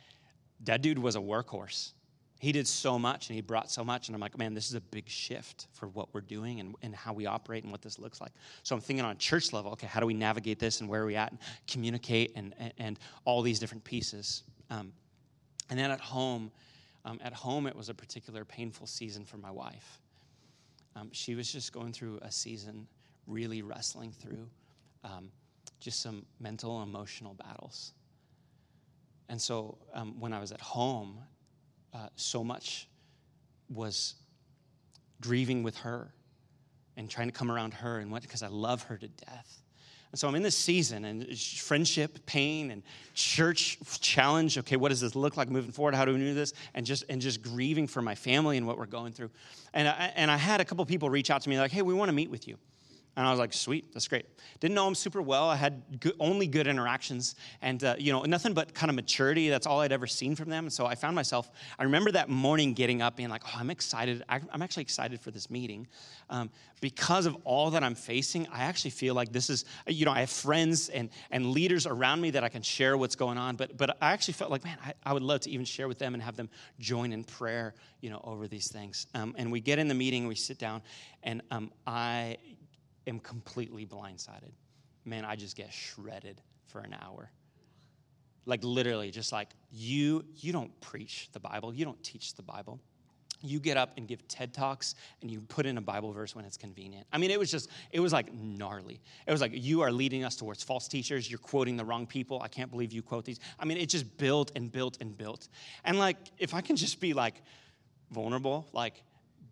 that 0.61 0.81
dude 0.81 0.99
was 0.99 1.15
a 1.15 1.19
workhorse. 1.19 1.91
He 2.39 2.51
did 2.51 2.67
so 2.67 2.99
much 2.99 3.29
and 3.29 3.35
he 3.35 3.41
brought 3.41 3.71
so 3.71 3.83
much. 3.83 4.07
And 4.07 4.15
I'm 4.15 4.21
like, 4.21 4.37
man, 4.37 4.53
this 4.53 4.67
is 4.67 4.75
a 4.75 4.81
big 4.81 5.07
shift 5.07 5.67
for 5.71 5.87
what 5.87 6.13
we're 6.13 6.21
doing 6.21 6.59
and, 6.59 6.75
and 6.81 6.93
how 6.93 7.13
we 7.13 7.25
operate 7.25 7.63
and 7.63 7.71
what 7.71 7.81
this 7.81 7.97
looks 7.97 8.19
like. 8.19 8.31
So 8.63 8.75
I'm 8.75 8.81
thinking 8.81 9.05
on 9.05 9.17
church 9.17 9.53
level, 9.53 9.71
okay, 9.71 9.87
how 9.87 9.99
do 9.99 10.05
we 10.05 10.13
navigate 10.13 10.59
this 10.59 10.81
and 10.81 10.89
where 10.89 11.01
are 11.01 11.05
we 11.05 11.15
at 11.15 11.31
and 11.31 11.39
communicate 11.67 12.33
and, 12.35 12.53
and, 12.59 12.73
and 12.77 12.99
all 13.23 13.41
these 13.41 13.57
different 13.57 13.83
pieces. 13.83 14.43
Um, 14.69 14.91
and 15.69 15.79
then 15.79 15.91
at 15.91 16.01
home, 16.01 16.51
um, 17.05 17.19
at 17.23 17.33
home, 17.33 17.67
it 17.67 17.75
was 17.75 17.87
a 17.89 17.93
particular 17.93 18.43
painful 18.43 18.87
season 18.87 19.23
for 19.25 19.37
my 19.37 19.51
wife. 19.51 20.01
Um, 20.95 21.09
she 21.11 21.35
was 21.35 21.51
just 21.51 21.71
going 21.71 21.93
through 21.93 22.19
a 22.21 22.31
season, 22.31 22.87
really 23.27 23.61
wrestling 23.61 24.11
through 24.11 24.49
um, 25.03 25.29
just 25.79 26.01
some 26.01 26.25
mental, 26.39 26.81
and 26.81 26.89
emotional 26.89 27.35
battles. 27.35 27.93
And 29.29 29.39
so 29.39 29.77
um, 29.93 30.19
when 30.19 30.33
I 30.33 30.39
was 30.39 30.51
at 30.51 30.61
home, 30.61 31.19
uh, 31.93 32.07
so 32.15 32.43
much 32.43 32.87
was 33.69 34.15
grieving 35.21 35.63
with 35.63 35.77
her 35.77 36.11
and 36.97 37.09
trying 37.09 37.27
to 37.27 37.33
come 37.33 37.51
around 37.51 37.73
her 37.75 37.99
and 37.99 38.11
what 38.11 38.21
because 38.23 38.43
I 38.43 38.47
love 38.47 38.83
her 38.83 38.97
to 38.97 39.07
death. 39.07 39.61
And 40.15 40.19
so 40.21 40.29
I'm 40.29 40.35
in 40.35 40.43
this 40.43 40.55
season 40.55 41.03
and 41.03 41.37
friendship, 41.37 42.25
pain, 42.25 42.71
and 42.71 42.83
church 43.15 43.77
challenge. 43.99 44.57
Okay, 44.59 44.77
what 44.77 44.87
does 44.87 45.01
this 45.01 45.13
look 45.13 45.35
like 45.35 45.49
moving 45.49 45.73
forward? 45.73 45.93
How 45.93 46.05
do 46.05 46.13
we 46.13 46.19
do 46.19 46.33
this? 46.33 46.53
And 46.73 46.85
just 46.85 47.03
and 47.09 47.19
just 47.19 47.41
grieving 47.41 47.85
for 47.85 48.01
my 48.01 48.15
family 48.15 48.55
and 48.55 48.65
what 48.65 48.77
we're 48.77 48.85
going 48.85 49.11
through. 49.11 49.29
And 49.73 49.89
I, 49.89 50.13
and 50.15 50.31
I 50.31 50.37
had 50.37 50.61
a 50.61 50.63
couple 50.63 50.85
people 50.85 51.09
reach 51.09 51.29
out 51.29 51.41
to 51.41 51.49
me 51.49 51.59
like, 51.59 51.71
hey, 51.71 51.81
we 51.81 51.93
want 51.93 52.07
to 52.07 52.13
meet 52.13 52.31
with 52.31 52.47
you. 52.47 52.57
And 53.15 53.25
I 53.25 53.29
was 53.29 53.39
like, 53.39 53.53
sweet, 53.53 53.93
that's 53.93 54.07
great. 54.07 54.25
Didn't 54.59 54.75
know 54.75 54.87
him 54.87 54.95
super 54.95 55.21
well. 55.21 55.49
I 55.49 55.55
had 55.55 55.99
good, 56.01 56.15
only 56.19 56.47
good 56.47 56.67
interactions 56.67 57.35
and, 57.61 57.81
uh, 57.83 57.95
you 57.97 58.11
know, 58.11 58.23
nothing 58.23 58.53
but 58.53 58.73
kind 58.73 58.89
of 58.89 58.95
maturity. 58.95 59.47
That's 59.49 59.65
all 59.65 59.79
I'd 59.79 59.93
ever 59.93 60.07
seen 60.07 60.35
from 60.35 60.49
them. 60.49 60.69
So 60.69 60.85
I 60.85 60.95
found 60.95 61.15
myself, 61.15 61.49
I 61.79 61.83
remember 61.83 62.11
that 62.11 62.29
morning 62.29 62.73
getting 62.73 63.01
up 63.01 63.15
being 63.15 63.29
like, 63.29 63.43
oh, 63.45 63.57
I'm 63.57 63.69
excited. 63.69 64.23
I'm 64.27 64.61
actually 64.61 64.81
excited 64.81 65.21
for 65.21 65.31
this 65.31 65.49
meeting. 65.49 65.87
Um, 66.29 66.49
because 66.81 67.25
of 67.25 67.37
all 67.45 67.71
that 67.71 67.83
I'm 67.83 67.95
facing, 67.95 68.47
I 68.47 68.63
actually 68.63 68.91
feel 68.91 69.15
like 69.15 69.31
this 69.31 69.49
is, 69.49 69.63
you 69.87 70.05
know, 70.05 70.11
I 70.11 70.19
have 70.19 70.29
friends 70.29 70.89
and, 70.89 71.09
and 71.31 71.51
leaders 71.51 71.87
around 71.87 72.19
me 72.19 72.31
that 72.31 72.43
I 72.43 72.49
can 72.49 72.61
share 72.61 72.97
what's 72.97 73.15
going 73.15 73.37
on. 73.37 73.55
But, 73.55 73.77
but 73.77 73.97
I 74.01 74.11
actually 74.11 74.33
felt 74.33 74.51
like, 74.51 74.63
man, 74.63 74.77
I, 74.83 74.93
I 75.05 75.13
would 75.13 75.23
love 75.23 75.39
to 75.41 75.49
even 75.49 75.65
share 75.65 75.87
with 75.87 75.99
them 75.99 76.13
and 76.13 76.21
have 76.21 76.35
them 76.35 76.49
join 76.79 77.13
in 77.13 77.23
prayer, 77.23 77.75
you 78.01 78.09
know, 78.09 78.19
over 78.23 78.47
these 78.47 78.69
things. 78.71 79.07
Um, 79.13 79.35
and 79.37 79.51
we 79.51 79.61
get 79.61 79.79
in 79.79 79.87
the 79.87 79.93
meeting, 79.93 80.27
we 80.27 80.35
sit 80.35 80.59
down, 80.59 80.81
and 81.23 81.41
um, 81.49 81.71
I 81.87 82.37
am 83.07 83.19
completely 83.19 83.85
blindsided. 83.85 84.51
Man, 85.05 85.25
I 85.25 85.35
just 85.35 85.55
get 85.55 85.71
shredded 85.71 86.41
for 86.67 86.79
an 86.79 86.95
hour. 87.01 87.29
Like 88.45 88.63
literally, 88.63 89.11
just 89.11 89.31
like 89.31 89.49
you, 89.71 90.23
you 90.35 90.51
don't 90.51 90.79
preach 90.81 91.29
the 91.31 91.39
Bible, 91.39 91.73
you 91.73 91.85
don't 91.85 92.01
teach 92.03 92.35
the 92.35 92.43
Bible. 92.43 92.79
You 93.41 93.59
get 93.59 93.77
up 93.77 93.91
and 93.97 94.07
give 94.07 94.27
TED 94.27 94.53
Talks 94.53 94.95
and 95.21 95.29
you 95.29 95.41
put 95.41 95.65
in 95.65 95.77
a 95.77 95.81
Bible 95.81 96.11
verse 96.11 96.35
when 96.35 96.45
it's 96.45 96.57
convenient. 96.57 97.05
I 97.11 97.17
mean, 97.17 97.29
it 97.29 97.37
was 97.37 97.51
just, 97.51 97.69
it 97.91 97.99
was 97.99 98.13
like 98.13 98.33
gnarly. 98.33 99.01
It 99.27 99.31
was 99.31 99.41
like, 99.41 99.51
you 99.53 99.81
are 99.81 99.91
leading 99.91 100.23
us 100.23 100.35
towards 100.35 100.63
false 100.63 100.87
teachers. 100.87 101.29
You're 101.29 101.39
quoting 101.39 101.77
the 101.77 101.85
wrong 101.85 102.07
people. 102.07 102.41
I 102.41 102.47
can't 102.47 102.71
believe 102.71 102.91
you 102.91 103.03
quote 103.03 103.25
these. 103.25 103.39
I 103.59 103.65
mean, 103.65 103.77
it 103.77 103.87
just 103.87 104.17
built 104.17 104.51
and 104.55 104.71
built 104.71 104.97
and 105.01 105.15
built. 105.15 105.49
And 105.83 105.99
like, 105.99 106.17
if 106.39 106.53
I 106.53 106.61
can 106.61 106.75
just 106.75 106.99
be 106.99 107.13
like 107.13 107.41
vulnerable, 108.09 108.67
like, 108.73 109.03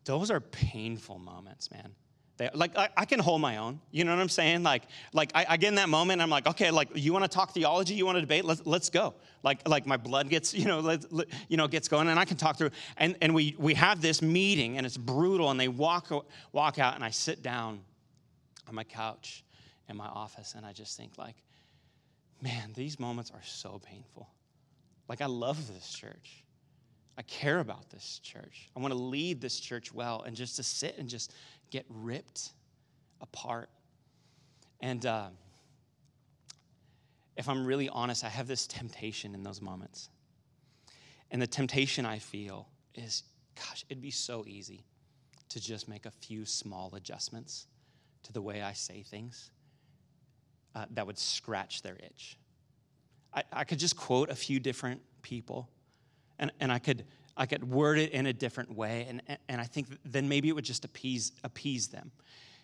those 0.05 0.31
are 0.31 0.39
painful 0.39 1.19
moments, 1.19 1.69
man. 1.71 1.93
They, 2.37 2.49
like 2.53 2.75
I, 2.77 2.89
I, 2.97 3.05
can 3.05 3.19
hold 3.19 3.41
my 3.41 3.57
own. 3.57 3.79
You 3.91 4.05
know 4.05 4.15
what 4.15 4.21
I'm 4.21 4.29
saying? 4.29 4.63
Like, 4.63 4.83
like 5.13 5.31
I, 5.35 5.45
I 5.49 5.57
get 5.57 5.67
in 5.67 5.75
that 5.75 5.89
moment. 5.89 6.19
I'm 6.19 6.31
like, 6.31 6.47
okay, 6.47 6.71
like 6.71 6.89
you 6.95 7.13
want 7.13 7.23
to 7.23 7.29
talk 7.29 7.53
theology? 7.53 7.93
You 7.93 8.05
want 8.07 8.15
to 8.15 8.21
debate? 8.21 8.43
Let's 8.43 8.65
let's 8.65 8.89
go. 8.89 9.13
Like 9.43 9.67
like 9.67 9.85
my 9.85 9.97
blood 9.97 10.29
gets 10.29 10.53
you 10.53 10.65
know 10.65 10.79
let, 10.79 11.11
let, 11.13 11.27
you 11.47 11.57
know 11.57 11.67
gets 11.67 11.87
going, 11.87 12.07
and 12.07 12.19
I 12.19 12.25
can 12.25 12.37
talk 12.37 12.57
through. 12.57 12.71
And 12.97 13.15
and 13.21 13.35
we 13.35 13.55
we 13.59 13.75
have 13.75 14.01
this 14.01 14.21
meeting, 14.21 14.77
and 14.77 14.85
it's 14.85 14.97
brutal. 14.97 15.51
And 15.51 15.59
they 15.59 15.67
walk 15.67 16.11
walk 16.51 16.79
out, 16.79 16.95
and 16.95 17.03
I 17.03 17.11
sit 17.11 17.43
down 17.43 17.81
on 18.67 18.73
my 18.73 18.83
couch 18.83 19.43
in 19.87 19.95
my 19.95 20.07
office, 20.07 20.55
and 20.57 20.65
I 20.65 20.73
just 20.73 20.97
think 20.97 21.17
like, 21.19 21.35
man, 22.41 22.71
these 22.73 22.99
moments 22.99 23.29
are 23.29 23.43
so 23.43 23.79
painful. 23.85 24.27
Like 25.07 25.21
I 25.21 25.27
love 25.27 25.71
this 25.71 25.93
church. 25.93 26.43
I 27.15 27.21
care 27.21 27.59
about 27.59 27.91
this 27.91 28.19
church. 28.23 28.69
I 28.75 28.79
want 28.79 28.91
to 28.91 28.97
lead 28.97 29.39
this 29.39 29.59
church 29.59 29.93
well, 29.93 30.23
and 30.25 30.35
just 30.35 30.55
to 30.55 30.63
sit 30.63 30.97
and 30.97 31.07
just 31.07 31.31
get 31.73 31.85
ripped 31.89 32.51
apart. 33.19 33.67
And 34.79 35.03
uh, 35.07 35.29
if 37.35 37.49
I'm 37.49 37.65
really 37.65 37.89
honest, 37.89 38.23
I 38.23 38.29
have 38.29 38.47
this 38.47 38.67
temptation 38.67 39.33
in 39.33 39.41
those 39.41 39.59
moments. 39.59 40.09
And 41.31 41.41
the 41.41 41.47
temptation 41.47 42.05
I 42.05 42.19
feel 42.19 42.69
is 42.93 43.23
gosh, 43.55 43.85
it'd 43.89 44.03
be 44.03 44.11
so 44.11 44.45
easy 44.47 44.85
to 45.49 45.59
just 45.59 45.89
make 45.89 46.05
a 46.05 46.11
few 46.11 46.45
small 46.45 46.93
adjustments 46.93 47.65
to 48.21 48.33
the 48.33 48.41
way 48.41 48.61
I 48.61 48.73
say 48.73 49.01
things 49.01 49.49
uh, 50.75 50.85
that 50.91 51.07
would 51.07 51.17
scratch 51.17 51.81
their 51.81 51.95
itch. 51.95 52.37
I, 53.33 53.43
I 53.51 53.63
could 53.63 53.79
just 53.79 53.97
quote 53.97 54.29
a 54.29 54.35
few 54.35 54.59
different 54.59 55.01
people 55.23 55.69
and, 56.37 56.51
and 56.59 56.71
I 56.71 56.77
could 56.77 57.05
I 57.35 57.45
could 57.45 57.69
word 57.69 57.97
it 57.97 58.11
in 58.11 58.27
a 58.27 58.33
different 58.33 58.75
way, 58.75 59.07
and, 59.09 59.21
and 59.49 59.59
I 59.59 59.63
think 59.63 59.87
then 60.05 60.29
maybe 60.29 60.49
it 60.49 60.53
would 60.53 60.65
just 60.65 60.85
appease, 60.85 61.31
appease 61.43 61.87
them. 61.87 62.11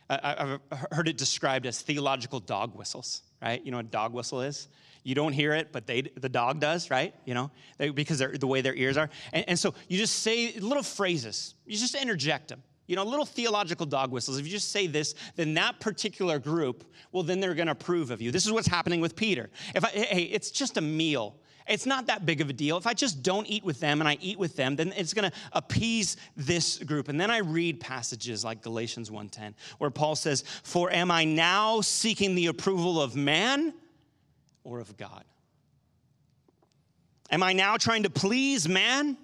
I, 0.10 0.60
have 0.72 0.88
heard 0.92 1.08
it 1.08 1.18
described 1.18 1.68
as 1.68 1.82
theological 1.82 2.40
dog 2.40 2.76
whistles, 2.76 3.22
right? 3.42 3.64
You 3.64 3.72
know 3.72 3.78
what 3.78 3.86
a 3.86 3.90
dog 3.90 4.14
whistle 4.14 4.42
is? 4.42 4.68
You 5.04 5.16
don't 5.16 5.34
hear 5.34 5.54
it, 5.54 5.72
but 5.72 5.86
they, 5.86 6.02
the 6.02 6.30
dog 6.30 6.60
does, 6.60 6.90
right? 6.90 7.14
You 7.26 7.36
know, 7.36 7.52
they, 7.78 7.90
because 7.90 8.20
the 8.20 8.48
way 8.48 8.62
their 8.62 8.76
ears 8.76 8.98
are. 8.98 9.10
And, 9.34 9.46
and 9.50 9.60
so 9.60 9.74
you 9.88 9.98
just 9.98 10.20
say 10.20 10.54
little 10.60 10.84
phrases, 10.84 11.54
you 11.66 11.78
just 11.78 11.96
interject 11.96 12.50
them. 12.50 12.64
You 12.88 12.96
know, 12.96 13.04
little 13.04 13.26
theological 13.26 13.86
dog 13.86 14.10
whistles. 14.10 14.40
If 14.40 14.48
you 14.48 14.52
just 14.52 14.72
say 14.72 14.88
this, 14.88 15.14
then 15.36 15.54
that 15.54 15.80
particular 15.80 16.40
group, 16.40 16.84
well, 17.12 17.22
then 17.22 17.40
they're 17.40 17.54
going 17.54 17.68
to 17.68 17.74
approve 17.74 18.10
of 18.10 18.20
you. 18.20 18.32
This 18.32 18.48
is 18.48 18.52
what's 18.52 18.68
happening 18.68 19.00
with 19.00 19.16
Peter. 19.16 19.52
If 19.76 19.86
I, 19.86 19.90
hey, 19.90 20.24
it's 20.24 20.50
just 20.50 20.76
a 20.76 20.82
meal 20.82 21.36
it's 21.70 21.86
not 21.86 22.08
that 22.08 22.26
big 22.26 22.42
of 22.42 22.50
a 22.50 22.54
deal. 22.54 22.78
If 22.78 22.88
I 22.88 22.94
just 22.94 23.22
don't 23.22 23.46
eat 23.48 23.64
with 23.64 23.80
them 23.80 24.02
and 24.02 24.08
I 24.08 24.18
eat 24.20 24.40
with 24.40 24.56
them, 24.56 24.76
then 24.76 24.94
it's 24.98 25.14
going 25.14 25.30
to 25.30 25.38
appease 25.54 26.18
this 26.36 26.78
group. 26.80 27.08
And 27.08 27.22
then 27.22 27.30
I 27.30 27.38
read 27.38 27.80
passages 27.80 28.44
like 28.44 28.62
Galatians 28.62 29.10
1:10 29.10 29.54
where 29.78 29.92
Paul 29.92 30.16
says, 30.16 30.44
"For 30.64 30.92
am 30.92 31.12
I 31.12 31.26
now 31.26 31.82
seeking 31.82 32.36
the 32.36 32.48
approval 32.48 33.02
of 33.02 33.16
man 33.16 33.74
or 34.64 34.80
of 34.80 34.98
God? 34.98 35.24
Am 37.32 37.44
I 37.44 37.54
now 37.54 37.78
trying 37.78 38.04
to 38.04 38.10
please 38.10 38.68
man?" 38.68 39.18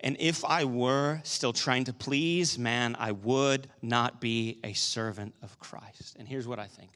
And 0.00 0.18
if 0.20 0.44
I 0.44 0.66
were 0.66 1.22
still 1.24 1.54
trying 1.54 1.84
to 1.84 1.94
please 1.94 2.58
man, 2.58 2.94
I 2.98 3.12
would 3.12 3.70
not 3.80 4.20
be 4.20 4.58
a 4.62 4.74
servant 4.74 5.34
of 5.40 5.58
Christ. 5.58 6.16
And 6.18 6.28
here's 6.28 6.46
what 6.46 6.58
I 6.58 6.66
think 6.66 6.90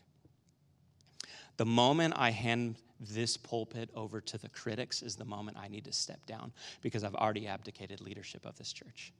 the 1.56 1.64
moment 1.64 2.14
I 2.16 2.30
hand 2.30 2.76
this 3.00 3.36
pulpit 3.36 3.90
over 3.94 4.20
to 4.20 4.38
the 4.38 4.48
critics 4.48 5.02
is 5.02 5.16
the 5.16 5.24
moment 5.24 5.56
I 5.56 5.68
need 5.68 5.84
to 5.84 5.92
step 5.92 6.24
down 6.26 6.52
because 6.82 7.04
I've 7.04 7.14
already 7.14 7.46
abdicated 7.46 8.00
leadership 8.00 8.44
of 8.44 8.56
this 8.58 8.72
church. 8.72 9.12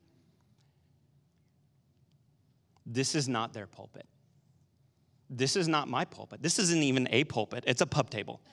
This 2.85 3.14
is 3.14 3.29
not 3.29 3.53
their 3.53 3.66
pulpit. 3.66 4.07
This 5.31 5.57
is 5.57 5.68
not 5.68 5.89
my 5.89 6.05
pulpit. 6.05 6.43
This 6.43 6.59
isn't 6.59 6.83
even 6.83 7.07
a 7.11 7.24
pulpit, 7.24 7.64
it's 7.66 7.83
a 7.83 7.87
pub 7.87 8.11
table. 8.11 8.41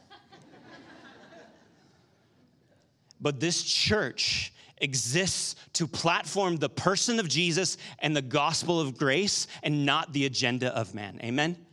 But 3.21 3.39
this 3.39 3.63
church 3.63 4.53
exists 4.79 5.55
to 5.73 5.87
platform 5.87 6.57
the 6.57 6.69
person 6.69 7.19
of 7.19 7.29
Jesus 7.29 7.77
and 7.99 8.15
the 8.15 8.21
gospel 8.21 8.79
of 8.79 8.97
grace 8.97 9.47
and 9.63 9.85
not 9.85 10.11
the 10.13 10.25
agenda 10.25 10.75
of 10.75 10.93
man. 10.93 11.19
Amen? 11.23 11.64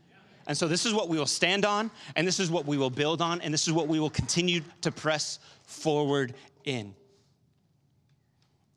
And 0.47 0.57
so, 0.57 0.67
this 0.69 0.87
is 0.87 0.93
what 0.93 1.09
we 1.09 1.19
will 1.19 1.27
stand 1.27 1.65
on, 1.65 1.91
and 2.17 2.27
this 2.27 2.41
is 2.41 2.51
what 2.51 2.67
we 2.67 2.77
will 2.77 2.91
build 2.91 3.23
on, 3.23 3.41
and 3.41 3.53
this 3.53 3.67
is 3.67 3.73
what 3.73 3.89
we 3.89 4.01
will 4.01 4.11
continue 4.11 4.61
to 4.81 4.91
press 4.91 5.39
forward 5.65 6.35
in. 6.65 6.95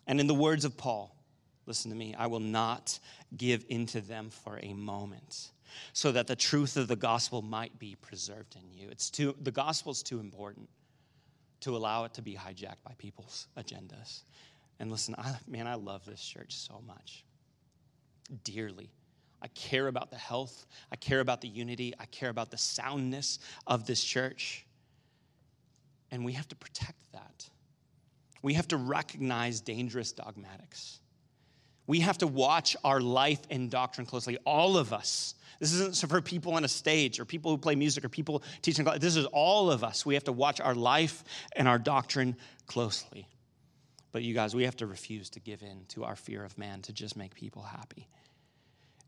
And 0.08 0.20
in 0.20 0.28
the 0.28 0.36
words 0.36 0.66
of 0.66 0.78
Paul, 0.78 1.16
listen 1.66 1.90
to 1.92 1.98
me, 1.98 2.16
I 2.18 2.28
will 2.28 2.40
not 2.40 3.00
give 3.36 3.66
into 3.70 4.02
them 4.02 4.30
for 4.30 4.60
a 4.62 4.74
moment 4.74 5.50
so 5.94 6.12
that 6.12 6.28
the 6.28 6.36
truth 6.36 6.78
of 6.78 6.88
the 6.88 6.96
gospel 6.96 7.42
might 7.42 7.78
be 7.80 7.96
preserved 8.02 8.56
in 8.56 8.72
you. 8.72 8.88
It's 8.90 9.10
too, 9.10 9.36
the 9.42 9.52
gospel 9.52 9.92
is 9.92 10.04
too 10.04 10.20
important 10.20 10.70
to 11.62 11.76
allow 11.76 12.04
it 12.04 12.14
to 12.14 12.22
be 12.22 12.36
hijacked 12.36 12.84
by 12.84 12.94
people's 12.98 13.48
agendas. 13.58 14.22
And 14.80 14.92
listen, 14.92 15.16
I, 15.18 15.36
man, 15.48 15.68
I 15.68 15.76
love 15.76 16.06
this 16.06 16.22
church 16.22 16.56
so 16.56 16.82
much, 16.86 17.24
dearly. 18.44 18.90
I 19.46 19.48
care 19.50 19.88
about 19.88 20.10
the 20.10 20.18
health, 20.18 20.66
I 20.92 20.96
care 20.96 21.20
about 21.20 21.40
the 21.40 21.48
unity, 21.48 21.94
I 22.00 22.06
care 22.08 22.30
about 22.30 22.50
the 22.50 22.58
soundness 22.58 23.38
of 23.68 23.86
this 23.86 24.04
church. 24.04 24.66
And 26.10 26.26
we 26.26 26.32
have 26.32 26.48
to 26.48 26.56
protect 26.56 27.12
that. 27.14 27.48
We 28.42 28.56
have 28.56 28.68
to 28.70 28.78
recognize 28.78 29.62
dangerous 29.62 30.12
dogmatics. 30.14 31.00
We 31.86 32.00
have 32.00 32.18
to 32.20 32.28
watch 32.28 32.76
our 32.84 33.00
life 33.00 33.42
and 33.52 33.70
doctrine 33.70 34.08
closely, 34.08 34.40
all 34.46 34.80
of 34.80 34.92
us. 34.92 35.36
This 35.60 35.74
isn't 35.74 36.10
for 36.10 36.22
people 36.22 36.56
on 36.56 36.64
a 36.64 36.68
stage 36.68 37.20
or 37.20 37.26
people 37.26 37.52
who 37.52 37.60
play 37.60 37.76
music 37.76 38.04
or 38.04 38.10
people 38.10 38.42
teaching. 38.64 38.84
This 38.98 39.16
is 39.16 39.28
all 39.28 39.70
of 39.70 39.84
us. 39.84 40.08
We 40.08 40.16
have 40.16 40.24
to 40.24 40.32
watch 40.32 40.60
our 40.60 40.74
life 40.74 41.24
and 41.56 41.68
our 41.68 41.78
doctrine 41.78 42.36
closely. 42.66 43.28
But 44.12 44.24
you 44.24 44.34
guys, 44.34 44.56
we 44.56 44.64
have 44.64 44.78
to 44.78 44.88
refuse 44.88 45.30
to 45.32 45.40
give 45.40 45.62
in 45.62 45.86
to 45.90 46.04
our 46.04 46.16
fear 46.16 46.44
of 46.44 46.58
man 46.58 46.82
to 46.84 46.94
just 46.94 47.16
make 47.16 47.36
people 47.36 47.62
happy. 47.62 48.08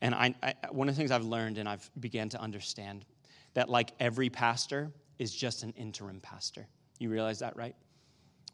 And 0.02 0.14
I, 0.14 0.36
I, 0.44 0.54
one 0.72 0.90
of 0.90 0.96
the 0.96 1.00
things 1.00 1.12
I've 1.12 1.26
learned 1.26 1.58
and 1.58 1.68
I've 1.68 1.90
began 2.00 2.30
to 2.30 2.42
understand 2.42 3.06
that 3.54 3.70
like 3.70 3.92
every 4.00 4.30
pastor 4.30 4.92
is 5.18 5.34
just 5.34 5.64
an 5.64 5.74
interim 5.78 6.20
pastor. 6.20 6.68
You 7.00 7.10
realize 7.10 7.40
that, 7.40 7.56
right? 7.56 7.76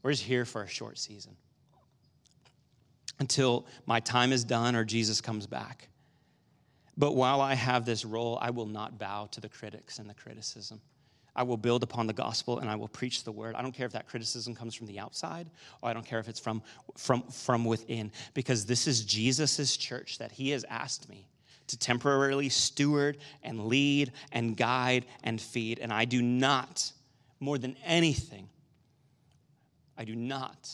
We're 0.01 0.11
just 0.11 0.23
here 0.23 0.45
for 0.45 0.63
a 0.63 0.67
short 0.67 0.97
season 0.97 1.35
until 3.19 3.65
my 3.85 3.99
time 3.99 4.31
is 4.31 4.43
done 4.43 4.75
or 4.75 4.83
Jesus 4.83 5.21
comes 5.21 5.47
back. 5.47 5.89
But 6.95 7.15
while 7.15 7.41
I 7.41 7.55
have 7.55 7.85
this 7.85 8.05
role, 8.05 8.37
I 8.41 8.51
will 8.51 8.65
not 8.65 8.99
bow 8.99 9.27
to 9.31 9.41
the 9.41 9.49
critics 9.49 9.99
and 9.99 10.09
the 10.09 10.13
criticism. 10.13 10.79
I 11.35 11.43
will 11.43 11.57
build 11.57 11.81
upon 11.81 12.05
the 12.05 12.13
gospel 12.13 12.59
and 12.59 12.69
I 12.69 12.75
will 12.75 12.87
preach 12.87 13.23
the 13.23 13.31
word. 13.31 13.55
I 13.55 13.61
don't 13.61 13.71
care 13.71 13.87
if 13.87 13.93
that 13.93 14.07
criticism 14.07 14.53
comes 14.53 14.75
from 14.75 14.87
the 14.87 14.99
outside 14.99 15.49
or 15.81 15.89
I 15.89 15.93
don't 15.93 16.05
care 16.05 16.19
if 16.19 16.27
it's 16.27 16.39
from, 16.39 16.61
from, 16.95 17.23
from 17.23 17.65
within, 17.65 18.11
because 18.33 18.65
this 18.65 18.87
is 18.87 19.03
Jesus' 19.03 19.75
church 19.75 20.19
that 20.19 20.31
he 20.31 20.51
has 20.51 20.63
asked 20.69 21.09
me 21.09 21.27
to 21.67 21.77
temporarily 21.77 22.49
steward 22.49 23.17
and 23.41 23.65
lead 23.67 24.11
and 24.31 24.57
guide 24.57 25.05
and 25.23 25.39
feed. 25.39 25.79
And 25.79 25.91
I 25.91 26.05
do 26.05 26.21
not, 26.21 26.91
more 27.39 27.57
than 27.57 27.75
anything, 27.85 28.49
I 29.97 30.05
do 30.05 30.15
not 30.15 30.69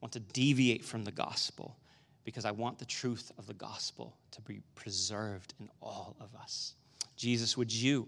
want 0.00 0.12
to 0.12 0.20
deviate 0.20 0.84
from 0.84 1.04
the 1.04 1.12
gospel 1.12 1.76
because 2.24 2.44
I 2.44 2.50
want 2.50 2.78
the 2.78 2.84
truth 2.84 3.32
of 3.38 3.46
the 3.46 3.54
gospel 3.54 4.16
to 4.32 4.40
be 4.42 4.60
preserved 4.74 5.54
in 5.60 5.68
all 5.80 6.16
of 6.20 6.34
us. 6.40 6.74
Jesus, 7.16 7.56
would 7.56 7.72
you 7.72 8.06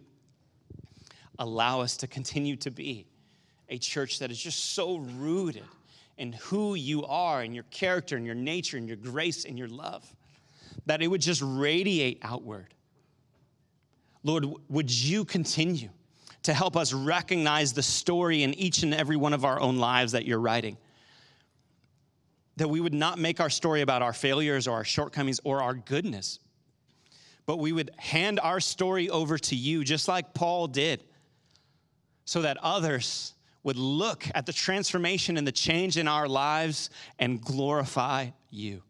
allow 1.39 1.81
us 1.81 1.97
to 1.97 2.07
continue 2.07 2.55
to 2.57 2.71
be 2.71 3.07
a 3.69 3.79
church 3.79 4.19
that 4.19 4.31
is 4.31 4.39
just 4.39 4.75
so 4.75 4.99
rooted 4.99 5.65
in 6.19 6.33
who 6.33 6.75
you 6.75 7.05
are 7.07 7.41
and 7.41 7.55
your 7.55 7.65
character 7.71 8.17
and 8.17 8.27
your 8.27 8.35
nature 8.35 8.77
and 8.77 8.87
your 8.87 8.97
grace 8.97 9.47
and 9.47 9.59
your 9.59 9.69
love 9.69 10.15
that 10.87 11.03
it 11.03 11.09
would 11.09 11.21
just 11.21 11.43
radiate 11.45 12.19
outward? 12.23 12.75
Lord, 14.23 14.47
would 14.69 14.91
you 14.91 15.25
continue 15.25 15.91
to 16.43 16.55
help 16.55 16.77
us 16.77 16.93
recognize 16.93 17.73
the 17.73 17.83
story 17.83 18.43
in 18.43 18.55
each 18.55 18.83
and 18.83 18.95
every 18.95 19.17
one 19.17 19.33
of 19.33 19.45
our 19.45 19.61
own 19.61 19.79
lives 19.79 20.13
that 20.13 20.25
you're 20.25 20.41
writing? 20.41 20.77
that 22.61 22.69
we 22.69 22.79
would 22.79 22.93
not 22.93 23.19
make 23.19 23.41
our 23.41 23.49
story 23.49 23.81
about 23.81 24.03
our 24.03 24.13
failures 24.13 24.69
or 24.69 24.75
our 24.75 24.85
shortcomings 24.85 25.41
or 25.45 25.63
our 25.63 25.73
goodness, 25.73 26.41
but 27.47 27.59
we 27.59 27.73
would 27.73 27.91
hand 27.97 28.39
our 28.39 28.61
story 28.61 29.09
over 29.09 29.39
to 29.39 29.57
you, 29.57 29.83
just 29.83 30.09
like 30.09 30.35
Paul 30.35 30.67
did, 30.67 31.03
so 32.27 32.43
that 32.43 32.59
others 32.59 33.33
would 33.63 33.79
look 33.79 34.27
at 34.35 34.45
the 34.45 34.53
transformation 34.53 35.39
and 35.39 35.47
the 35.47 35.53
change 35.53 35.97
in 35.97 36.07
our 36.07 36.29
lives 36.29 36.91
and 37.19 37.41
glorify 37.41 38.29
you. 38.51 38.83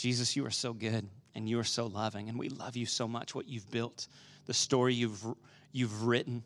Jesus, 0.00 0.36
you 0.36 0.46
are 0.46 0.50
so 0.50 0.72
good 0.72 1.08
and 1.34 1.48
you 1.48 1.58
are 1.58 1.64
so 1.64 1.86
loving, 1.86 2.28
and 2.28 2.38
we 2.38 2.48
love 2.48 2.76
you 2.76 2.86
so 2.86 3.06
much, 3.06 3.34
what 3.34 3.48
you've 3.48 3.70
built, 3.70 4.08
the 4.46 4.54
story 4.54 4.94
you've, 4.94 5.24
you've 5.72 6.04
written. 6.04 6.42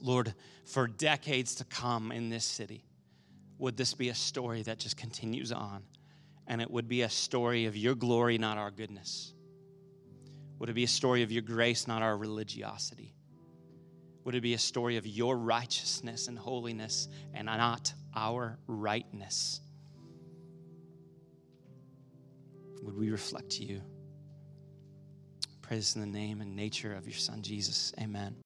Lord, 0.00 0.34
for 0.66 0.86
decades 0.86 1.54
to 1.56 1.64
come 1.64 2.12
in 2.12 2.28
this 2.28 2.44
city 2.44 2.84
would 3.58 3.76
this 3.76 3.92
be 3.92 4.08
a 4.08 4.14
story 4.14 4.62
that 4.62 4.78
just 4.78 4.96
continues 4.96 5.52
on? 5.52 5.82
And 6.46 6.62
it 6.62 6.70
would 6.70 6.88
be 6.88 7.02
a 7.02 7.08
story 7.08 7.66
of 7.66 7.76
your 7.76 7.94
glory, 7.94 8.38
not 8.38 8.56
our 8.56 8.70
goodness. 8.70 9.34
Would 10.58 10.70
it 10.70 10.74
be 10.74 10.84
a 10.84 10.88
story 10.88 11.22
of 11.22 11.32
your 11.32 11.42
grace, 11.42 11.86
not 11.86 12.00
our 12.00 12.16
religiosity? 12.16 13.14
Would 14.24 14.34
it 14.34 14.40
be 14.40 14.54
a 14.54 14.58
story 14.58 14.96
of 14.96 15.06
your 15.06 15.36
righteousness 15.36 16.28
and 16.28 16.38
holiness 16.38 17.08
and 17.34 17.46
not 17.46 17.92
our 18.14 18.58
rightness? 18.66 19.60
Would 22.82 22.96
we 22.96 23.10
reflect 23.10 23.50
to 23.50 23.64
you? 23.64 23.82
Praise 25.62 25.94
in 25.94 26.00
the 26.00 26.06
name 26.06 26.40
and 26.40 26.56
nature 26.56 26.94
of 26.94 27.06
your 27.06 27.18
Son, 27.18 27.42
Jesus. 27.42 27.92
Amen. 28.00 28.36